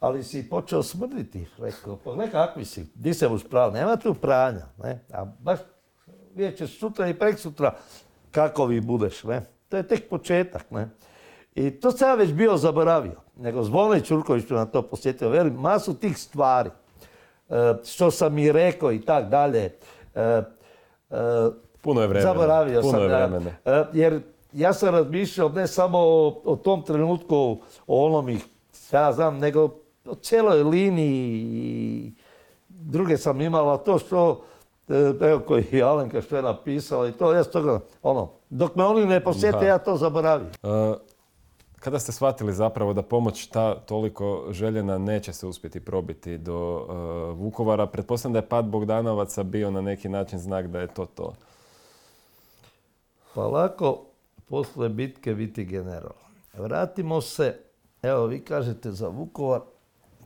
[0.00, 4.66] Ali si počeo smrditi, rekao, pogledaj kakvi si, di se už prav, nema tu pranja,
[4.82, 5.04] ne.
[5.12, 5.58] A baš
[6.34, 7.74] vidjet ćeš sutra i prek sutra
[8.30, 9.51] kako vi budeš, ne.
[9.72, 10.88] To je tek početak, ne.
[11.54, 13.20] I to sam ja već bio zaboravio.
[13.36, 15.28] Nego Zvone Čurković na to posjetio.
[15.28, 16.70] Velim, masu tih stvari.
[17.48, 19.72] E, što sam i rekao i tak dalje.
[20.14, 20.42] E, e,
[21.80, 22.32] puno je vremena.
[22.32, 23.02] Zaboravio puno sam.
[23.02, 23.50] Je vremena.
[23.92, 24.20] jer
[24.52, 25.98] ja sam razmišljao ne samo
[26.44, 27.36] o, tom trenutku,
[27.86, 28.44] o onom ih,
[28.92, 29.68] ja znam, nego
[30.04, 32.12] o cijeloj liniji i
[32.68, 34.44] druge sam imala to što
[35.20, 39.06] evo koji je Alenka što je napisala i to, ja toga, ono, dok me oni
[39.06, 40.46] ne posjete, ja to zaboravim.
[40.62, 40.96] Uh,
[41.80, 47.38] kada ste shvatili zapravo da pomoć ta toliko željena neće se uspjeti probiti do uh,
[47.38, 51.32] Vukovara, pretpostavljam da je pad Bogdanovaca bio na neki način znak da je to to.
[53.34, 54.04] Pa lako,
[54.48, 56.16] posle bitke biti general.
[56.54, 57.58] Vratimo se,
[58.02, 59.60] evo vi kažete za Vukovar,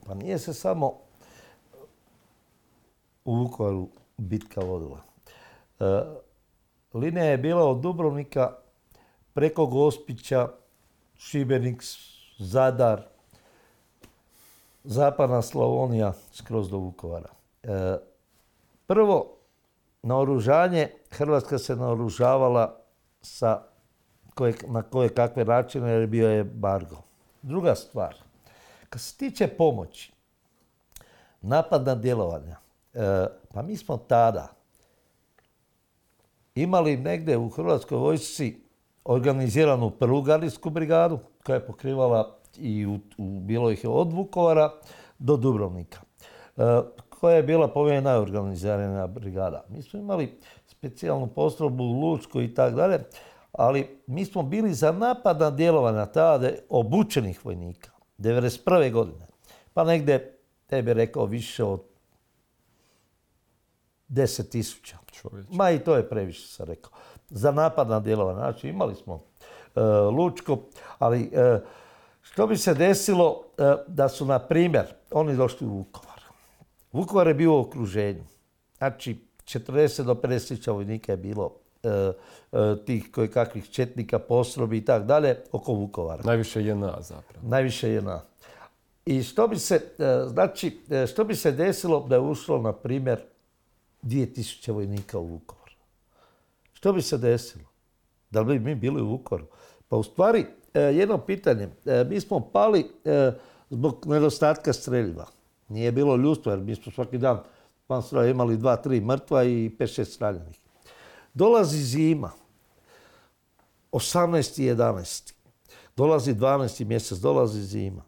[0.07, 0.93] pa nije se samo
[3.25, 3.87] u Vukovaru
[4.17, 5.01] bitka vodila.
[5.79, 6.03] E,
[6.93, 8.51] linija je bila od Dubrovnika
[9.33, 10.47] preko Gospića,
[11.15, 11.83] Šibenik,
[12.39, 13.01] Zadar,
[14.83, 17.29] Zapadna Slavonija, skroz do Vukovara.
[17.63, 17.97] E,
[18.87, 19.37] prvo,
[20.03, 22.79] naoružanje, Hrvatska se naoružavala
[23.21, 23.63] sa
[24.67, 26.97] na koje kakve načine jer bio je bargo.
[27.41, 28.15] Druga stvar,
[28.89, 30.13] kad se tiče pomoći,
[31.41, 32.55] napadna djelovanja,
[32.93, 34.56] e, pa mi smo tada
[36.61, 38.55] imali negdje u Hrvatskoj vojsci
[39.05, 44.71] organiziranu prvu gardijsku brigadu koja je pokrivala i u, bilo ih od Vukovara
[45.19, 45.99] do Dubrovnika.
[46.57, 46.61] E,
[47.09, 49.63] koja je bila po najorganiziranija brigada.
[49.69, 52.99] Mi smo imali specijalnu postrobu u Lučku i tako dalje,
[53.51, 57.89] ali mi smo bili za napadna djelovanja tada obučenih vojnika.
[58.17, 58.91] 1991.
[58.91, 59.27] godine.
[59.73, 61.83] Pa negdje, tebi rekao, više od
[64.09, 64.97] 10 tisuća.
[65.49, 66.91] Ma i to je previše, sam rekao.
[67.29, 68.39] Za napadna djelovanja.
[68.39, 69.23] Znači, imali smo
[69.75, 70.59] e, Lučko,
[70.99, 71.59] ali e,
[72.21, 76.21] što bi se desilo e, da su, na primjer, oni došli u Vukovar.
[76.91, 78.23] Vukovar je bio u okruženju.
[78.77, 81.51] Znači, 40 do 50 tisuća vojnika je bilo
[82.85, 86.23] tih koje kakvih četnika, posrobi i tako dalje oko Vukovara.
[86.23, 87.47] Najviše JNA zapravo.
[87.47, 88.21] Najviše JNA.
[89.05, 89.81] I što bi se,
[90.27, 90.79] znači,
[91.11, 93.19] što bi se desilo da je ušlo, na primjer,
[94.07, 95.71] 2000 vojnika u Vukovar?
[96.73, 97.65] Što bi se desilo?
[98.29, 99.45] Da li bi mi bili u Vukovaru?
[99.87, 101.69] Pa u stvari, jedno pitanje.
[102.09, 102.91] Mi smo pali
[103.69, 105.27] zbog nedostatka streljiva.
[105.67, 107.39] Nije bilo ljudstva jer mi smo svaki dan
[107.87, 110.59] van imali dva, tri mrtva i pet, šest straljenih.
[111.33, 112.31] Dolazi zima,
[113.91, 114.73] 18.
[114.75, 115.33] 11.
[115.95, 116.85] Dolazi 12.
[116.85, 118.03] mjesec, dolazi zima.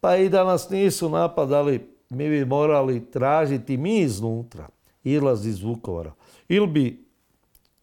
[0.00, 4.68] Pa i da nas nisu napadali, mi bi morali tražiti mi iznutra
[5.12, 6.12] izlaz iz Vukovara.
[6.48, 7.06] Ili bi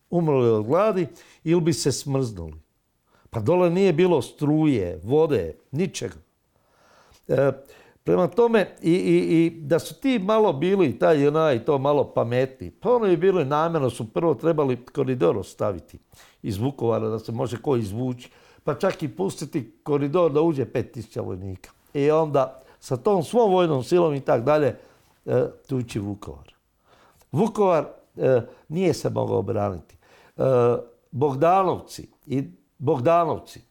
[0.09, 1.07] umrli od gladi,
[1.43, 2.61] ili bi se smrznuli.
[3.29, 6.15] Pa dole nije bilo struje, vode, ničega.
[7.27, 7.51] E,
[8.03, 12.71] Prema tome, i, i, i da su ti malo bili, taj i to malo pametni,
[12.71, 15.97] pa ono bi bili namjerno, su prvo trebali koridor ostaviti
[16.41, 18.29] iz Vukovara, da se može ko izvući,
[18.63, 21.71] pa čak i pustiti koridor da uđe 5000 vojnika.
[21.93, 24.75] I onda sa tom svom vojnom silom i tak dalje,
[25.25, 26.52] e, tući Vukovar.
[27.33, 27.85] Vukovar
[28.17, 29.95] e, nije se mogao obraniti.
[30.37, 30.43] E,
[31.11, 32.43] Bogdanovci i
[32.77, 33.61] Bogdanovci,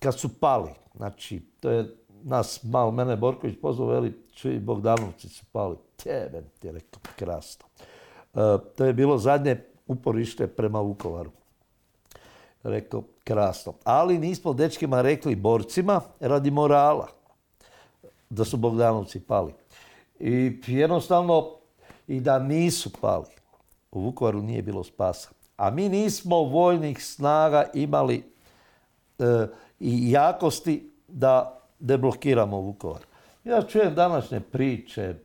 [0.00, 5.44] kad su pali, znači, to je nas malo, mene Borković pozvao, veli, čuj, Bogdanovci su
[5.52, 5.76] pali.
[5.96, 7.66] Tebe, ti je rekao, krasno.
[8.34, 11.30] E, to je bilo zadnje uporište prema Vukovaru.
[12.62, 13.74] Rekao, krasno.
[13.84, 17.08] Ali nismo dečkima rekli borcima radi morala
[18.30, 19.52] da su Bogdanovci pali.
[20.18, 21.50] I jednostavno,
[22.06, 23.26] i da nisu pali,
[23.92, 25.30] u Vukovaru nije bilo spasa.
[25.56, 28.22] A mi nismo vojnih snaga imali
[29.18, 29.24] e,
[29.80, 33.00] i jakosti da deblokiramo Vukovar.
[33.44, 35.16] Ja čujem današnje priče e,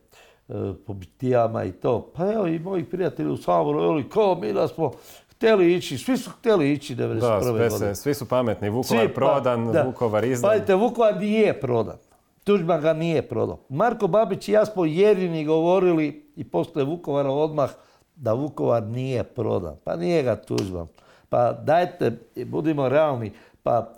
[0.86, 2.12] po bitijama i to.
[2.16, 4.92] Pa evo i moji prijatelji u Samoru, evo kao mi da smo
[5.30, 7.20] htjeli ići, svi su htjeli ići 1991.
[7.20, 7.94] Da, godine.
[7.94, 8.68] svi su pametni.
[8.68, 10.50] Vukovar pa, prodan, Vukovar izdan.
[10.50, 11.96] Pazite, Vukovar nije prodan.
[12.44, 13.58] Tuđman ga nije prodao.
[13.68, 17.70] Marko Babić i ja smo jedini govorili i posle Vukovara odmah
[18.16, 19.76] da Vukovar nije prodan.
[19.84, 20.86] Pa nije ga Tuđman.
[21.28, 23.94] Pa dajte, budimo realni, pa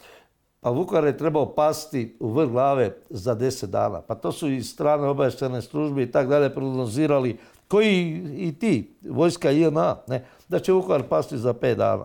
[0.63, 4.01] pa Vukovar je trebao pasti u vrh glave za deset dana.
[4.01, 7.39] Pa to su i strane obavještajne službe i tak dalje prognozirali,
[7.69, 12.05] koji i ti, vojska INA, ne, da će Vukovar pasti za pet dana.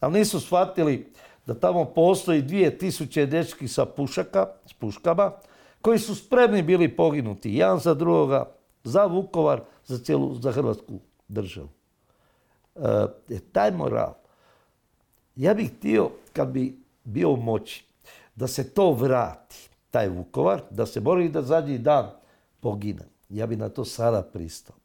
[0.00, 1.12] Ali nisu shvatili
[1.46, 5.30] da tamo postoji dvije tisuće dečki sa pušaka, s puškama,
[5.82, 8.52] koji su spremni bili poginuti, jedan za drugoga,
[8.84, 10.98] za Vukovar, za cijelu, za Hrvatsku
[11.28, 11.68] državu.
[12.76, 14.14] E, taj moral.
[15.36, 17.84] Ja bih htio, kad bi bio u moći
[18.34, 22.10] da se to vrati, taj Vukovar, da se bori da zadnji dan
[22.60, 23.08] pogine.
[23.28, 24.76] Ja bi na to sada pristao.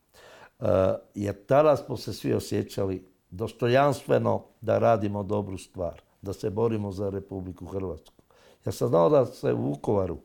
[0.60, 0.68] Uh,
[1.16, 7.10] jer tada smo se svi osjećali dostojanstveno da radimo dobru stvar, da se borimo za
[7.10, 8.24] Republiku Hrvatsku.
[8.66, 10.18] Ja sam znao da se u Vukovaru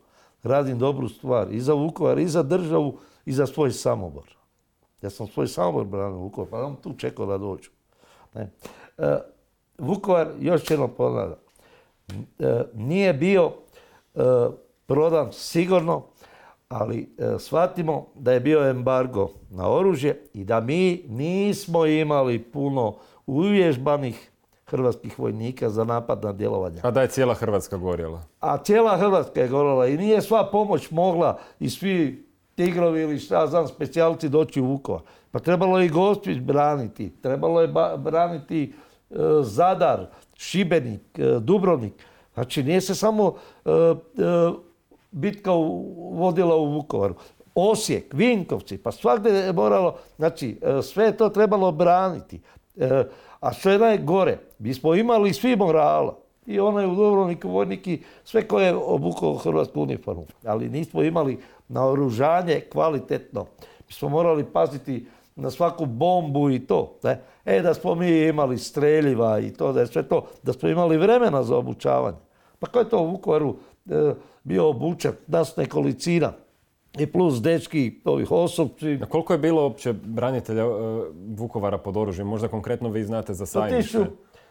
[0.43, 4.37] radim dobru stvar i za Vukovar, i za državu, i za svoj samobor.
[5.03, 7.71] Ja sam svoj samobor branio Vukovar, pa vam tu čekao da dođu.
[8.35, 8.51] Ne.
[8.99, 9.05] Uh,
[9.79, 11.39] Vukovar, još jedno ponavljam,
[12.39, 13.53] E, nije bio
[14.15, 14.21] e,
[14.87, 16.03] prodan sigurno,
[16.69, 22.97] ali e, shvatimo da je bio embargo na oružje i da mi nismo imali puno
[23.27, 24.30] uvježbanih
[24.71, 26.81] hrvatskih vojnika za napadna djelovanja.
[26.83, 28.23] A da je cijela Hrvatska gorjela.
[28.41, 33.47] A cijela Hrvatska je gorjela i nije sva pomoć mogla i svi tigrovi ili šta
[33.47, 35.03] znam, specijalci doći u Vukovar.
[35.31, 37.69] Pa trebalo je i Gospić braniti, trebalo je
[37.99, 38.73] braniti
[39.11, 41.93] e, Zadar, Šibenik, e, Dubrovnik.
[42.35, 43.35] Znači nije se samo
[43.65, 43.71] e,
[45.11, 45.51] bitka
[46.13, 47.15] vodila u Vukovaru.
[47.55, 52.41] Osijek, Vinkovci, pa svakdje je moralo, znači sve je to trebalo braniti.
[53.41, 56.17] A što je najgore, mi smo imali svi morala.
[56.47, 60.27] I onaj u Dubrovniku vojniki, sve koje je obukao hrvatsku uniformu.
[60.45, 61.39] Ali nismo imali
[61.69, 63.47] naoružanje kvalitetno.
[63.89, 65.07] Mi smo morali paziti
[65.37, 66.95] na svaku bombu i to.
[67.03, 67.21] Ne?
[67.45, 70.97] E, da smo mi imali streljiva i to, da je sve to, da smo imali
[70.97, 72.17] vremena za obučavanje.
[72.59, 73.57] Pa ko je to u Vukovaru
[73.91, 74.15] e,
[74.45, 75.13] bio obučen?
[75.27, 76.33] Nas nekolicina.
[76.99, 78.99] I plus dečki, ovih osobci.
[79.03, 80.69] A koliko je bilo uopće branitelja e,
[81.37, 82.27] Vukovara pod oružjem?
[82.27, 84.07] Možda konkretno vi znate za sajmište.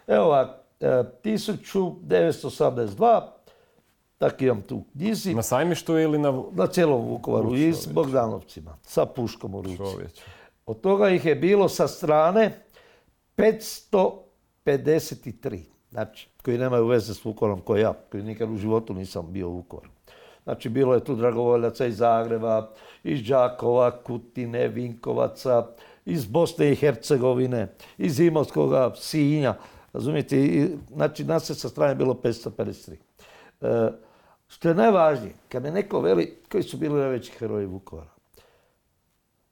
[0.07, 0.49] Evo ovak,
[0.79, 3.21] 1982,
[4.17, 5.35] tak imam tu knjizi.
[5.35, 6.43] Na sajmištu ili na...
[6.51, 9.83] Na cijelom Vukovaru i s Bogdanovcima, sa puškom u ruci.
[10.65, 12.63] Od toga ih je bilo sa strane
[13.37, 15.61] 553.
[15.91, 19.53] Znači, koji nemaju veze s Vukovarom koji ja, koji nikad u životu nisam bio u
[19.53, 19.89] Vukovaru.
[20.43, 22.71] Znači, bilo je tu dragovoljaca iz Zagreba,
[23.03, 25.67] iz Đakova, Kutine, Vinkovaca,
[26.05, 27.67] iz Bosne i Hercegovine,
[27.97, 29.55] iz Imotskoga, Sinja.
[29.93, 32.95] Razumijete, znači nas je sa strane bilo 553.
[33.61, 33.91] E,
[34.47, 38.09] što je najvažnije, kad me neko veli koji su bili najveći heroji Vukovara,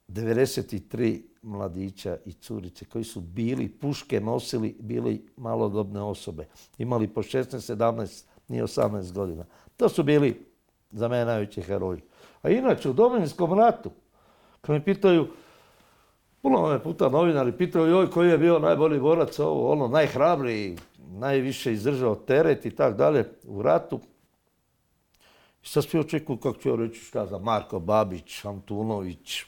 [0.07, 6.47] 93 mladića i curice koji su bili, puške nosili, bili malodobne osobe.
[6.77, 9.45] Imali po 16, 17, ni 18 godina.
[9.77, 10.46] To su bili
[10.91, 12.01] za mene najveći heroji.
[12.41, 13.91] A inače u Domovinskom ratu,
[14.61, 15.27] kad me pitaju,
[16.41, 20.77] puno me puta novinari pitaju joj koji je bio najbolji borac, ovo, ono, najhrabriji,
[21.09, 23.99] najviše izdržao teret i tako dalje u ratu.
[25.63, 29.43] I sad svi očekuju kako ću reći šta za Marko Babić, Antunović,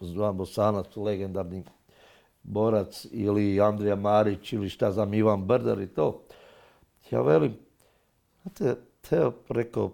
[0.00, 1.64] zvan Bosanac, legendarni
[2.42, 6.22] borac, ili Andrija Marić, ili šta znam, Ivan Brdar i to.
[7.10, 7.56] Ja velim,
[8.42, 9.90] znate, teo preko,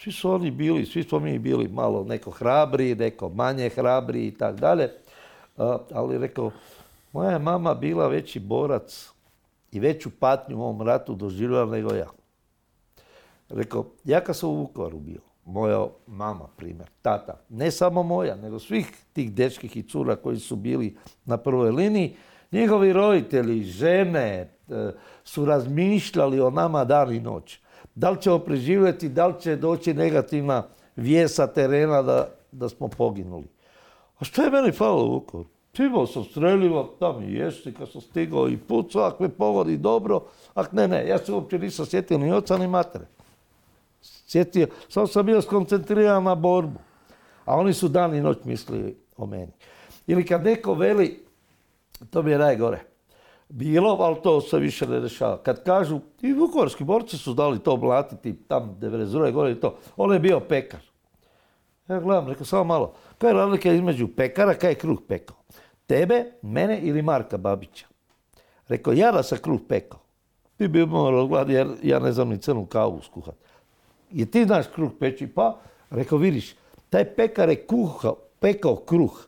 [0.00, 4.30] svi su oni bili, svi smo mi bili malo neko hrabri, neko manje hrabri i
[4.30, 4.90] tako dalje.
[5.92, 6.50] Ali rekao,
[7.12, 9.10] moja je mama bila veći borac
[9.72, 12.06] i veću patnju u ovom ratu doživjela nego ja.
[13.48, 18.58] Rekao, ja kad sam u Vukovaru bio, moja mama, primjer, tata, ne samo moja, nego
[18.58, 22.16] svih tih dečkih i cura koji su bili na prvoj liniji,
[22.52, 24.48] njihovi roditelji, žene, e,
[25.24, 27.58] su razmišljali o nama dan i noć.
[27.96, 30.62] Da li ćemo preživjeti, da li će doći negativna
[30.96, 33.46] vijesa terena da, da smo poginuli.
[34.18, 35.48] A što je meni falo u Vukovaru?
[35.78, 40.22] Imao sam streljivo, tam i jesti kad sam stigao i pucao, ako me pogodi dobro,
[40.54, 43.06] ak ne, ne, ja se uopće nisam sjetio ni oca ni matere
[44.26, 46.78] sjetio, samo sam bio skoncentriran na borbu.
[47.44, 49.52] A oni su dan i noć mislili o meni.
[50.06, 51.24] Ili kad neko veli,
[52.10, 52.80] to mi je najgore.
[53.48, 55.42] Bilo, ali to se više ne dešava.
[55.42, 59.32] Kad kažu, i vukovarski borci su dali to blatiti, tam 92.
[59.32, 59.78] gore i to.
[59.96, 60.80] On je bio pekar.
[61.88, 62.94] Ja gledam, rekao, samo malo.
[63.18, 65.36] Kaj je razlika između pekara, kaj je kruh pekao?
[65.86, 67.86] Tebe, mene ili Marka Babića?
[68.68, 70.00] Rekao, ja da sam kruh pekao.
[70.56, 73.46] Ti bi morao gladi, jer ja ne znam ni crnu kavu skuhati
[74.10, 75.26] je ti znaš kruh peći?
[75.26, 75.60] Pa,
[75.90, 76.54] rekao, vidiš,
[76.90, 79.26] taj pekar je kuha, pekao kruh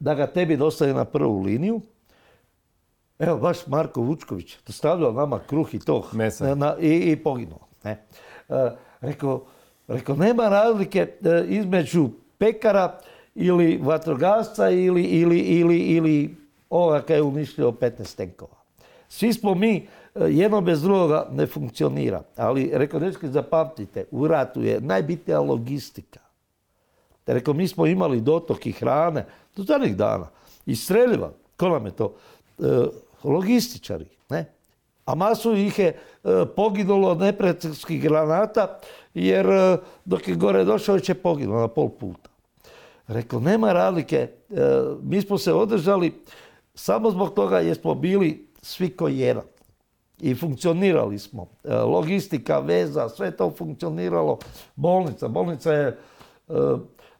[0.00, 1.80] da ga tebi dostavi na prvu liniju.
[3.18, 6.08] Evo, baš Marko Vučković dostavljao nama kruh i to.
[6.80, 7.58] i, i poginuo.
[7.84, 7.90] Ne.
[8.48, 8.70] E,
[9.00, 9.44] rekao,
[9.88, 12.08] rekao, nema razlike e, između
[12.38, 12.98] pekara
[13.34, 16.36] ili vatrogasca ili, ili, ili, ili
[16.70, 18.56] ovoga kaj je uništio 15 tenkova.
[19.08, 19.88] Svi smo mi
[20.26, 22.22] jedno bez drugoga ne funkcionira.
[22.36, 26.20] Ali, rekao, dečki, zapamtite, u ratu je najbitnija logistika.
[27.26, 29.26] Rekao, mi smo imali dotok i hrane
[29.56, 30.28] do zadnjih dana.
[30.66, 32.14] I streljiva, ko nam je to?
[32.58, 32.64] E,
[33.24, 34.44] logističari, ne?
[35.04, 35.96] A masu ih je e,
[36.56, 38.78] poginulo od neprijateljskih granata,
[39.14, 42.30] jer e, dok je gore došao, će poginulo na pol puta.
[43.06, 44.28] Rekao, nema razlike,
[45.02, 46.12] mi smo se održali
[46.74, 49.44] samo zbog toga jer smo bili svi koji jedan
[50.20, 51.46] i funkcionirali smo.
[51.64, 54.38] E, logistika, veza, sve to funkcioniralo.
[54.76, 55.98] Bolnica, bolnica je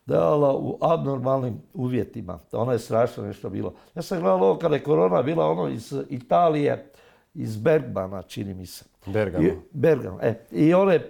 [0.09, 2.39] dala u abnormalnim uvjetima.
[2.53, 3.75] Ono je strašno nešto bilo.
[3.95, 6.91] Ja sam gledao ovo kada je korona bila ono iz Italije,
[7.35, 8.85] iz Bergmana, čini mi se.
[9.07, 9.45] Bergamo.
[9.45, 10.35] I, Bergamo, e.
[10.51, 11.01] I one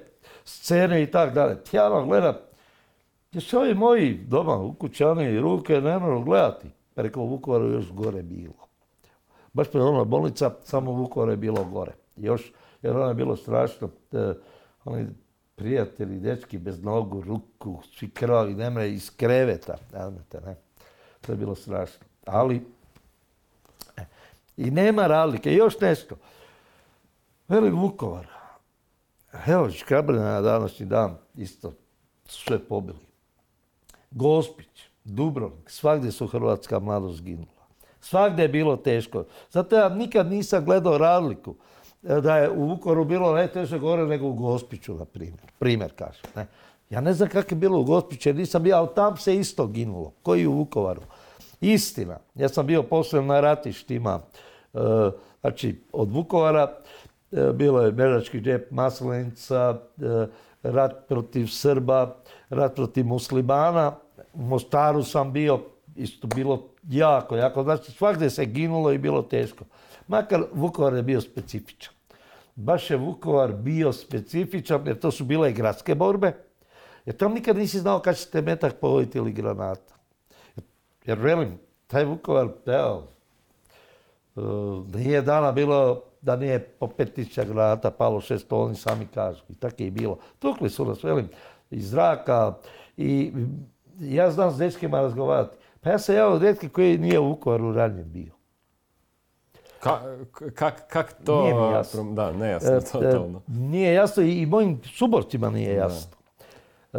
[0.44, 1.56] scene i tak dalje.
[1.72, 2.34] Ja ono gledam,
[3.30, 6.68] gdje su ovi moji doma u kućani ruke ne mogu gledati.
[6.94, 8.68] Preko Vukovaru još gore bilo
[9.58, 11.92] baš pred ona bolnica, samo Vukovar je bilo gore.
[12.16, 12.52] Još,
[12.82, 13.88] jer ono je bilo strašno.
[14.12, 14.34] E,
[14.84, 15.06] oni
[15.58, 20.56] prijatelji, dečki bez nogu, ruku, svi krvavi, nemre iz kreveta, znate, ne.
[21.20, 22.06] To je bilo strašno.
[22.26, 22.62] Ali,
[23.96, 24.04] e,
[24.56, 25.52] i nema razlike.
[25.52, 26.16] Još nešto.
[27.48, 28.26] Veli Vukovar.
[29.46, 31.72] Evo, Škabrina na današnji dan isto
[32.26, 33.08] sve pobili.
[34.10, 37.66] Gospić, Dubrovnik, svagdje su hrvatska mladost ginula.
[38.00, 39.24] Svagdje je bilo teško.
[39.50, 41.54] Zato ja nikad nisam gledao razliku
[42.02, 45.46] da je u Vukovaru bilo najteže gore nego u Gospiću, na primjer.
[45.58, 46.22] Primjer kažem.
[46.36, 46.46] Ne?
[46.90, 49.66] Ja ne znam kako je bilo u Gospiću, jer nisam bio, ali tam se isto
[49.66, 50.12] ginulo.
[50.22, 51.00] Koji u Vukovaru.
[51.60, 52.18] Istina.
[52.34, 54.20] Ja sam bio poslije na ratištima.
[54.74, 54.78] E,
[55.40, 56.72] znači, od Vukovara
[57.32, 59.78] e, bilo je Berački džep, Maslenica,
[60.62, 62.16] rat protiv Srba,
[62.50, 63.92] rat protiv muslimana.
[64.34, 65.60] U Mostaru sam bio,
[65.96, 67.62] isto bilo jako, jako.
[67.62, 69.64] Znači svakdje se ginulo i bilo teško.
[70.08, 71.94] Makar Vukovar je bio specifičan.
[72.54, 76.32] Baš je Vukovar bio specifičan jer to su bile gradske borbe.
[77.04, 79.94] Jer tam nikad nisi znao kad će te metak pogoditi ili granata.
[81.04, 83.04] Jer velim, taj Vukovar, evo,
[84.36, 84.40] e,
[84.98, 89.42] nije dana bilo da nije po 5000 granata palo šest, oni sami kažu.
[89.48, 90.18] I tako je i bilo.
[90.38, 91.28] Tukli su nas, velim,
[91.70, 92.54] iz zraka
[92.96, 93.32] i
[94.00, 95.56] ja znam s dečkima razgovarati.
[95.80, 98.37] Pa ja sam ja od koji nije u Vukovaru ranjen bio.
[100.88, 101.42] Kak, to...
[101.42, 102.12] Nije mi jasno.
[102.12, 103.38] Da, nejasno, e, totalno.
[103.38, 106.18] E, nije jasno i mojim suborcima nije jasno.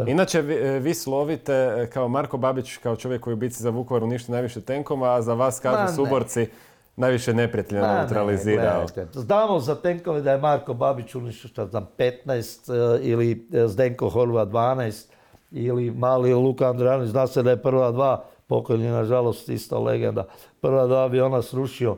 [0.07, 0.41] Inače,
[0.81, 5.13] vi, slovite kao Marko Babić, kao čovjek koji u bici za Vukovar uništi najviše tenkoma,
[5.13, 6.47] a za vas kažu suborci
[6.95, 8.85] najviše neprijatelja neutralizirao.
[9.13, 15.05] Znamo za tenkove da je Marko Babić uništio za 15 e, ili Zdenko Horva 12
[15.51, 17.09] ili mali Luka Andrijanić.
[17.09, 20.25] Zna se da je prva dva, pokojni nažalost isto legenda,
[20.61, 21.97] prva dva aviona srušio.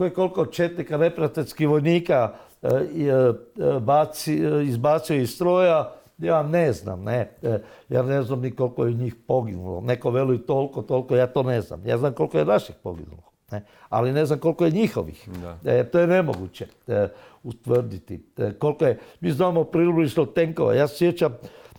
[0.00, 2.32] Koji koliko četnika neprijateljskih vojnika
[2.62, 7.32] e, e, baci, izbacio iz stroja, ja ne znam, ne.
[7.88, 9.80] Ja ne znam ni koliko je njih poginulo.
[9.80, 11.86] Neko veli toliko, toliko, ja to ne znam.
[11.86, 13.22] Ja znam koliko je naših poginulo.
[13.50, 13.64] Ne?
[13.88, 15.28] Ali ne znam koliko je njihovih.
[15.64, 17.08] E, to je nemoguće e,
[17.42, 18.22] utvrditi.
[18.38, 20.74] E, koliko je, mi znamo približno tenkova.
[20.74, 21.36] Ja se sjećam,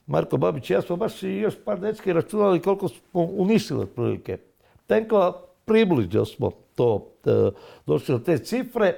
[0.08, 4.38] Marko Babić ja smo baš i još par dečki računali koliko smo uništili otprilike.
[4.88, 7.52] Tenkova približno smo to e,
[7.86, 8.94] došli do te cifre.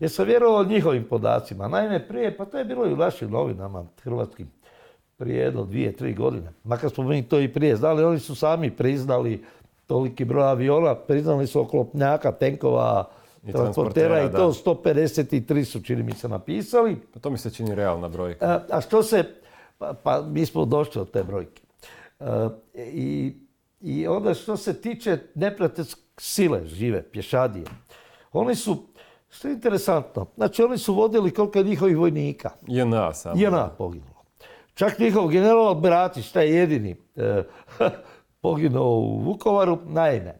[0.00, 1.68] Jer sam vjerovao njihovim podacima.
[1.68, 4.50] Naime, prije, pa to je bilo i u našim novinama hrvatskim
[5.16, 6.52] prije jedno, dvije, tri godine.
[6.64, 9.44] Makar smo mi to i prije znali, oni su sami priznali
[9.86, 13.08] toliki broj aviona, priznali su oklopnjaka, tenkova,
[13.52, 16.96] transportera i to 153 su čini mi se napisali.
[17.14, 18.60] Pa to mi se čini realna brojka.
[18.70, 19.24] A, što se,
[19.78, 21.62] pa, pa, mi smo došli od te brojke.
[22.74, 23.34] i,
[23.80, 27.66] I onda što se tiče neprijateljske sile žive, pješadije,
[28.32, 28.86] oni su,
[29.28, 32.50] što je interesantno, znači oni su vodili koliko je njihovih vojnika.
[32.66, 33.40] JNA samo.
[33.40, 34.14] JNA poginulo.
[34.74, 37.42] Čak njihov general Bratić, taj jedini, e,
[38.42, 39.78] poginuo u Vukovaru.
[39.86, 40.34] Naime,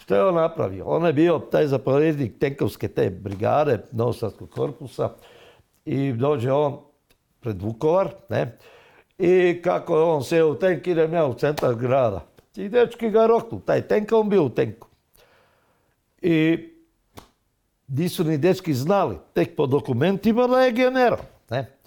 [0.00, 0.84] što je on napravio?
[0.84, 5.10] On je bio taj zapovjednik tenkovske te brigade Novosavskog korpusa
[5.84, 6.78] i dođe on
[7.40, 8.58] pred Vukovar, ne?
[9.18, 12.24] I kako je on seo u tenk, idem ja u centar grada.
[12.56, 14.87] I dečki ga roknu, taj tenk, on bio u tenku.
[16.22, 16.58] I
[17.88, 21.18] nisu ni dečki znali, tek po dokumentima da je general.
[21.50, 21.78] Ne?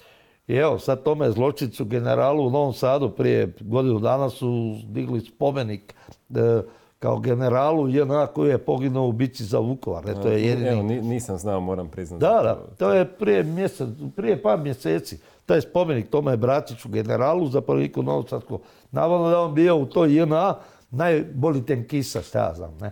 [0.48, 5.94] I evo, sad tome zločicu generalu u Novom Sadu prije godinu dana su digli spomenik
[6.30, 6.62] e,
[6.99, 10.10] kao generalu JNA koji je poginuo u bici za Vukovar.
[10.10, 10.70] E, to je jedini...
[10.70, 12.22] Evo, nisam znao, moram priznati.
[12.22, 15.20] Da, da, to je prije, mjesec, prije par mjeseci.
[15.45, 18.60] Taj spomenik Tome Bratiću, generalu za priliku Novosadsko.
[18.91, 20.56] Navodno da on bio u toj JNA
[20.91, 22.78] najbolji tenkisa, šta ja znam.
[22.82, 22.91] Ne?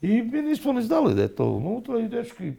[0.00, 2.52] I mi nismo ni znali da je to unutra i dečki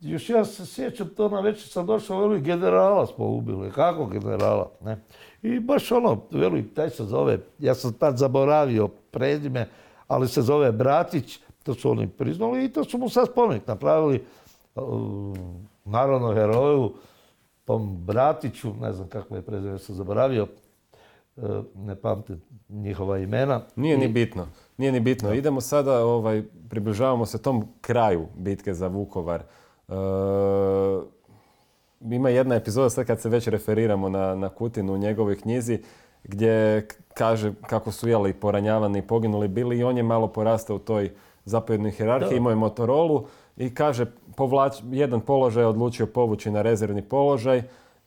[0.00, 3.70] još ja se sjećam, to na večer sam došao, veli, generala smo ubili.
[3.70, 4.70] Kako generala?
[4.80, 5.04] Ne?
[5.42, 9.68] I baš ono, veli, taj se zove, ja sam tad zaboravio prezime,
[10.08, 14.24] ali se zove Bratić, to su oni priznali i to su mu sad spomenik napravili
[14.74, 14.82] uh,
[15.84, 16.92] naravno heroju,
[17.64, 20.46] tom Bratiću, ne znam kako je prezime, sam zaboravio,
[21.36, 23.60] uh, ne pamtim njihova imena.
[23.76, 24.46] Nije ni bitno,
[24.78, 25.34] nije ni bitno.
[25.34, 29.42] Idemo sada, ovaj, približavamo se tom kraju bitke za Vukovar.
[29.88, 29.94] Uh,
[32.00, 35.78] ima jedna epizoda sad kad se već referiramo na, na Kutinu u njegovoj knjizi
[36.24, 40.78] gdje kaže kako su jeli poranjavani i poginuli bili i on je malo porastao u
[40.78, 41.10] toj
[41.44, 43.26] zapovjednoj hierarhiji, imao je Motorolu
[43.56, 44.06] i kaže
[44.36, 47.62] povlač, jedan položaj je odlučio povući na rezervni položaj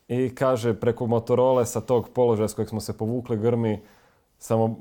[0.08, 3.82] i kaže preko Motorole sa tog položaja s kojeg smo se povukli grmi
[4.42, 4.76] samo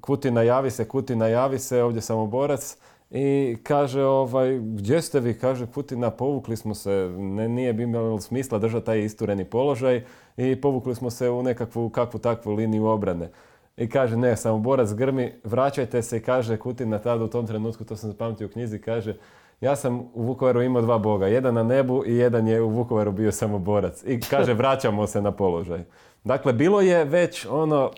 [0.00, 2.76] Kutina javi se, Kutina javi se, ovdje samoborac
[3.10, 5.38] i kaže, ovaj, gdje ste vi?
[5.38, 10.04] Kaže, Kutina, povukli smo se, ne, nije bi imalo smisla držati taj istureni položaj
[10.36, 13.30] i povukli smo se u nekakvu kakvu takvu liniju obrane.
[13.76, 17.84] I kaže, ne, samo borac grmi, vraćajte se i kaže Kutina tada u tom trenutku,
[17.84, 19.16] to sam zapamtio u knjizi, kaže,
[19.60, 23.12] ja sam u Vukovaru imao dva boga, jedan na nebu i jedan je u Vukovaru
[23.12, 24.04] bio samo borac.
[24.06, 25.84] I kaže, vraćamo se na položaj.
[26.24, 27.90] Dakle, bilo je već ono...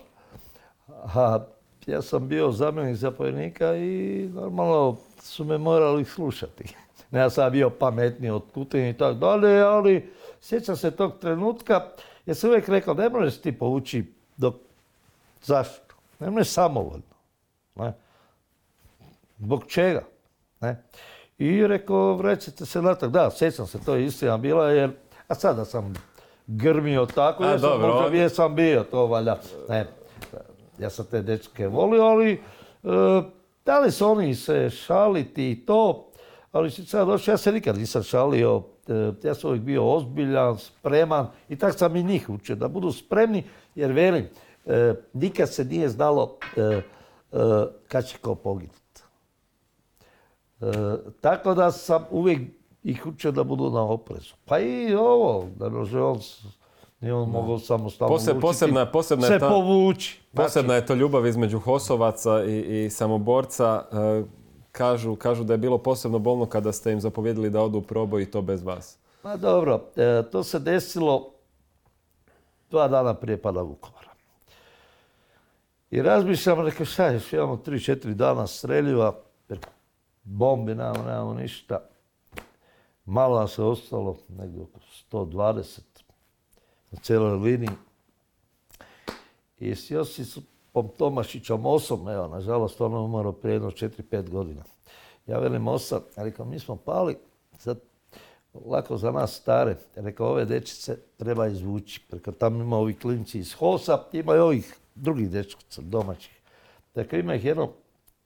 [1.13, 1.39] A,
[1.85, 6.63] ja sam bio zamjenik zapovjednika i normalno su me morali slušati.
[7.11, 11.81] Ja sam bio pametniji od Kutine i tako dalje, ali sjećam se tog trenutka,
[12.25, 14.55] jer sam uvijek rekao, ne možeš ti povući dok...
[15.43, 15.95] Zašto?
[16.19, 17.15] Ne možeš samovoljno.
[17.75, 17.93] Ne?
[19.39, 20.01] Zbog čega?
[20.59, 20.83] Ne?
[21.37, 23.11] I rekao, vrećete se natrag.
[23.11, 24.91] Da, sjećam se, to je istina bila, jer
[25.27, 25.93] a sada sam
[26.47, 29.39] grmio tako, jer sam, možda gdje sam bio, to valjda.
[29.69, 29.87] Ne,
[30.79, 32.39] ja sam te dečke volio, ali e,
[33.65, 36.11] da li su oni se šaliti i to,
[36.51, 41.27] ali sad došao, ja se nikad nisam šalio, e, ja sam uvijek bio ozbiljan, spreman
[41.49, 43.43] i tak sam i njih učio, da budu spremni,
[43.75, 44.29] jer velim,
[44.65, 46.37] e, nikad se nije znalo
[47.87, 49.01] kad će ko poginuti.
[51.21, 52.41] Tako da sam uvijek
[52.83, 54.33] ih učio da budu na oprezu.
[54.45, 56.19] Pa i ovo, da može on,
[57.01, 60.21] nije on mogao samostalno Pose- učiti, posebna- posebna je se ta- povući.
[60.33, 63.85] Posebna je to ljubav između Hosovaca i, i samoborca.
[63.91, 64.23] E,
[64.71, 68.21] kažu, kažu da je bilo posebno bolno kada ste im zapovjedili da odu u proboj
[68.21, 68.97] i to bez vas.
[69.23, 71.31] Ma dobro, e, to se desilo
[72.69, 74.09] dva dana prije pada Vukovara.
[75.91, 79.15] I razmišljam, rekao šta još imamo 3-4 dana streljiva,
[80.23, 81.79] bombi nemamo, nemamo ništa.
[83.05, 84.79] Malo nas je ostalo, negdje oko
[85.11, 85.81] 120
[86.95, 87.69] na cijeloj liniji.
[89.59, 94.63] I s Josipom Tomašićom osom, evo, nažalost, on je umro prije jedno 4-5 godina.
[95.27, 97.17] Ja velim osa, rekao, mi smo pali,
[97.57, 97.79] sad
[98.65, 99.77] lako za nas stare.
[99.95, 102.01] Rekao, ove dečice treba izvući.
[102.11, 106.41] Rekao, tamo ima ovi klinci iz HOS-a, ima i ovih drugih dečkica domaćih.
[106.95, 107.71] Dakle, ima ih jedno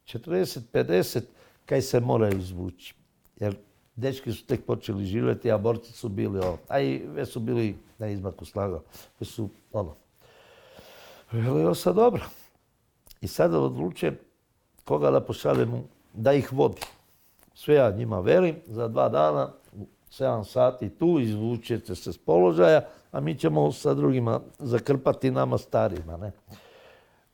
[0.05, 1.21] 40-50
[1.65, 2.95] kaj se moraju izvući.
[3.39, 3.55] Jer
[3.99, 6.57] dečki su tek počeli živjeti, a borci su bili ovo.
[6.67, 8.81] A i već su bili na izmaku snaga.
[9.19, 9.95] Već su ono.
[11.33, 12.23] Ovo sad dobro.
[13.21, 14.17] I sada odlučujem
[14.85, 16.81] koga da pošaljem da ih vodi.
[17.53, 22.81] Sve ja njima velim, za dva dana, u 7 sati tu, izvučete se s položaja,
[23.11, 26.17] a mi ćemo sa drugima zakrpati nama starima.
[26.17, 26.31] Ne?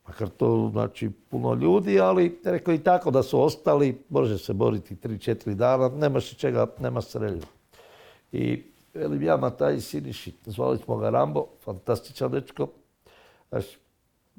[0.08, 4.96] Makar to znači puno ljudi, ali rekao i tako da su ostali, može se boriti
[4.96, 7.48] 3-4 dana, nema se čega, nema streljiva.
[8.32, 8.64] I
[8.94, 12.68] velim ja Mataj Siniši, zvali smo ga Rambo, fantastičan dečko.
[13.50, 13.66] Znaš,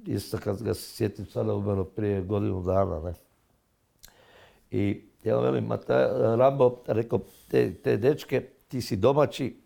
[0.07, 3.15] isto kad ga se sjetim sada umro prije godinu dana, ne.
[4.71, 9.57] I ja velim, Mata, Rambo, rekao, te, te dečke, ti si domaći,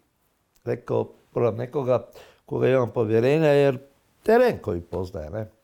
[0.64, 2.06] rekao, probam nekoga
[2.46, 3.78] koga imam povjerenja, jer
[4.22, 5.59] teren koji poznaje, ne.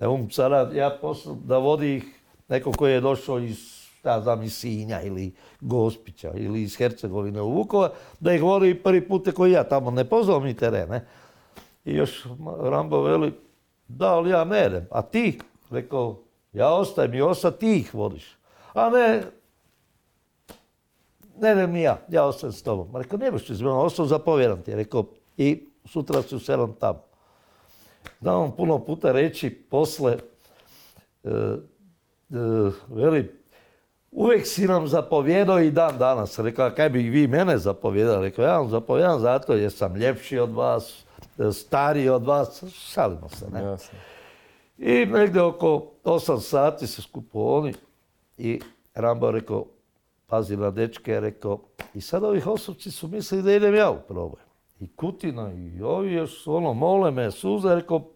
[0.00, 2.04] Ne um sada ja poslu da vodi ih
[2.48, 3.58] neko koji je došao iz,
[4.04, 7.90] ja znam, iz Sinja ili Gospića ili iz Hercegovine u Vukovar,
[8.20, 11.06] da ih vodi prvi put koji ja tamo ne poznao mi teren, ne.
[11.84, 12.26] I još
[12.60, 13.32] Rambo veli,
[13.88, 14.86] da, ali ja ne idem.
[14.90, 15.38] A ti?
[15.70, 16.18] Rekao,
[16.52, 18.36] ja ostajem i osa, ti ih vodiš.
[18.74, 19.22] A ne,
[21.38, 22.96] ne idem ni ja, ja ostajem s tobom.
[22.96, 24.74] Rekao, ne možeš izmjena, ostao zapovjedam ti.
[24.74, 25.04] Rekao,
[25.36, 27.13] i sutra ću sedam tamo.
[28.24, 30.16] Znam vam puno puta reći posle,
[31.24, 31.58] e, e,
[32.88, 33.40] veli,
[34.10, 36.38] uvijek si nam zapovjedao i dan danas.
[36.38, 38.28] Rekao, kaj bi vi mene zapovjedali?
[38.28, 41.04] Rekao, ja vam zapovjedam zato jer sam ljepši od vas,
[41.38, 43.62] e, stariji od vas, šalimo se, ne?
[43.62, 43.98] Jasno.
[44.78, 47.74] I negdje oko 8 sati se skupo oni
[48.38, 48.60] i
[48.94, 49.64] Rambo rekao,
[50.26, 51.58] pazi na dečke, rekao,
[51.94, 54.40] i sad ovi osovci su mislili da idem ja u proboj.
[54.80, 58.13] I Kutina i ovi još ono, mole me, suze, rekao,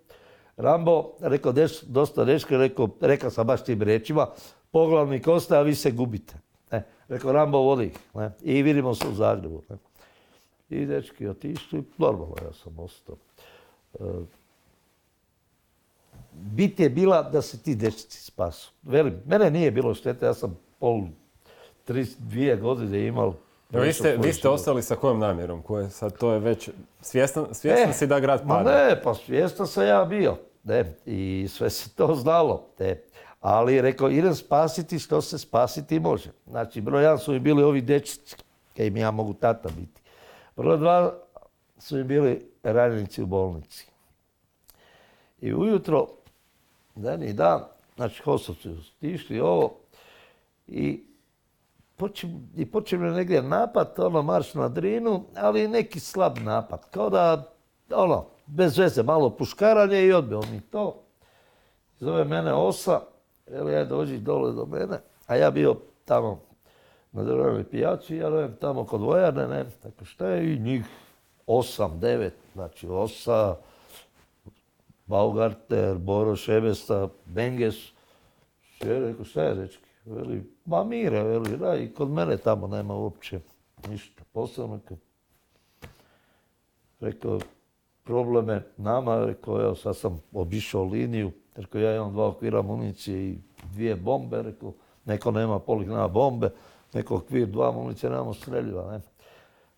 [0.58, 4.26] Rambo, rekao, deš, dosta dečke, rekao, rekao sam baš tim riječima,
[4.70, 6.34] poglavnik ostaje, a vi se gubite.
[6.70, 9.62] Ne, rekao, Rambo vodi ne, i vidimo se u Zagrebu.
[9.68, 9.76] Ne.
[10.70, 13.16] I dečki otišli, normalno ja sam ostao.
[13.94, 14.04] E,
[16.32, 18.72] bit je bila da se ti dečci spasu.
[18.82, 21.02] Velim, mene nije bilo štete, ja sam pol,
[21.84, 23.34] tri, dvije godine imao.
[23.72, 25.62] Evo, vi, ste, vi ste ostali sa kojom namjerom?
[25.62, 26.70] Koje sad to je već
[27.00, 28.70] svjestan, svjestan E, si da grad Ma pada?
[28.70, 30.36] ne, pa svjestan sam ja bio.
[30.64, 32.66] Ne, I sve se to znalo.
[32.78, 33.02] Ne.
[33.40, 36.30] Ali rekao, idem spasiti što se spasiti može.
[36.46, 38.36] Znači, broj jedan su mi bili ovi dečci,
[38.76, 40.00] kaj mi ja mogu tata biti.
[40.56, 41.14] Broj dva
[41.78, 43.86] su mi bili ranjenici u bolnici.
[45.40, 46.06] I ujutro,
[46.94, 47.60] dan i dan,
[47.96, 49.74] znači Hosovci stišli ovo,
[50.68, 51.04] I
[51.96, 56.90] počem, i počem me negdje napad, ono, marš na drinu, ali neki slab napad.
[56.90, 57.52] Kao da,
[57.90, 61.02] ono, bez veze, malo puškaranje i odbio mi to.
[62.00, 63.00] Zove mene Osa,
[63.46, 65.00] veli, aj dođi dole do mene.
[65.26, 66.40] A ja bio tamo
[67.12, 70.84] na državnoj pijaci, ja ne, tamo kod vojarne, ne, tako šta je i njih
[71.46, 73.56] osam, devet, znači Osa,
[75.06, 77.76] Baugarter, Boro Šebesta, Benges.
[78.78, 79.88] Sve rekao, šta je dečki?
[80.04, 83.40] Veli, ma mire, veli, da, i kod mene tamo nema uopće
[83.88, 84.22] ništa.
[84.32, 84.80] Posebno
[87.00, 87.38] rekao,
[88.08, 93.38] probleme nama, rekao, evo sad sam obišao liniju, rekao, ja imam dva okvira municije i
[93.72, 94.72] dvije bombe, rekao,
[95.04, 96.50] neko nema polih nema bombe,
[96.94, 99.00] neko okvir dva municije, nemamo streljiva, ne.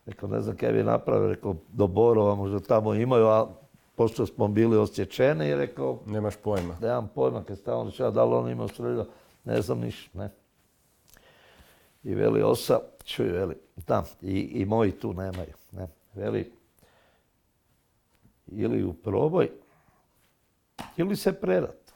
[0.06, 3.48] Rekao, ne znam kaj bi napravio, rekao, do Borova možda tamo imaju, a
[3.94, 5.98] pošto smo bili osjećeni i rekao...
[6.06, 6.76] Nemaš pojma.
[6.80, 9.06] Nemam pojma, kad stavno rečeva da li on ima streljiva,
[9.44, 10.30] ne znam ništa, ne.
[12.02, 13.54] I veli osa, čuj, veli,
[13.86, 15.88] da, i, i moji tu nemaju, ne.
[16.14, 16.59] Veli,
[18.50, 19.50] ili u proboj,
[20.96, 21.92] ili se predat.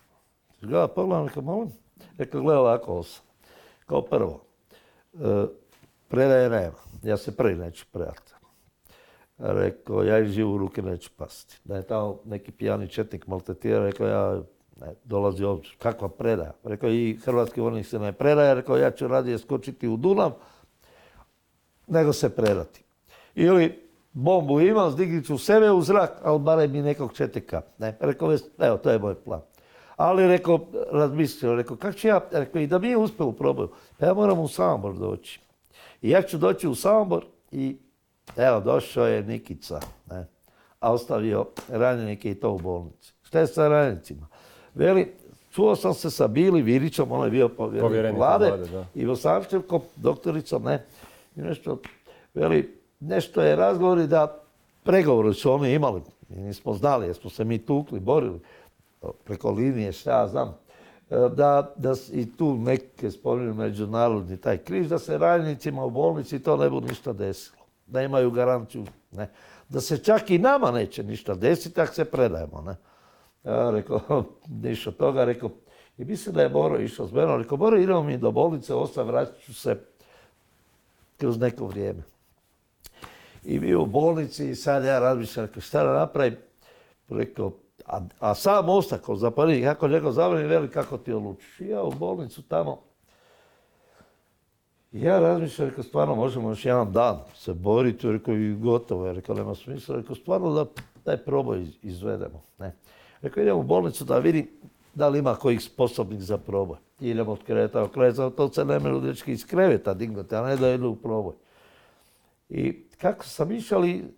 [0.61, 1.73] Gleda, pogledam, rekao, molim?
[2.19, 3.21] Rekao, gleda ovako osa.
[3.87, 4.41] Kao prvo,
[5.15, 5.47] e,
[6.09, 8.33] predaje nema, ja se prvi neću predati.
[9.39, 11.61] Rekao, ja i živu ruke neću pasti.
[11.65, 14.43] Da je tamo neki pijani četnik maltetira, rekao, ja
[14.81, 16.53] ne, dolazi ovdje, kakva predaja.
[16.65, 20.33] Rekao, i hrvatski vojnik se ne predaje, rekao, ja ću radije skočiti u Dunav,
[21.87, 22.85] nego se predati.
[23.35, 23.84] Ili
[24.15, 27.63] bombu imam, zdignit ću sebe u zrak, ali barem mi nekog četnika.
[27.79, 29.41] Ne, rekao, evo, to je moj plan.
[29.97, 30.59] Ali, rekao,
[30.93, 33.69] razmislio, rekao, kako ću ja, rekao, i da mi je uspio u proboju,
[33.99, 35.41] pa ja moram u Samobor doći.
[36.03, 37.77] I ja ću doći u Samobor i
[38.37, 39.81] Evo, došao je Nikica,
[40.11, 40.27] ne,
[40.81, 43.13] a ostavio ranjenike i to u bolnici.
[43.23, 44.27] Šta je sa ranjenicima?
[44.75, 45.15] Veli,
[45.51, 48.53] čuo sam se sa Bili Virićom, on je bio povjerenik vlade,
[48.95, 50.87] i Vosančevkom, doktoricom, ne,
[51.37, 51.79] i nešto,
[52.35, 54.43] veli, nešto je razgovori da
[54.83, 58.41] pregovori su oni imali, mi nismo znali, jer smo se mi tukli, borili
[59.25, 60.57] preko linije, šta ja znam,
[61.11, 66.57] da, da i tu neke spominju međunarodni taj križ, da se ranjenicima u bolnici to
[66.57, 68.85] ne bude ništa desilo da imaju garanciju.
[69.13, 69.31] Ne.
[69.69, 72.63] Da se čak i nama neće ništa desiti ako se predajemo.
[72.67, 72.77] Ne.
[73.45, 74.01] Ja rekao,
[74.63, 75.51] ništa toga, rekao,
[75.99, 77.43] i mislim da je Boro išao s menom.
[77.43, 79.81] Rekao, Boro, idemo mi do bolnice, ostav, vratit ću se
[81.17, 82.03] kroz neko vrijeme.
[83.45, 86.37] I mi u bolnici i sad ja razmišljam, šta da napravim?
[87.09, 87.53] Rekao,
[87.87, 91.61] a, a sam ostako zapadnik, kako njegov zavrani, veli kako ti odlučiš.
[91.61, 92.81] I ja u bolnicu tamo,
[94.93, 99.55] ja razmišljam, rekao, stvarno možemo još jedan dan se boriti, rekao, i gotovo, rekao, nema
[99.55, 100.67] smisla, rekao, stvarno da
[101.05, 102.43] taj proboj izvedemo.
[102.59, 102.77] Ne.
[103.23, 104.49] Rekao, idemo u bolnicu da vidim
[104.95, 106.77] da li ima kojih sposobnih za proboj.
[107.01, 110.71] Idemo od kreveta od kreveta, to se ne dečki iz kreveta dignuti, a ne da
[110.71, 111.35] idu u proboj.
[112.49, 114.15] I kako sam išali,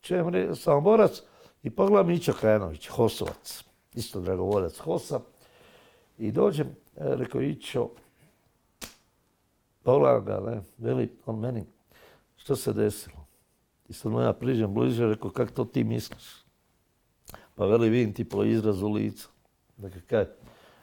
[0.00, 1.22] čujem sam borac,
[1.62, 3.64] i pogledam Ićo Krajanović, Hosovac,
[3.94, 5.20] isto dragovoljac Hosa,
[6.18, 7.88] i dođem, e, rekao Ićo,
[9.84, 11.64] Pogledam ga, ne, veli on meni,
[12.36, 13.26] što se desilo?
[13.88, 16.44] I sad mu ja priđem bliže, rekao, kako to ti misliš?
[17.54, 19.28] Pa veli, vidim ti po izrazu lica.
[19.76, 20.24] Dakle, kaj?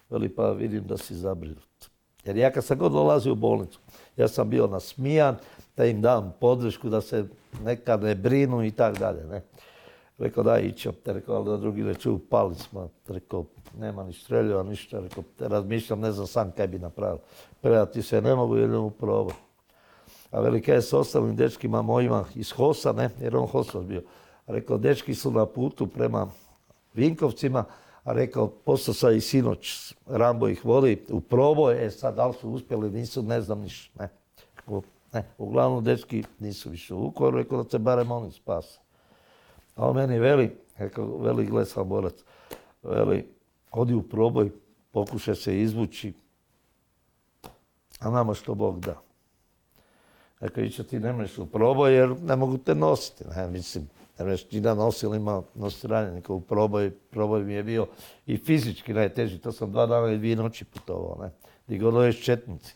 [0.09, 1.89] Veli, pa vidim da si zabrinut.
[2.25, 3.79] Jer ja kad sam god dolazio u bolnicu,
[4.17, 5.37] ja sam bio nasmijan,
[5.81, 7.25] da im dam podršku, da se
[7.63, 9.25] nekad ne brinu i tak dalje.
[9.25, 9.41] Ne.
[10.17, 10.93] Rekao, daj ićo.
[11.05, 12.89] Rekao, ali da drugi ne čuju, pali smo.
[13.07, 13.45] Rekao,
[13.79, 14.99] nema ni streljeva, ništa.
[14.99, 17.19] Rekao, razmišljam, ne znam sam kaj bi napravio.
[17.61, 19.35] Predati se ne mogu, jer u probao.
[20.31, 24.03] A velika je s ostalim dečkima mojima iz Hosa, ne, jer on Hosov bio.
[24.47, 26.27] Rekao, dečki su na putu prema
[26.93, 27.63] Vinkovcima,
[28.03, 32.33] a rekao, postao sam i sinoć, Rambo ih vodi u proboj, e sad, da li
[32.33, 34.03] su uspjeli, nisu, ne znam ništa.
[34.03, 34.09] Ne.
[35.13, 35.23] Ne.
[35.37, 38.79] Uglavnom, dečki nisu više u Vukovaru, rekao da se barem oni spase.
[39.75, 42.13] A on meni veli, rekao, veli, gle borac,
[42.83, 43.27] veli,
[43.71, 44.51] odi u proboj,
[44.91, 46.13] pokušaj se izvući,
[47.99, 49.01] a nama što Bog da.
[50.39, 53.23] Rekao, iće ti ne u proboj jer ne mogu te nositi.
[53.35, 53.89] Ne, mislim,
[54.19, 56.91] ne možeš ti da nosi ili ima nositi ranjenika u proboj.
[56.91, 57.87] Proboj mi je bio
[58.25, 59.37] i fizički najteži.
[59.37, 61.17] To sam dva dana i dvije noći putovao.
[61.21, 61.31] Ne.
[61.65, 62.75] Gdje god četnici.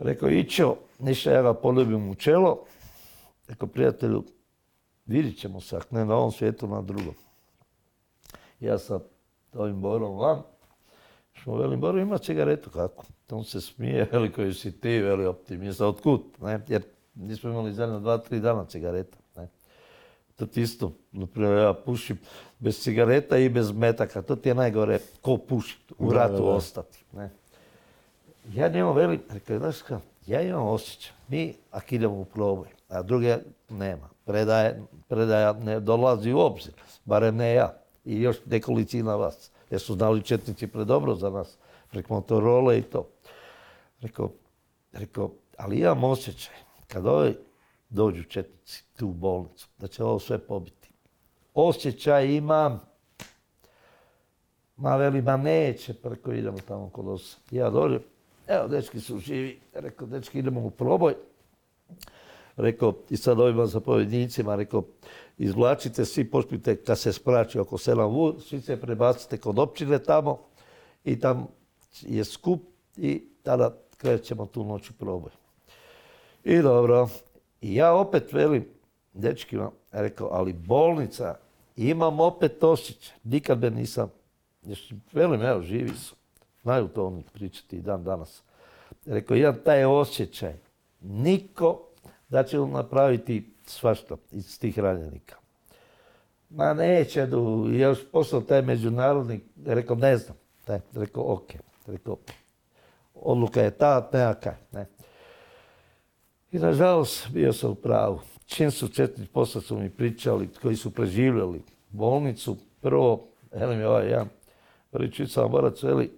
[0.00, 2.64] Rekao, Ićo, ništa ja ga poljubim u čelo.
[3.48, 4.24] Rekao, prijatelju,
[5.06, 7.14] vidit ćemo se, ako ne na ovom svijetu, na drugom.
[8.60, 9.00] Ja sam
[9.52, 10.42] ovim Borom van,
[11.32, 13.04] što velim, Boro ima cigaretu, kako?
[13.30, 16.60] On se smije, veli koji si ti, veli optimista, otkud, ne?
[16.68, 16.82] Jer
[17.14, 19.48] nismo imali zadnja dva, tri dana cigareta, ne?
[20.36, 22.18] To ti isto, naprimjer, ja pušim
[22.58, 27.30] bez cigareta i bez metaka, to ti je najgore, ko puši, u ratu ostati, ne?
[28.54, 34.08] Ja njemu velim, rekao, ja imam osjećaj, mi ako idemo u proboj, a druge nema,
[34.24, 36.72] predaje, predaja ne dolazi u obzir,
[37.04, 37.74] barem ne ja
[38.04, 41.58] i još nekolicina vas, jer su znali četnici predobro za nas,
[41.90, 43.08] preko Motorola i to.
[44.00, 44.30] Rekao,
[44.92, 46.54] rekao, ali imam osjećaj,
[46.86, 47.36] kad ovi
[47.88, 50.90] dođu četnici tu u bolnicu, da će ovo sve pobiti.
[51.54, 52.80] Osjećaj imam,
[54.76, 57.36] ma veli, ma neće, preko idemo tamo kod osa.
[57.50, 58.02] Ja dođem,
[58.50, 61.14] evo, dečki su živi, rekao, dečki idemo u proboj.
[62.56, 64.82] Rekao, i sad ovima zapovjednicima, rekao,
[65.38, 70.38] izvlačite svi, pošpite kad se sprači oko sela Vu, svi se prebacite kod općine tamo
[71.04, 71.46] i tam
[72.02, 72.62] je skup
[72.96, 75.30] i tada krećemo tu noć u proboj.
[76.44, 77.08] I dobro,
[77.60, 78.68] i ja opet velim
[79.12, 81.34] dečkima, rekao, ali bolnica,
[81.76, 84.10] imam opet osjećaj, nikad me nisam,
[85.12, 86.14] velim, evo, živi su,
[86.62, 88.42] znaju to oni pričati i dan danas.
[89.06, 90.54] Rekao, imam taj osjećaj,
[91.00, 91.86] niko
[92.28, 95.36] da će napraviti svašta iz tih ranjenika.
[96.50, 101.50] Ma neće, du, još poslao taj međunarodni, rekao, ne znam, taj, rekao, ok,
[101.86, 102.16] rekao,
[103.14, 104.86] odluka je ta, nema kaj, ne.
[106.52, 108.20] I nažalost, bio sam u pravu.
[108.46, 114.08] Čim su četiri posla su mi pričali, koji su preživjeli bolnicu, prvo, evo mi ovaj
[114.08, 114.28] jedan
[114.90, 116.10] prvi sam borac, veli,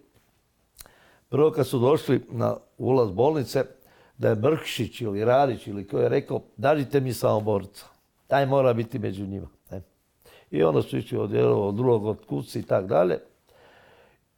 [1.32, 3.64] prvo kad su došli na ulaz bolnice,
[4.18, 7.86] da je Brkšić ili Radić ili ko je rekao, dažite mi samoborca.
[8.26, 9.48] Taj mora biti među njima.
[9.70, 9.82] Ne?
[10.50, 13.18] I onda su išli od jednog, od drugog, od kuci i tak dalje.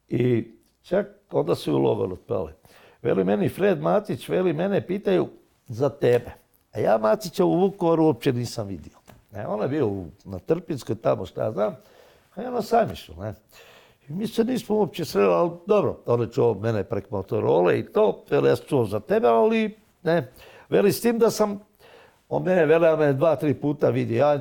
[0.09, 0.47] I
[0.83, 2.53] čak onda su u logor otpale.
[3.01, 5.27] Veli meni Fred Matić, veli mene pitaju
[5.67, 6.31] za tebe.
[6.71, 8.97] A ja Matića u Vukovaru uopće nisam vidio.
[9.31, 11.75] Ne, on je bio na Trpinskoj, tamo šta ja znam,
[12.35, 13.13] a ja na Sajmišu.
[13.19, 13.33] Ne.
[14.07, 18.23] Mi se nismo uopće sreli, ali dobro, on je čuo mene preko Motorole i to,
[18.29, 20.31] veli ja sam čuo za tebe, ali ne.
[20.69, 21.59] Veli s tim da sam,
[22.29, 24.15] on mene, veli, me dva, tri puta vidi.
[24.15, 24.39] Ja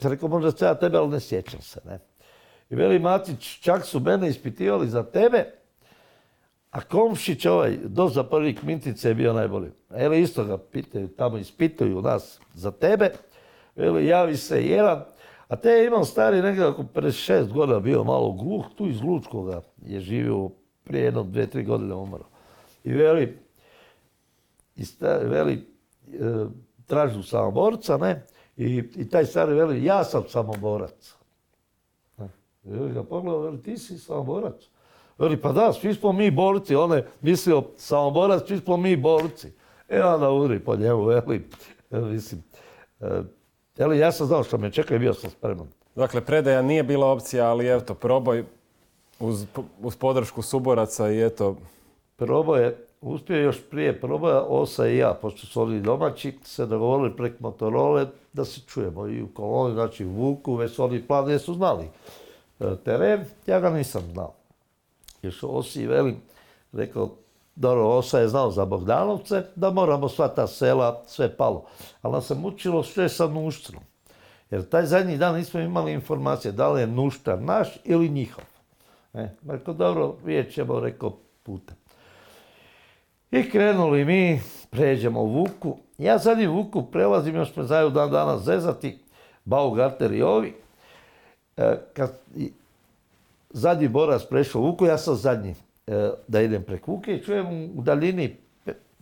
[0.00, 1.80] rekao, možda se ja tebe, ali ne sjećam se.
[1.84, 1.98] Ne.
[2.70, 5.44] I veli Matić, čak su mene ispitivali za tebe,
[6.70, 9.70] a Komšić, ovaj, do za prvi Kmintice je bio najbolji.
[9.96, 13.10] Evo isto ga pitaju, tamo ispituju nas za tebe.
[13.76, 15.04] Veli, javi se jedan,
[15.52, 19.60] a te je imao stari negdje oko 56 godina bio malo gluh, tu iz Lučkoga
[19.86, 20.50] je živio
[20.84, 22.24] prije jedno, dve, tri godine umro.
[22.84, 23.38] I veli,
[24.76, 24.84] i
[25.22, 25.66] veli,
[26.12, 26.44] e,
[26.86, 28.26] tražu samoborca, ne,
[28.56, 31.14] i, i taj stari veli, ja sam samoborac.
[32.64, 34.62] I veli ga pogledao, veli, ti si samoborac.
[35.18, 36.74] Veli, pa da, svi smo mi borci.
[36.74, 39.52] On je mislio, samoborac, svi smo mi borci.
[39.88, 41.48] E onda udri po njemu, veli,
[41.90, 42.42] mislim.
[43.76, 45.66] Veli, ja sam znao što me čeka i bio sam spreman.
[45.94, 48.44] Dakle, predaja nije bila opcija, ali eto, proboj
[49.20, 49.46] uz,
[49.82, 51.56] uz podršku suboraca i eto...
[52.16, 57.16] Proboj je, uspio još prije proboja, Osa i ja, pošto su oni domaći, se dogovorili
[57.16, 61.38] prek Motorole da se čujemo i u koloni, znači u Vuku, već su oni plan,
[61.38, 61.84] su znali
[62.60, 64.34] e, teren, ja ga nisam znao.
[65.30, 66.16] Su Osi i Velim
[66.72, 67.10] rekao,
[67.54, 71.64] dobro, Osa je znao za Bogdanovce, da moramo sva ta sela, sve palo.
[72.02, 73.82] Ali nas se mučilo sve sa Nuštrom.
[74.50, 78.44] Jer taj zadnji dan nismo imali informacije da li je Nuštar naš ili njihov.
[79.14, 81.76] E, rekao, dobro, vidjet ćemo, rekao, putem.
[83.30, 85.76] I krenuli mi, pređemo u Vuku.
[85.98, 88.98] Ja zadnji Vuku prelazim, još me znaju dan danas zezati,
[89.44, 90.54] Baugarter i ovi.
[91.56, 92.12] E, kad,
[93.50, 95.54] zadnji borac prešao Vuku, ja sam zadnji
[96.28, 98.36] da idem preko Vuke i čujem u daljini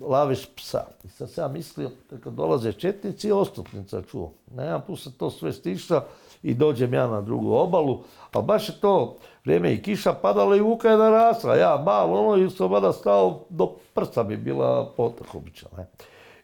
[0.00, 0.84] laviš psa.
[1.04, 1.90] I sad sam mislio,
[2.24, 4.32] kad dolaze četnici, ostupnica čuo.
[4.54, 6.02] Nemam tu se to sve stiša
[6.42, 8.02] i dođem ja na drugu obalu,
[8.32, 11.56] a baš je to vrijeme i kiša padala i Vuka je narasla.
[11.56, 15.70] Ja malo ono i sam stao, do prsa mi bila potok običan.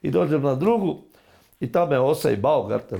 [0.03, 0.99] I dođem na drugu,
[1.61, 2.39] i tamo je Osa i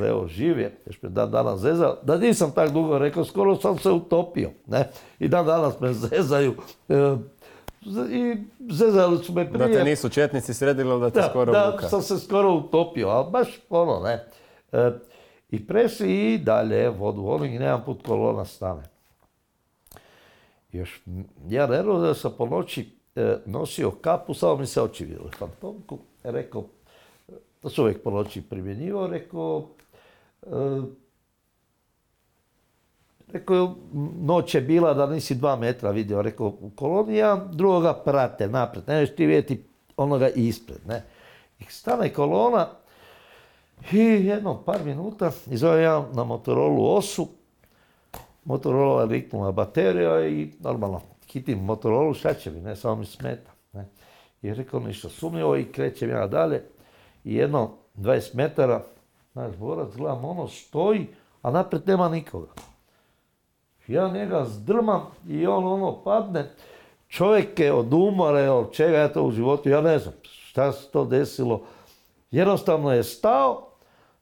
[0.09, 1.97] evo, živ je, još me dan danas zezao.
[2.03, 4.91] Da nisam tak dugo rekao, skoro sam se utopio, ne.
[5.19, 6.55] I dan danas me zezaju.
[6.89, 7.17] E,
[8.11, 8.37] I
[8.71, 9.69] zezali su me prije.
[9.69, 13.49] Da te nisu četnici sredili, da te skoro Da, sam se skoro utopio, ali baš
[13.71, 14.25] ono, ne.
[14.73, 14.91] E,
[15.51, 18.83] I prešli i dalje vodu volim i nemam put kolona stane.
[20.73, 21.03] Još
[21.49, 25.99] ja nervo da sam po noći e, nosio kapu, samo mi se oči vidjeli fantomku.
[26.23, 26.65] Rekao,
[27.67, 29.69] to se uvijek po noći primjenjivao, rekao,
[30.43, 30.81] e,
[33.33, 33.75] rekao,
[34.21, 39.07] noć je bila da nisi dva metra vidio, rekao, u kolonija drugoga prate napred, ne
[39.07, 39.65] ti vidjeti
[39.97, 41.03] onoga ispred, ne.
[41.59, 42.69] I stane kolona
[43.93, 47.29] i jedno par minuta izove ja na Motorolu osu,
[48.45, 53.51] Motorola je riknula baterija i normalno hitim Motorola, šta će mi, ne, samo mi smeta.
[53.73, 53.89] Ne.
[54.43, 56.76] I rekao ništa sumnjivo i krećem ja dalje.
[57.27, 58.83] Jedno 20 metara,
[59.35, 61.07] naš borac, gledam, ono stoji,
[61.43, 62.49] a naprijed nema nikoga.
[63.87, 66.51] Ja njega zdrmam i on ono padne.
[67.09, 70.91] Čovjek je od umora, od čega je to u životu, ja ne znam šta se
[70.91, 71.63] to desilo.
[72.31, 73.69] Jednostavno je stao,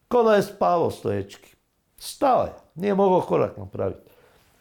[0.08, 1.56] ko da je spavao stoječki.
[1.96, 4.10] Stao je, nije mogao korak napraviti.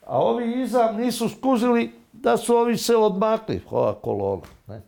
[0.05, 4.41] A ovi iza nisu skužili da su ovi se odmakli, ova kolona.
[4.67, 4.81] Ne?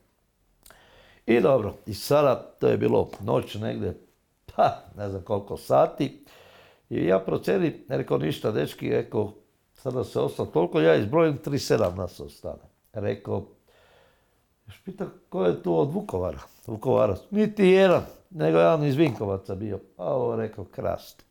[1.26, 3.97] I dobro, i sada to je bilo noć negdje,
[4.56, 6.26] pa ne znam koliko sati.
[6.89, 9.34] I ja procjenim, rekao ništa, dečki, rekao,
[9.73, 12.64] sada se ostalo toliko, ja izbrojim 37 nas ostane.
[12.93, 13.45] Rekao,
[14.68, 19.80] još pita ko je tu od Vukovara, Vukovara, niti jedan, nego jedan iz Vinkovaca bio.
[19.97, 21.26] A ovo rekao, krast.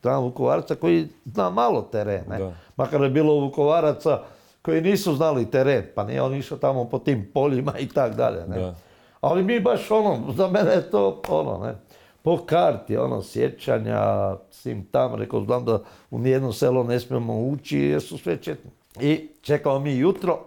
[0.00, 2.54] Tamo Vukovarca koji zna malo teren, ne?
[2.76, 4.22] makar je bilo Vukovaraca
[4.66, 8.46] koji nisu znali teren, pa nije on išao tamo po tim poljima i tak dalje.
[8.46, 8.74] Ne?
[9.20, 11.74] Ali mi baš ono, za mene je to ono, ne,
[12.22, 15.78] po karti, ono, sjećanja, svim tam, rekao, znam da
[16.10, 18.70] u nijedno selo ne smijemo ući jer su sve četni.
[19.00, 20.38] I čekamo mi jutro,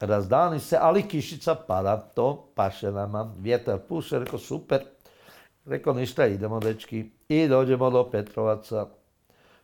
[0.00, 4.80] razdani se, ali kišica pada, to paše nama, vjetar puše, rekao, super.
[5.66, 7.10] Rekao, ništa, idemo, dečki.
[7.28, 8.86] I dođemo do Petrovaca,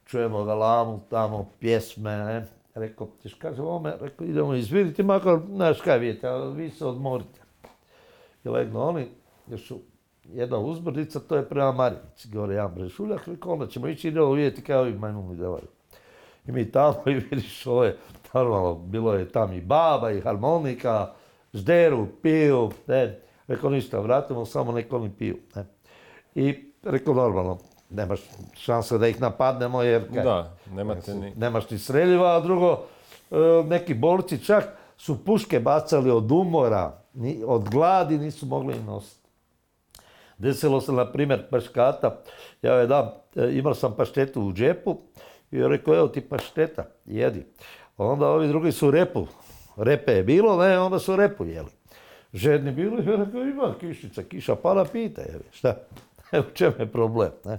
[0.04, 2.63] čujemo ga lamu tamo, pjesme, ne.
[2.74, 7.40] Rekao, tiš kaže ovome, rekao, idemo izviditi, makar, znaš kaj vidite, ali vi se odmorite.
[8.44, 9.06] I legno oni,
[9.56, 9.80] su
[10.24, 14.62] jedna uzbrdica, to je prema Marinici, gore jedan brežuljak, rekao, onda ćemo ići, idemo vidjeti
[14.62, 15.68] kaj ovi majmuni devaju.
[16.46, 17.96] I mi tamo i vidiš ove,
[18.34, 21.12] normalno, bilo je tam i baba i harmonika,
[21.54, 23.20] žderu, piju, ne.
[23.46, 25.36] Rekao, ništa, vratimo, samo neko oni piju.
[25.54, 25.64] Ne.
[26.34, 27.58] I rekao, normalno,
[27.94, 28.20] nemaš
[28.54, 31.32] šanse da ih napadnemo jer da, nemate ni...
[31.36, 32.82] nemaš ni streljiva, a drugo,
[33.30, 34.64] e, neki borci čak
[34.96, 37.00] su puške bacali od umora,
[37.46, 39.28] od gladi nisu mogli nositi.
[40.38, 42.20] Desilo se, na primjer, paškata.
[42.62, 44.98] Ja je da, e, imao sam paštetu u džepu
[45.50, 47.46] i je rekao, evo ti pašteta, jedi.
[47.98, 49.26] Onda ovi drugi su repu,
[49.76, 51.70] repe je bilo, ne, onda su repu jeli.
[52.32, 55.76] Žedni bili, ja rekao, ima kišica, kiša pada, pita, jevi, šta?
[56.32, 57.58] Evo čem je problem, ne?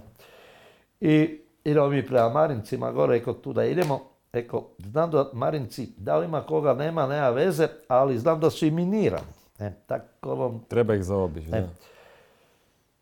[1.00, 4.00] I idemo mi prema Marincima gore, rekao tu da idemo.
[4.32, 8.66] Rekao, znam da Marinci, da li ima koga nema, nema veze, ali znam da su
[8.66, 9.26] i minirani.
[9.58, 10.64] E, tako vam...
[10.68, 11.68] Treba ih zaobići, da.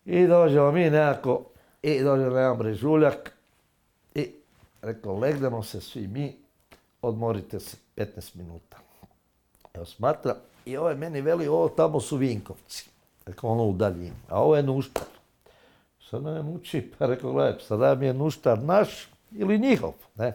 [0.05, 1.43] I dođemo mi nekako,
[1.83, 3.31] i dođemo jedan brežuljak,
[4.15, 4.31] i
[4.81, 6.35] rekao, legnemo se svi mi,
[7.01, 8.77] odmorite se 15 minuta.
[9.73, 10.35] Evo smatra,
[10.65, 12.89] i ovaj meni veli, ovo tamo su Vinkovci.
[13.25, 14.13] Rekao, ono u daljini.
[14.29, 15.03] A ovo je Nuštar.
[16.15, 20.33] Sad me muči, pa rekao, gledaj, mi je nuštar naš ili njihov, ne.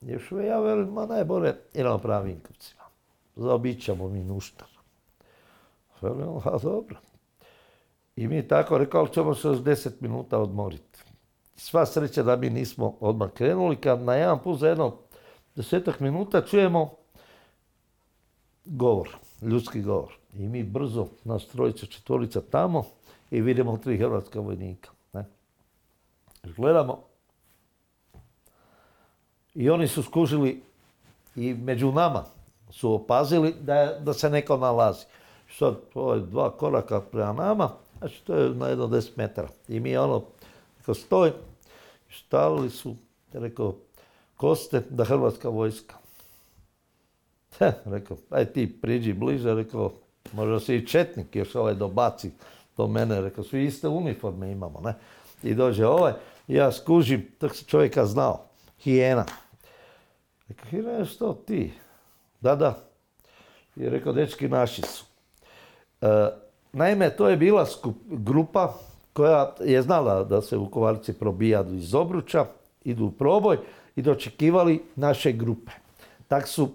[0.00, 2.82] Još ja velim, ma najbolje, idemo prema Vinkovcima.
[3.36, 4.68] Zaobićamo mi nuštar.
[6.00, 6.96] Velim, a dobro.
[8.16, 10.98] I mi tako rekao, ali ćemo se još deset minuta odmoriti.
[11.56, 14.96] Sva sreća da mi nismo odmah krenuli, kad na jedan put za jedno
[15.56, 16.90] desetak minuta čujemo
[18.64, 19.08] govor,
[19.42, 20.12] ljudski govor.
[20.34, 22.84] I mi brzo, nas trojica, četvorica tamo,
[23.30, 24.90] i vidimo tri hrvatska vojnika.
[25.12, 25.24] Ne?
[26.56, 27.08] Gledamo
[29.54, 30.62] i oni su skužili
[31.36, 32.24] i među nama
[32.70, 35.04] su opazili da, da se neko nalazi.
[35.58, 39.48] Sad, ovo je dva koraka prema nama, znači to je na jedno deset metara.
[39.68, 40.22] I mi ono,
[40.78, 41.32] rekao, stoj,
[42.10, 42.96] stavili su,
[43.32, 43.74] rekao,
[44.36, 45.94] koste da hrvatska vojska.
[47.58, 49.92] He, rekao, aj ti priđi bliže, rekao,
[50.32, 52.30] možda si i četnik još ovaj dobaci
[52.78, 54.94] do mene, rekao, svi iste uniforme imamo, ne.
[55.42, 56.12] I dođe ovaj,
[56.48, 58.44] ja skužim, tak se čovjeka znao,
[58.78, 59.24] hijena.
[60.48, 61.72] Rekao, hijena, što ti?
[62.40, 62.78] Da, da.
[63.76, 65.04] I rekao, dečki naši su.
[66.00, 66.06] E,
[66.72, 67.66] naime, to je bila
[68.04, 68.74] grupa
[69.12, 72.46] koja je znala da se Vukovarci probijaju iz Obruča,
[72.84, 73.58] idu u proboj
[73.96, 75.72] i dočekivali naše grupe.
[76.28, 76.68] Tak su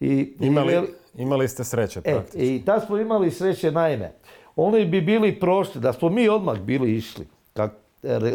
[0.00, 0.34] i...
[0.40, 4.12] Imali, imali ste sreće e, I tad smo imali sreće naime
[4.60, 7.72] oni bi bili prošli, da smo mi odmah bili išli, kak,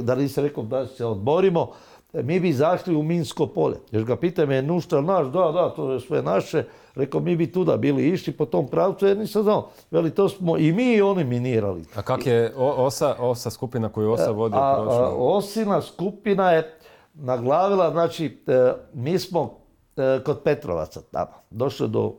[0.01, 1.71] da li se rekao da se odborimo,
[2.13, 3.77] mi bi zašli u Minsko polje.
[3.91, 6.63] Još ga pita me, nušta naš, da, da, to je sve naše.
[6.95, 9.69] Rekao, mi bi tuda bili išli po tom pravcu, jer nisam znao.
[9.91, 11.85] Veli, to smo i mi i oni minirali.
[11.95, 15.15] A kak je osa, osa skupina koju osa e, vodi prošla?
[15.17, 16.79] Osina skupina je
[17.13, 19.57] naglavila, znači, e, mi smo
[19.97, 21.31] e, kod Petrovaca tamo.
[21.49, 22.13] Došli do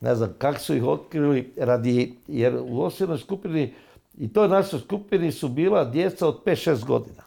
[0.00, 3.74] ne znam kako su ih otkrili, radi, jer u osjednoj skupini,
[4.18, 7.22] i toj našoj skupini su bila djeca od 5-6 godina.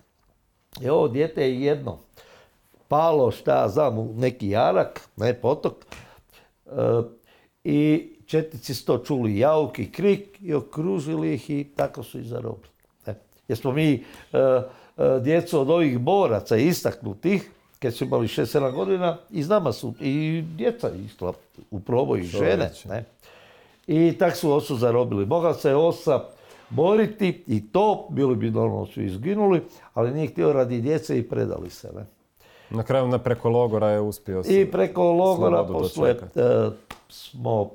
[0.82, 2.00] I ovo djete je jedno
[2.88, 5.74] palo, šta ja znam, neki jarak, ne potok,
[6.66, 6.72] e,
[7.64, 12.26] i četnici su to čuli jauk i krik i okružili ih i tako su ih
[12.26, 12.74] zarobili.
[13.06, 13.14] E,
[13.48, 17.50] jer smo mi e, e, djecu od ovih boraca istaknutih,
[17.84, 21.34] kad su imali 6-7 godina, i nama su, i djeca išla
[21.72, 22.72] u proboj, i žene.
[22.86, 23.06] Ne?
[23.88, 25.26] I tak su osu zarobili.
[25.26, 26.24] Mogla se osa
[26.70, 29.62] boriti i to, bili bi normalno svi izginuli,
[29.94, 31.92] ali nije htio radi djece i predali se.
[31.96, 32.06] Ne?
[32.70, 36.16] Na kraju na preko logora je uspio I preko logora posle
[37.10, 37.72] smo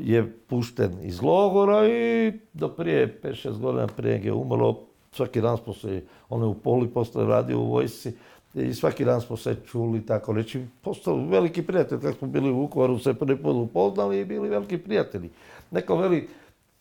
[0.00, 4.80] je pušten iz logora i do prije 5-6 godina prije je umrlo,
[5.12, 8.12] svaki dan smo se, on je u poli posle radio u vojsci,
[8.54, 12.00] i svaki dan smo se čuli, tako reći, postali veliki prijatelji.
[12.00, 15.30] Kako smo bili u Vukovaru, se prvi put upoznali i bili veliki prijatelji.
[15.70, 16.28] Neko veli,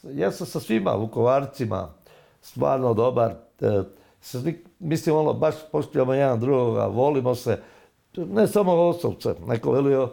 [0.04, 1.90] ja sam sa svima Vukovarcima
[2.42, 3.32] stvarno dobar.
[3.62, 3.84] E,
[4.80, 7.60] mislim, ono, baš poštujemo jedan drugoga, volimo se.
[8.18, 10.08] Ne samo Hosovce, neko veli,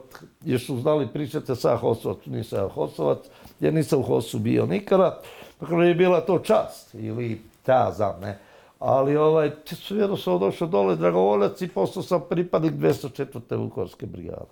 [0.45, 3.19] jer su znali pričati sa Hosovac, nisam Hosovac,
[3.61, 5.21] jer nisam u Hosu bio nikada.
[5.59, 8.39] Tako je bila to čast ili ta znam, ne.
[8.81, 9.51] Ali ovaj,
[9.89, 13.57] jednostavno došao dole dragovoljac i postao sam pripadnik 204.
[13.57, 14.51] Vukovarske brigade,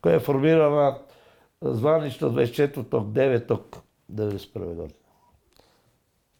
[0.00, 0.98] koja je formirana
[1.60, 4.74] zvanično 24.9.1991.
[4.74, 5.00] godine.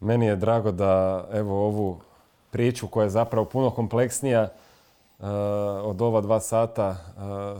[0.01, 2.01] Meni je drago da evo ovu
[2.51, 4.49] priču koja je zapravo puno kompleksnija uh,
[5.83, 6.97] od ova dva sata uh,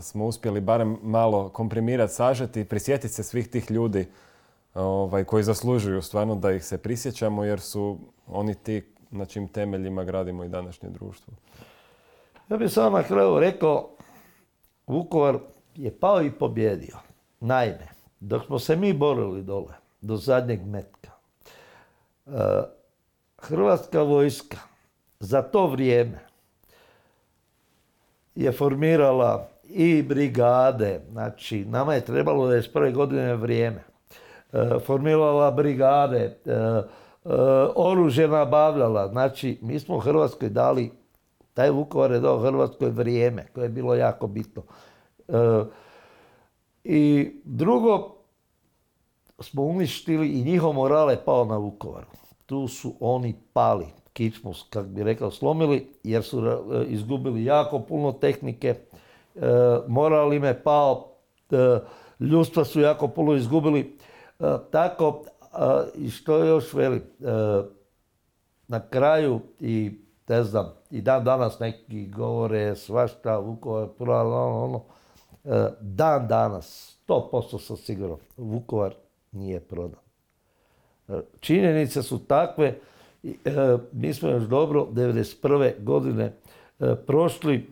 [0.03, 4.07] smo uspjeli barem malo komprimirati, sažeti i prisjetiti se svih tih ljudi
[4.73, 10.03] ovaj, koji zaslužuju stvarno da ih se prisjećamo jer su oni ti na čim temeljima
[10.03, 11.33] gradimo i današnje društvo.
[12.49, 13.89] Ja bih samo na kraju rekao,
[14.87, 15.37] Vukovar
[15.75, 16.97] je pao i pobjedio.
[17.39, 17.87] Naime,
[18.19, 21.11] dok smo se mi borili dole, do zadnjeg metka,
[22.27, 22.31] e,
[23.37, 24.57] Hrvatska vojska
[25.19, 26.19] za to vrijeme
[28.35, 33.83] je formirala i brigade, znači nama je trebalo da je prve godine vrijeme,
[34.53, 36.81] e, formirala brigade, E,
[37.75, 39.07] oružje nabavljala.
[39.07, 40.91] Znači, mi smo u Hrvatskoj dali,
[41.53, 44.63] taj Vukovar je dao Hrvatskoj vrijeme, koje je bilo jako bitno.
[45.27, 45.63] E,
[46.83, 48.15] I drugo,
[49.39, 52.07] smo uništili i njihov morale pao na Vukovaru.
[52.45, 58.11] Tu su oni pali, kičmu, kako bi rekao, slomili, jer su e, izgubili jako puno
[58.11, 58.75] tehnike.
[59.87, 61.07] Moral im je pao,
[62.19, 63.97] ljudstva su jako puno izgubili.
[64.71, 65.23] Tako,
[65.95, 67.01] i što još veli, e,
[68.67, 69.91] na kraju i
[70.27, 74.83] ne znam, i dan danas neki govore svašta, Vukovar, ono, ono,
[75.43, 78.93] e, dan danas, 100% sam siguran, Vukovar
[79.31, 79.99] nije prodan.
[81.07, 82.79] E, činjenice su takve,
[83.91, 85.83] mi smo još dobro 1991.
[85.83, 86.33] godine
[87.07, 87.69] prošli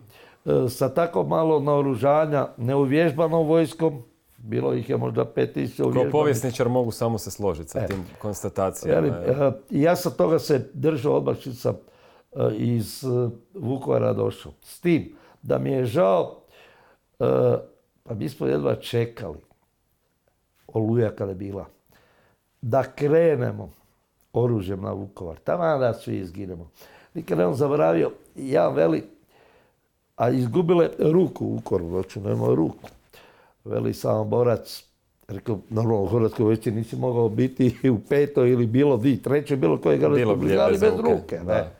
[0.68, 4.02] sa tako malo naoružanja, neuvježbanom vojskom,
[4.42, 7.86] bilo ih je možda 5000 Kao povjesničar mogu samo se složiti sa e.
[7.86, 9.06] tim konstatacijama.
[9.06, 11.74] E, ja sam toga se držao odbačica
[12.32, 13.04] e, iz
[13.54, 14.52] Vukovara došao.
[14.62, 16.36] S tim da mi je žao,
[18.02, 19.38] pa mi smo jedva čekali,
[20.66, 21.66] oluja kada je bila,
[22.62, 23.70] da krenemo
[24.32, 25.36] oružjem na Vukovar.
[25.36, 26.70] Tamo da svi izginemo.
[27.14, 29.02] Nikad ne on zaboravio, ja veli,
[30.16, 32.88] a izgubile ruku u Vukovaru, znači nema ruku
[33.64, 33.92] veli
[34.26, 34.84] borac,
[35.28, 39.78] rekao, normalno u Hrvatskoj vojsci nisi mogao biti u petoj ili bilo di, trećoj, bilo
[39.78, 41.40] koje hrvatskoj brigadi bez ruke.
[41.46, 41.70] Ne?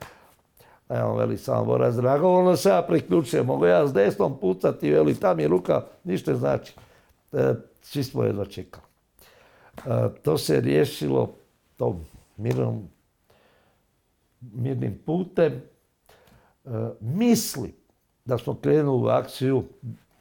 [0.88, 5.40] Evo, veli borac, drago, ono se ja priključujem, mogu ja s desnom pucati, veli, tam
[5.40, 6.74] je ruka, ništa znači.
[7.32, 8.84] E, svi smo jedva čekali.
[9.86, 11.34] E, to se riješilo
[11.76, 12.04] tom
[12.36, 12.88] mirnom,
[14.40, 15.52] mirnim putem.
[15.52, 15.60] E,
[17.00, 17.74] misli
[18.24, 19.64] da smo krenuli u akciju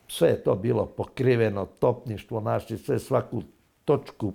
[0.09, 3.41] sve je to bilo pokriveno, topništvo našli, sve svaku
[3.85, 4.33] točku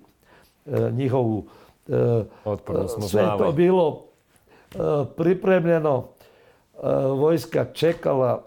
[0.67, 1.47] e, njihovu,
[1.89, 2.25] e,
[3.09, 4.05] sve je to bilo
[4.75, 4.79] e,
[5.17, 6.09] pripremljeno,
[7.17, 8.45] vojska čekala,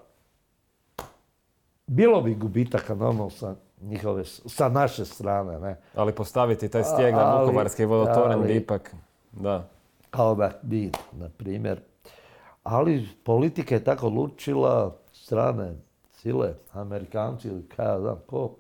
[1.88, 5.60] bilo bi gubitaka normalno sa njihove, sa naše strane.
[5.60, 5.82] Ne?
[5.96, 8.96] Ali postaviti taj stijeg na Vukovarski vodotoren ipak,
[9.32, 9.68] da.
[10.10, 11.80] Kao da bi, na primjer.
[12.64, 15.87] Ali politika je tako odlučila, strane
[16.28, 18.56] sile, Amerikanci ili kada znam ko,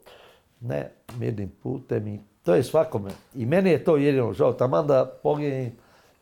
[0.61, 3.09] ne mirnim putem i to je svakome.
[3.35, 5.71] I meni je to jedino žao, taman da poginim,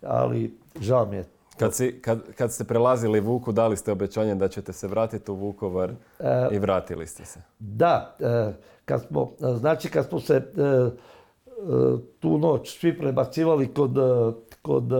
[0.01, 1.25] ali žao mi je.
[1.59, 5.35] Kad, si, kad, kad ste prelazili Vuku, dali ste obećanje da ćete se vratiti u
[5.35, 5.89] Vukovar
[6.19, 7.39] e, i vratili ste se.
[7.59, 8.53] Da, e,
[8.85, 10.43] kad smo, znači kad smo se e,
[12.19, 13.95] tu noć svi prebacivali kod,
[14.61, 14.91] kod,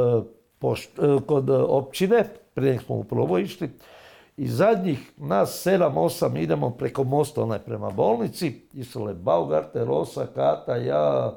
[1.26, 2.24] kod općine,
[2.54, 3.70] prije smo u išli,
[4.38, 8.62] I zadnjih nas sedam, osam idemo preko mosta onaj prema bolnici.
[8.74, 11.34] Išle Baugarte, Rosa, Kata, ja,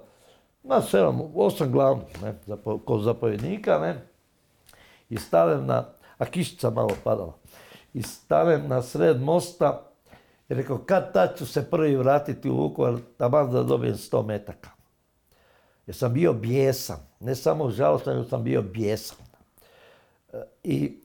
[0.62, 4.00] na sedam, osam glavnih, ne, zapo, kod zapovjednika, ne.
[5.08, 5.84] I stavim na,
[6.18, 7.32] a kišica malo padala.
[7.94, 9.84] I stavim na sred mosta
[10.48, 14.70] i rekao, kad tad ću se prvi vratiti u Vukovar, taman da dobijem 100 metaka.
[15.86, 19.18] Jer sam bio bijesan, ne samo žalostan, nego sam bio bijesan.
[20.32, 21.00] E, I,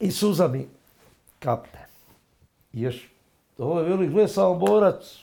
[0.00, 0.68] i suza mi
[1.38, 1.86] kapne.
[2.72, 3.10] I još,
[3.58, 5.18] ovo je veli, gle samo borac,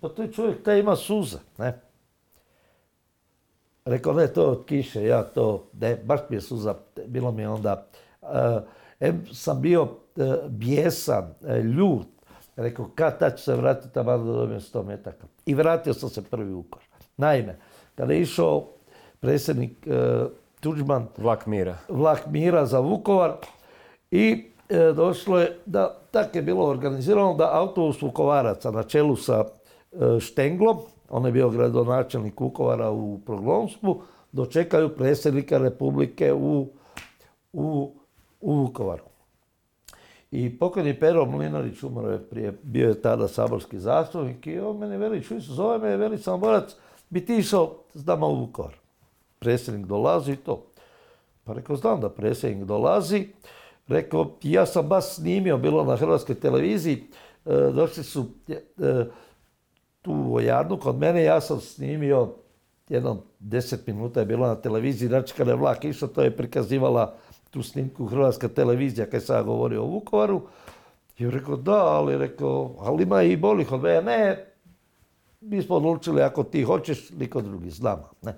[0.00, 1.80] pa to je čovjek, taj ima suze, ne.
[3.84, 6.74] Rekao, ne, to od kiše, ja to, ne, baš mi je suza,
[7.06, 7.86] bilo mi je onda,
[8.22, 8.28] uh,
[9.00, 9.90] em sam bio uh,
[10.48, 12.06] bijesan, uh, ljut,
[12.56, 15.26] rekao, kad tad ću se vratiti tamo da dobijem 100 metaka.
[15.46, 16.86] I vratio sam se prvi u Vukovar.
[17.16, 17.58] Naime,
[17.94, 18.68] kada je išao
[19.20, 19.86] predsjednik
[20.60, 21.76] Tuđman, Vlak mira.
[21.88, 23.36] vlak mira za Vukovar
[24.16, 29.44] i e, došlo je da, tako je bilo organizirano da autobus Vukovaraca na čelu sa
[29.44, 30.78] e, Štenglom,
[31.10, 34.02] on je bio gradonačelnik Vukovara u Proglomstvu,
[34.32, 36.68] dočekaju predsjednika Republike u,
[37.52, 37.92] u,
[38.40, 39.04] u Vukovaru.
[40.30, 44.98] I pokojni Pero Mlinarić umro je prije, bio je tada saborski zastupnik i on mene
[44.98, 46.74] veli, čuj se, zove me, veli Samoborac,
[47.08, 48.74] bi ti išao s nama u Vukovar.
[49.38, 50.66] Predsjednik dolazi i to.
[51.44, 53.28] Pa rekao, znam da predsjednik dolazi.
[53.88, 57.04] Rekao, ja sam baš snimio, bilo na hrvatskoj televiziji,
[57.44, 59.04] e, došli su e,
[60.02, 62.32] tu vojarnu kod mene, ja sam snimio
[62.88, 67.14] jedno deset minuta je bilo na televiziji, znači kada je vlak išao, to je prikazivala
[67.50, 70.42] tu snimku hrvatska televizija kad sam govorio o Vukovaru.
[71.18, 74.02] I rekao, da, ali rekao, ali ima i bolih od mene.
[74.02, 74.44] Ne,
[75.40, 78.08] mi smo odlučili ako ti hoćeš, niko drugi s nama.
[78.22, 78.34] Ne.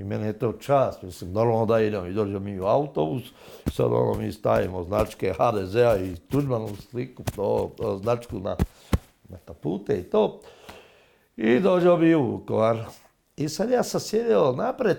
[0.00, 3.22] I mene je to čast, mislim, normalno da idem i dođemo mi u autobus,
[3.72, 7.70] sad ono mi stavimo značke HDZ-a i Tuđmanovu sliku, to,
[8.02, 8.56] značku na,
[9.28, 10.40] na kapute i to.
[11.36, 12.84] I dođemo mi u Vukovar.
[13.36, 14.98] I sad ja sam sjedio napred,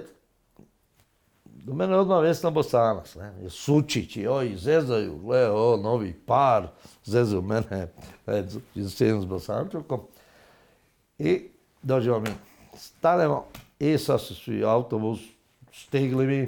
[1.45, 6.67] do mene odmah Vesna Bosanac, ne, Sučić i ovi zezaju, gle, o, novi par,
[7.05, 7.93] zezaju mene,
[8.27, 8.47] ne,
[8.89, 9.99] sjedim s Bosančukom.
[11.17, 11.41] I
[11.81, 12.29] dođemo mi,
[12.77, 13.45] stanemo
[13.97, 15.19] sad su autobus,
[15.73, 16.41] stigli mi.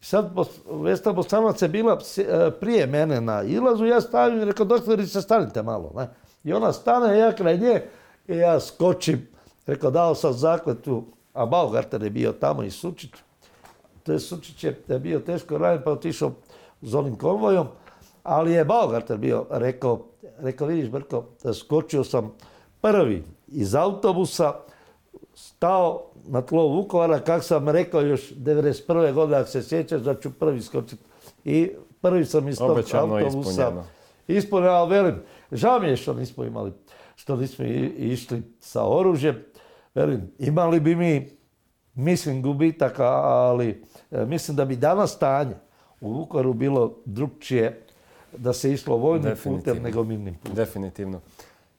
[0.00, 0.30] I sad
[0.70, 5.62] Vesna Bosanac je bila e, prije mene na ilazu, ja stavim i rekao, doktorice, stanite
[5.62, 5.92] malo.
[5.96, 6.08] Ne?
[6.44, 7.82] I ona stane, ja kraj nje
[8.28, 9.28] i ja skočim.
[9.66, 13.10] Rekao, dao sam zakletu, a Baugarter je bio tamo i Sučić.
[14.02, 16.32] To je Sučić je bio teško ranjen pa otišao
[16.82, 17.66] s onim konvojom,
[18.22, 20.02] ali je Baugarter bio rekao,
[20.38, 21.24] rekao vidiš Brko,
[21.54, 22.32] skočio sam
[22.80, 24.52] prvi iz autobusa,
[25.36, 29.12] stao na tlo Vukovara, kak sam rekao još 91.
[29.12, 31.02] godine, ako se sjećaš da ću prvi skočiti.
[31.44, 33.72] I prvi sam iz tog autobusa.
[34.28, 34.72] ispunjeno.
[34.72, 35.14] Ali velim,
[35.52, 36.72] žao mi je što nismo imali,
[37.16, 37.64] što nismo
[37.96, 39.44] išli sa oružjem.
[39.94, 41.28] Velim, imali bi mi,
[41.94, 45.54] mislim, gubitaka, ali e, mislim da bi danas stanje
[46.00, 47.82] u Vukovaru bilo drugčije
[48.36, 50.54] da se išlo vojnim putem nego mirnim putem.
[50.54, 51.20] Definitivno.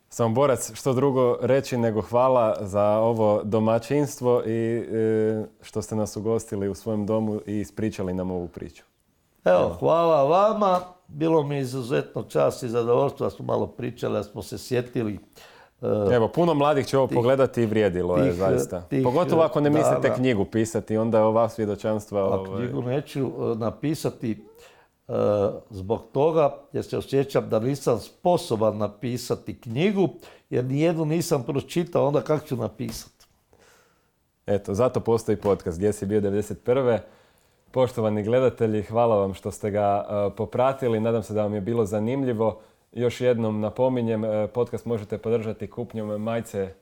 [0.10, 6.70] Samoborac, što drugo reći nego hvala za ovo domaćinstvo i e, što ste nas ugostili
[6.70, 8.84] u svojem domu i ispričali nam ovu priču.
[9.46, 10.80] Evo, hvala vama.
[11.08, 15.20] Bilo mi je izuzetno čast i zadovoljstvo da smo malo pričali, da smo se sjetili.
[15.82, 18.82] e, Evo, puno mladih će ovo tih- pogledati i vrijedilo je tih, zaista.
[18.82, 20.16] tih Pogotovo ako ne mislite dana.
[20.16, 22.24] knjigu pisati, onda ova svjedočanstva...
[22.26, 24.57] Ovaj, knjigu neću e, napisati e,
[25.70, 30.10] zbog toga jer se osjećam da nisam sposoban napisati knjigu
[30.50, 33.18] jer nijednu nisam pročitao, onda kako ću napisati?
[34.48, 37.00] Eto, zato postoji podcast Gdje si bio 91.
[37.72, 41.00] Poštovani gledatelji, hvala vam što ste ga e, popratili.
[41.00, 42.60] Nadam se da vam je bilo zanimljivo.
[42.94, 46.74] Još jednom napominjem, e, podcast možete podržati kupnjom majice e,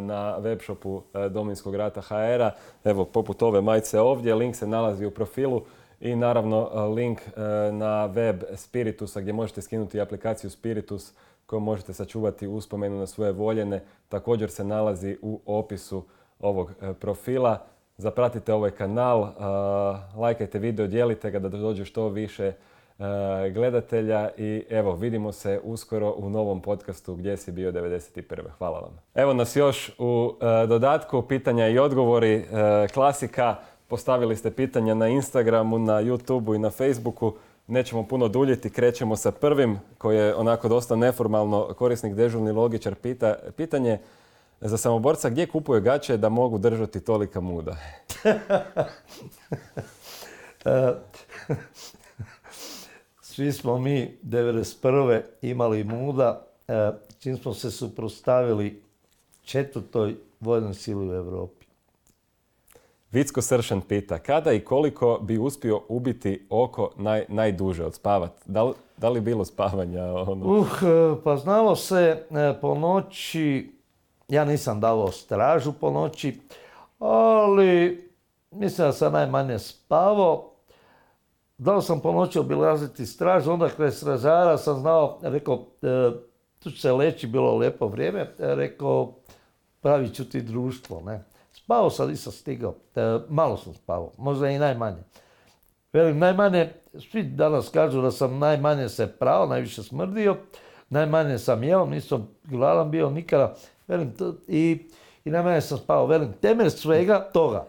[0.00, 2.50] na webshopu Domovinskog rata HR-a.
[2.84, 5.62] Evo, poput ove majice ovdje, link se nalazi u profilu
[6.04, 7.40] i naravno e, link e,
[7.72, 11.12] na web Spiritusa gdje možete skinuti aplikaciju Spiritus
[11.46, 13.82] koju možete sačuvati uspomenu na svoje voljene.
[14.08, 16.04] Također se nalazi u opisu
[16.40, 17.66] ovog e, profila.
[17.96, 19.32] Zapratite ovaj kanal,
[20.16, 22.52] lajkajte video, dijelite ga da dođe što više
[23.52, 28.40] gledatelja i evo vidimo se uskoro u novom podcastu Gdje si bio 91.
[28.58, 28.98] Hvala vam.
[29.14, 30.34] Evo nas još u
[30.68, 32.44] dodatku pitanja i odgovori
[32.94, 33.56] klasika.
[33.94, 37.32] Postavili ste pitanja na Instagramu, na YouTubeu i na Facebooku.
[37.66, 43.34] Nećemo puno duljiti, krećemo sa prvim koji je onako dosta neformalno korisnik dežurni logičar pita,
[43.56, 43.98] pitanje
[44.60, 47.76] za samoborca gdje kupuje gaće da mogu držati tolika muda?
[53.22, 55.20] svi smo mi 1991.
[55.42, 58.82] imali muda, e, čim smo se suprostavili
[59.44, 61.63] četvrtoj vojnoj sili u Europi.
[63.14, 68.32] Vicko Sršan pita, kada i koliko bi uspio ubiti oko naj, najduže od spavat?
[68.46, 70.04] Da li, da bilo spavanja?
[70.04, 70.46] Ono?
[70.46, 73.72] Uh, e, pa znalo se e, po noći,
[74.28, 76.40] ja nisam davao stražu po noći,
[76.98, 78.04] ali
[78.50, 80.50] mislim da sam najmanje spavao.
[81.58, 86.10] Dao sam po noći obilaziti stražu, onda kraj stražara sam znao, rekao, e,
[86.58, 89.14] tu se leći, bilo lijepo vrijeme, rekao,
[89.80, 91.33] pravit ću ti društvo, ne.
[91.64, 92.74] Spao sam, nisam stigao,
[93.28, 95.02] malo sam spavao, možda i najmanje.
[95.92, 96.72] Velim, najmanje,
[97.10, 100.36] svi danas kažu da sam najmanje se prao, najviše smrdio,
[100.90, 103.54] najmanje sam jeo, nisam gladan bio nikada.
[103.88, 104.12] Velim,
[104.48, 104.88] i,
[105.24, 106.06] i najmanje sam spao.
[106.06, 107.66] Velim, temelj svega toga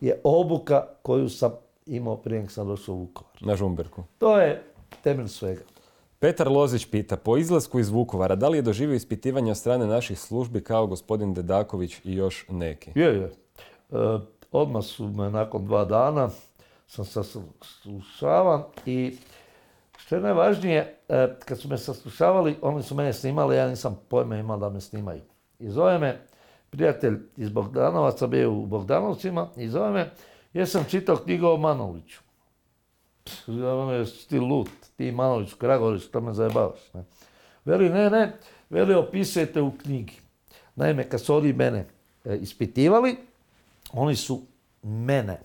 [0.00, 1.50] je obuka koju sam
[1.86, 3.32] imao prije nego sam došao u Vukovar.
[3.40, 4.04] Na Žumberku.
[4.18, 4.62] To je
[5.02, 5.62] temelj svega.
[6.18, 10.18] Petar Lozić pita, po izlasku iz Vukovara, da li je doživio ispitivanje od strane naših
[10.18, 12.90] službi kao gospodin Dedaković i još neki?
[12.94, 13.24] Je, je.
[13.24, 13.32] E,
[14.52, 16.30] odmah su me nakon dva dana
[16.86, 19.16] sam saslušavan i
[19.96, 24.36] što je najvažnije, e, kad su me saslušavali, oni su mene snimali, ja nisam pojma
[24.36, 25.22] imao da me snimaju.
[25.58, 26.20] I zove me
[26.70, 30.10] prijatelj iz Bogdanovaca, bio u Bogdanovcima, i zove me,
[30.52, 31.56] jer sam čitao knjigu o
[33.46, 34.14] Manoviću.
[34.14, 36.80] Ja ti lut, ti Manović, Kragović, što me zajebavaš.
[36.94, 37.04] Ne?
[37.64, 38.38] Veli, ne, ne,
[38.70, 40.14] veli, opisujete u knjigi.
[40.74, 41.86] Naime, kad su oni mene
[42.24, 43.16] e, ispitivali,
[43.92, 44.42] oni su
[44.82, 45.40] mene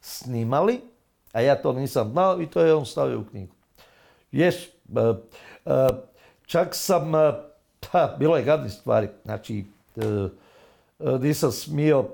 [0.00, 0.80] snimali,
[1.32, 3.54] a ja to nisam znao i to je on stavio u knjigu.
[4.32, 4.68] Ješ, e,
[5.66, 5.88] e,
[6.46, 7.32] čak sam, e,
[7.92, 9.64] pa, bilo je gadni stvari, znači,
[11.20, 12.08] nisam smio,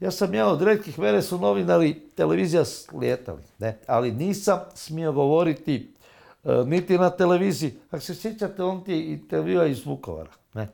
[0.00, 5.94] ja sam ja od redkih vere su novinari televizija slijetali, ne, ali nisam smio govoriti
[6.66, 7.74] niti na televiziji.
[7.90, 10.30] Ako se sjećate, on ti intervjua iz Vukovara.
[10.54, 10.68] Ne.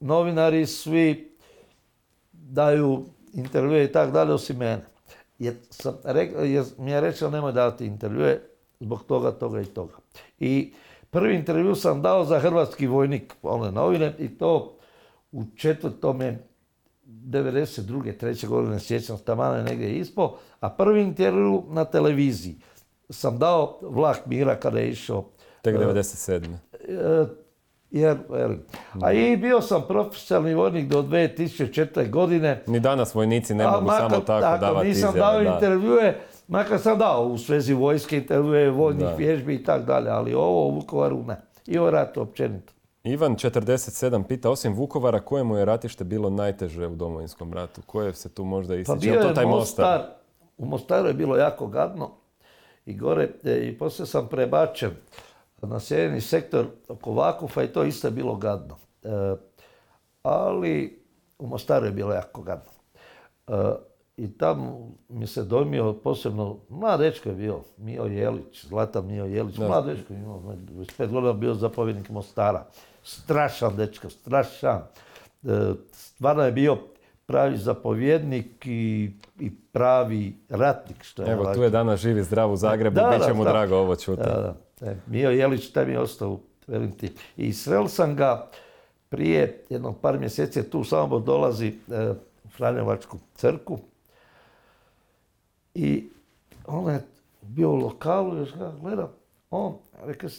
[0.00, 1.36] Novinari svi
[2.32, 4.84] daju intervjue i tako dalje, osim mene.
[5.38, 5.94] Jer, sam
[6.44, 8.40] jer mi je rečeno nemoj davati intervjue
[8.80, 9.94] zbog toga, toga i toga.
[10.38, 10.72] I
[11.10, 14.76] prvi intervju sam dao za hrvatski vojnik, one novine, i to
[15.32, 16.38] u četvrtome
[17.24, 18.18] 92.
[18.18, 22.56] treće godine, sjećam tamana negdje ispo, a prvi intervju na televiziji
[23.10, 25.24] sam dao vlak mira kada je išao.
[25.62, 26.56] Tek 97.
[27.90, 28.16] Jer,
[29.02, 32.10] a i bio sam profesionalni vojnik do 2004.
[32.10, 32.62] godine.
[32.66, 37.38] Ni danas vojnici ne mogu samo tako, davati nisam dao intervjue, makar sam dao u
[37.38, 41.36] svezi vojske intervjue, vojnih vježbi i tako dalje, ali ovo u Vukovaru ne.
[41.66, 42.72] I o ratu općenito.
[43.04, 47.82] Ivan 47 pita, osim Vukovara, kojemu je ratište bilo najteže u domovinskom ratu?
[47.86, 48.94] Koje se tu možda ističe?
[48.94, 50.02] Pa bio je taj Mostar.
[50.58, 52.10] U Mostaru je bilo jako gadno
[52.86, 54.90] i gore, e, i poslije sam prebačen
[55.62, 58.76] na sjedini sektor oko Vakufa i to isto je bilo gadno.
[59.02, 59.08] E,
[60.22, 61.02] ali
[61.38, 62.72] u Mostaru je bilo jako gadno.
[63.48, 63.52] E,
[64.16, 69.58] I tamo mi se dojmio posebno, mlad dečko je bio, Mio Jelić, Zlatan Mio Jelić,
[69.58, 70.42] mlad dečko, imao
[70.96, 72.66] pet godina bio zapovjednik Mostara.
[73.02, 74.82] Strašan dečko, strašan.
[75.42, 76.78] E, stvarno je bio
[77.26, 79.10] pravi zapovjednik i,
[79.40, 81.04] i pravi ratnik.
[81.04, 83.96] Što je Evo, tu je danas živi zdrav u Zagrebu, bit će mu drago ovo
[83.96, 84.22] čuti.
[84.22, 84.94] Da, da.
[85.06, 87.12] Mio Jelić, taj mi je ostao, velim ti.
[87.36, 88.48] I srel sam ga
[89.08, 92.10] prije jednog par mjeseci, tu samo dolazi e,
[92.44, 93.78] u Franjevačku crku
[95.74, 96.08] i
[96.66, 97.00] on je
[97.42, 99.08] bio u lokalu, još ga gledam,
[99.50, 99.74] on,
[100.04, 100.30] rekao,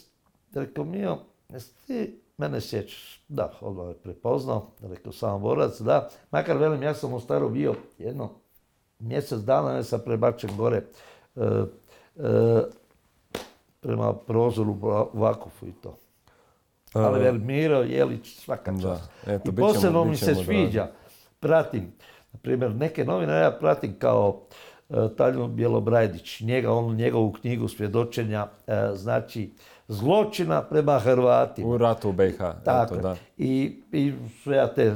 [0.53, 1.17] rekao Mio,
[1.49, 6.09] jesi ti Mene sjećaš, da, odmah je prepoznao, rekao sam borac, da.
[6.31, 8.29] Makar velim, ja sam u staru bio jedno
[8.99, 10.77] mjesec dana, ja sam prebačen gore
[11.35, 11.41] e,
[12.15, 12.61] e,
[13.79, 14.77] prema prozoru
[15.13, 15.97] Vakufu i to.
[16.93, 19.09] Ali velim, Miro Jelić svaka čast.
[19.45, 20.87] I posebno mi se sviđa,
[21.39, 21.93] pratim,
[22.33, 24.41] na primjer, neke novine ja pratim kao
[24.89, 28.47] e, Taljon Bjelobrajdić, njega, on njegovu knjigu svjedočenja,
[28.93, 29.53] znači,
[29.91, 31.67] zločina prema Hrvatima.
[31.67, 32.37] U ratu u BiH.
[32.65, 32.95] Tako.
[32.95, 33.15] da.
[33.37, 34.13] I, I
[34.45, 34.95] ja te,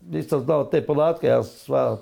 [0.00, 1.98] nisam znao te podatke, ja sva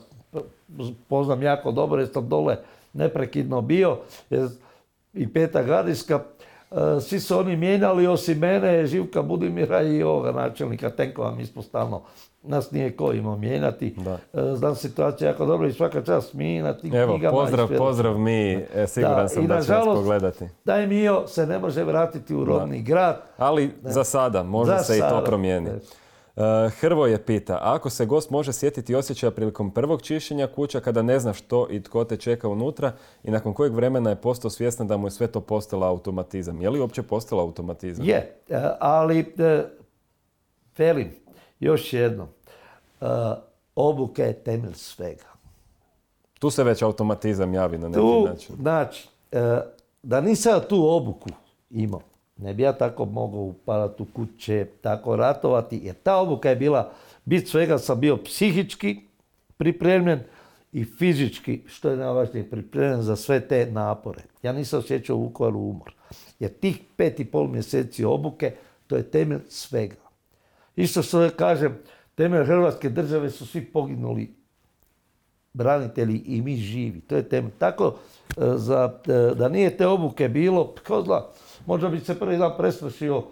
[1.09, 2.57] poznam jako dobro jer sam dole
[2.93, 3.99] neprekidno bio.
[5.15, 6.21] I Peta Gardijska,
[6.71, 11.63] e, svi su oni mijenjali osim mene, Živka Budimira i ovoga načelnika tenkova, mi smo
[11.63, 12.03] stalno
[12.47, 13.95] nas nije ko imao mijenjati.
[13.97, 14.19] Da.
[14.33, 17.39] E, znam situacija jako dobro i svaka čast mi na tim Evo, knjigama.
[17.39, 20.45] Pozdrav, pozdrav mi, e, siguran sam da će nas pogledati.
[20.65, 23.21] Taj Mio se ne može vratiti u rodni grad.
[23.37, 25.71] Ali za sada, može se i to promijeni.
[26.81, 31.33] Hrvoje pita, ako se gost može sjetiti osjećaja prilikom prvog čišćenja kuća kada ne zna
[31.33, 32.93] što i tko te čeka unutra
[33.25, 36.63] i nakon kojeg vremena je postao svjestan da mu je sve to postalo automatizam.
[36.63, 38.07] Je li uopće postalo automatizam?
[38.07, 38.41] Je,
[38.81, 39.35] ali
[40.79, 41.11] velim,
[41.61, 42.29] još jedno,
[43.01, 43.07] e,
[43.77, 45.25] obuka je temelj svega.
[46.39, 48.57] Tu se već automatizam javi na neki Tu, način.
[48.57, 49.09] znači,
[50.03, 51.29] da nisam tu obuku
[51.71, 52.01] imao,
[52.37, 56.93] ne bi ja tako mogao upadati u kuće, tako ratovati, jer ta obuka je bila,
[57.25, 59.01] bit svega sam bio psihički
[59.57, 60.21] pripremljen
[60.73, 64.23] i fizički, što je najvažnije, pripremljen za sve te napore.
[64.43, 65.95] Ja nisam osjećao u Vukovaru umor.
[66.39, 68.55] Jer tih pet i pol mjeseci obuke,
[68.87, 70.06] to je temelj svega.
[70.77, 71.79] Isto što kažem,
[72.15, 74.35] temelj Hrvatske države su svi poginuli
[75.53, 77.01] branitelji i mi živi.
[77.01, 77.53] To je temelj.
[77.59, 77.95] Tako,
[78.37, 81.23] e, za, e, da nije te obuke bilo, ko zna,
[81.67, 83.23] možda bi se prvi dan prestrašio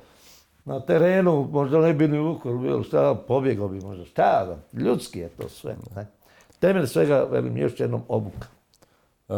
[0.64, 5.18] na terenu, možda ne bi ni Vukovar bilo, šta pobjegao bi možda, šta da, ljudski
[5.18, 5.76] je to sve.
[5.96, 6.06] Ne?
[6.58, 8.48] Temelj svega, velim, još jednom obuka.
[9.28, 9.34] E,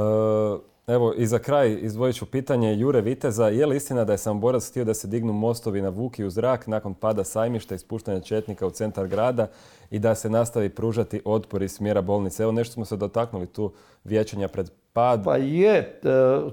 [0.87, 3.49] evo, i za kraj izdvojit ću pitanje Jure Viteza.
[3.49, 6.67] Je li istina da je Samoborac htio da se dignu mostovi na Vuki u zrak
[6.67, 9.49] nakon pada sajmišta i spuštanja četnika u centar grada
[9.91, 12.43] i da se nastavi pružati otpor iz smjera bolnice?
[12.43, 13.73] Evo, nešto smo se dotaknuli tu
[14.05, 15.25] vječanja pred pad.
[15.25, 15.99] Pa je, e,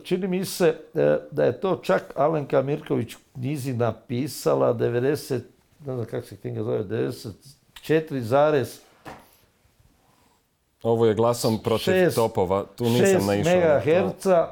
[0.04, 5.40] čini mi se e, da je to čak Alenka Mirković u knjizi napisala 90,
[5.86, 8.80] ne znam kako se knjiga zove, 94,
[10.84, 13.54] ovo je glasom protiv topova, tu nisam naišao.
[13.54, 14.50] megaherca,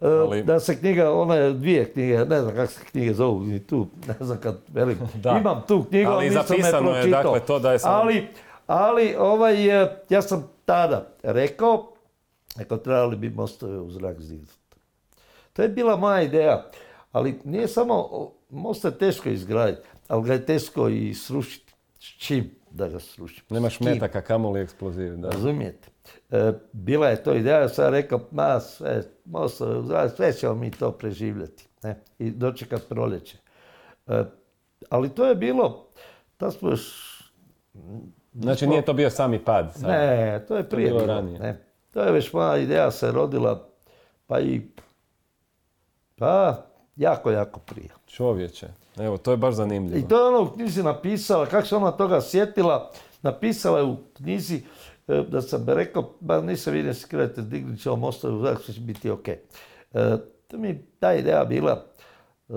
[0.00, 0.42] e, ali...
[0.42, 3.86] da se knjiga, ona je dvije knjige, ne znam kako se knjige zovu, ni tu,
[4.08, 4.98] ne znam kad velim.
[5.40, 6.94] Imam tu knjigu, ali nisam je pročitao.
[6.94, 7.92] Je, dakle, to da je sam...
[7.94, 8.28] ali,
[8.66, 9.66] ali ovaj,
[10.08, 11.92] ja sam tada rekao,
[12.60, 14.52] ako trebali bi mostove u zrak ziditi.
[15.52, 16.70] To je bila moja ideja,
[17.12, 21.72] ali nije samo, most je teško izgraditi, ali ga je teško i srušiti.
[21.98, 22.50] S čim?
[22.76, 23.44] Da ga srušim.
[23.50, 25.16] Nemaš metaka, kamoli eksploziv.
[25.16, 25.30] Da.
[25.30, 25.88] Razumijete.
[26.30, 29.02] E, bila je to ideja, ja sam rekao, ma sve,
[30.16, 31.68] sve ćemo mi to preživljati.
[31.82, 32.00] Ne?
[32.18, 33.38] I dočekat proljeće.
[34.06, 34.24] E,
[34.90, 35.88] ali to je bilo,
[36.36, 37.12] ta smo još...
[38.32, 39.72] Znači nije to bio sami pad?
[39.74, 39.90] Sad.
[39.90, 41.06] Ne, to je prije to bilo.
[41.06, 41.38] Ranije.
[41.38, 41.60] Ne.
[41.92, 43.68] To je već moja ideja se rodila,
[44.26, 44.62] pa i...
[46.16, 46.64] Pa,
[46.96, 47.88] jako, jako prije.
[48.06, 48.68] Čovječe.
[48.98, 49.98] Evo, to je baš zanimljivo.
[49.98, 52.90] I to je ono u knjizi napisala, kako se ona toga sjetila,
[53.22, 54.62] napisala je u knjizi
[55.08, 58.80] e, da sam rekao, ba nisam vidio se krenete, dignut ćemo mostove u zrak, će
[58.80, 59.28] biti ok.
[59.28, 59.40] E,
[60.48, 61.84] to mi ta ideja bila,
[62.48, 62.52] e,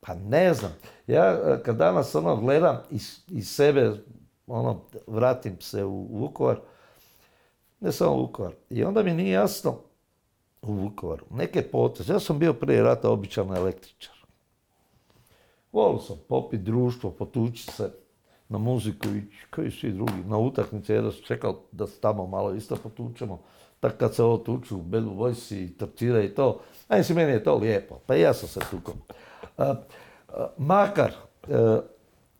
[0.00, 0.72] pa ne znam,
[1.06, 3.92] ja kad danas ono gledam iz, iz sebe,
[4.46, 6.60] ono, vratim se u Vukovar,
[7.80, 9.74] ne samo u Vukovar, i onda mi nije jasno
[10.62, 14.17] u Vukovaru, neke poteze, ja sam bio prije rata običan električar.
[15.72, 17.90] Volio sam popiti društvo, potući se
[18.48, 20.24] na muziku i koji svi drugi.
[20.26, 23.40] Na utakmice jedan sam čekao da se tamo malo isto potučemo.
[23.80, 27.32] Tako kad se ovo tuču u Bad Boys i trčira i to, a si meni
[27.32, 27.98] je to lijepo.
[28.06, 28.94] Pa i ja sam se tukao.
[30.56, 31.12] makar,
[31.48, 31.80] a,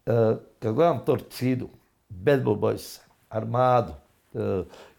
[0.06, 1.68] a, kad gledam Torcidu,
[2.08, 3.92] Bad Boys, Armadu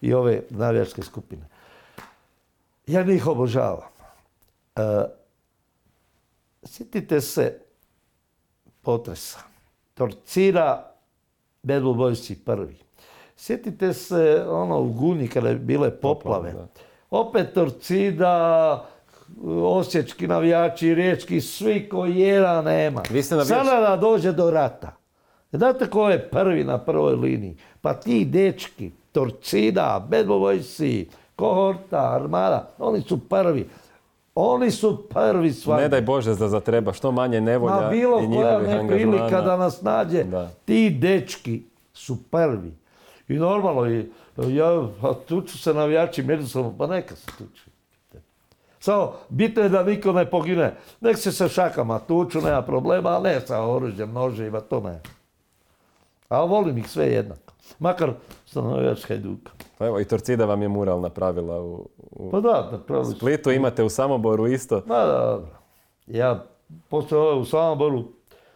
[0.02, 1.45] i ove navijačke skupine,
[2.88, 3.90] ja njih obožavam.
[6.64, 7.60] Sjetite se
[8.82, 9.40] potresa.
[9.93, 10.91] Torcira,
[11.64, 12.77] Bad Boysi prvi.
[13.35, 16.53] Sjetite se ono u Gunji kada je bile poplave.
[17.09, 18.85] Opet Torcida,
[19.64, 23.03] osječki navijači, riječki, svi koji jedan nema.
[23.45, 24.95] Sada da dođe do rata.
[25.51, 27.58] Znate ko je prvi na prvoj liniji?
[27.82, 33.69] Pa ti dečki, Torcida, Bad Boysi, Kohorta, Armada, oni su prvi.
[34.42, 35.82] Oni su prvi svaki.
[35.82, 40.26] Ne daj Bože da zatreba što manje nevolja Ma bilo koja neprilika da nas nađe.
[40.66, 42.74] Ti dečki su prvi.
[43.27, 44.03] I normalno,
[44.38, 44.88] ja
[45.27, 47.64] tuču se navijači međusobno, pa neka se tuču.
[48.80, 50.76] Samo, bitno je da niko ne pogine.
[51.01, 55.01] Nek se sa šakama tuču, nema problema, ali ne sa oružjem, nožima, to ne.
[56.30, 57.53] A volim ih sve jednako.
[57.80, 58.14] Makar
[58.45, 59.51] sam navijač Hajduka.
[59.77, 62.80] Pa evo, i Torcida vam je mural napravila u, u pa da,
[63.17, 64.82] Splitu, imate u Samoboru isto.
[64.88, 65.40] Pa da,
[66.08, 66.45] ja
[66.90, 68.03] poslije u Samoboru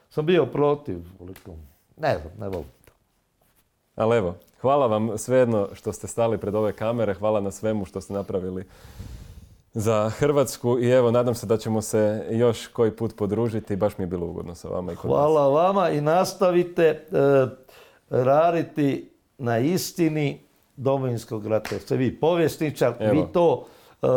[0.09, 0.97] sam bio protiv.
[1.97, 2.93] Ne znam, ne volim to.
[3.95, 8.01] Ali evo, hvala vam svejedno što ste stali pred ove kamere, hvala na svemu što
[8.01, 8.65] ste napravili
[9.73, 13.75] za Hrvatsku i evo, nadam se da ćemo se još koji put podružiti.
[13.75, 17.07] Baš mi je bilo ugodno sa vama i kod Hvala vama i nastavite e,
[18.13, 20.39] raditi na istini
[20.75, 21.79] Domovinskog rata.
[21.79, 23.65] Ste vi povjesničar, vi to
[24.01, 24.09] uh,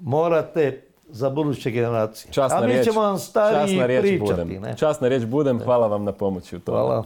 [0.00, 2.32] morate za buduće generacije.
[2.32, 4.18] Časna A mi riječ, ćemo vam stariji časna riječ pričati.
[4.18, 4.62] budem.
[4.62, 4.76] Ne?
[4.76, 6.78] Časna riječ budem, hvala vam na pomoći u tome.
[6.78, 7.04] Hvala.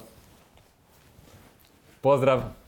[2.01, 2.60] Pozdrav!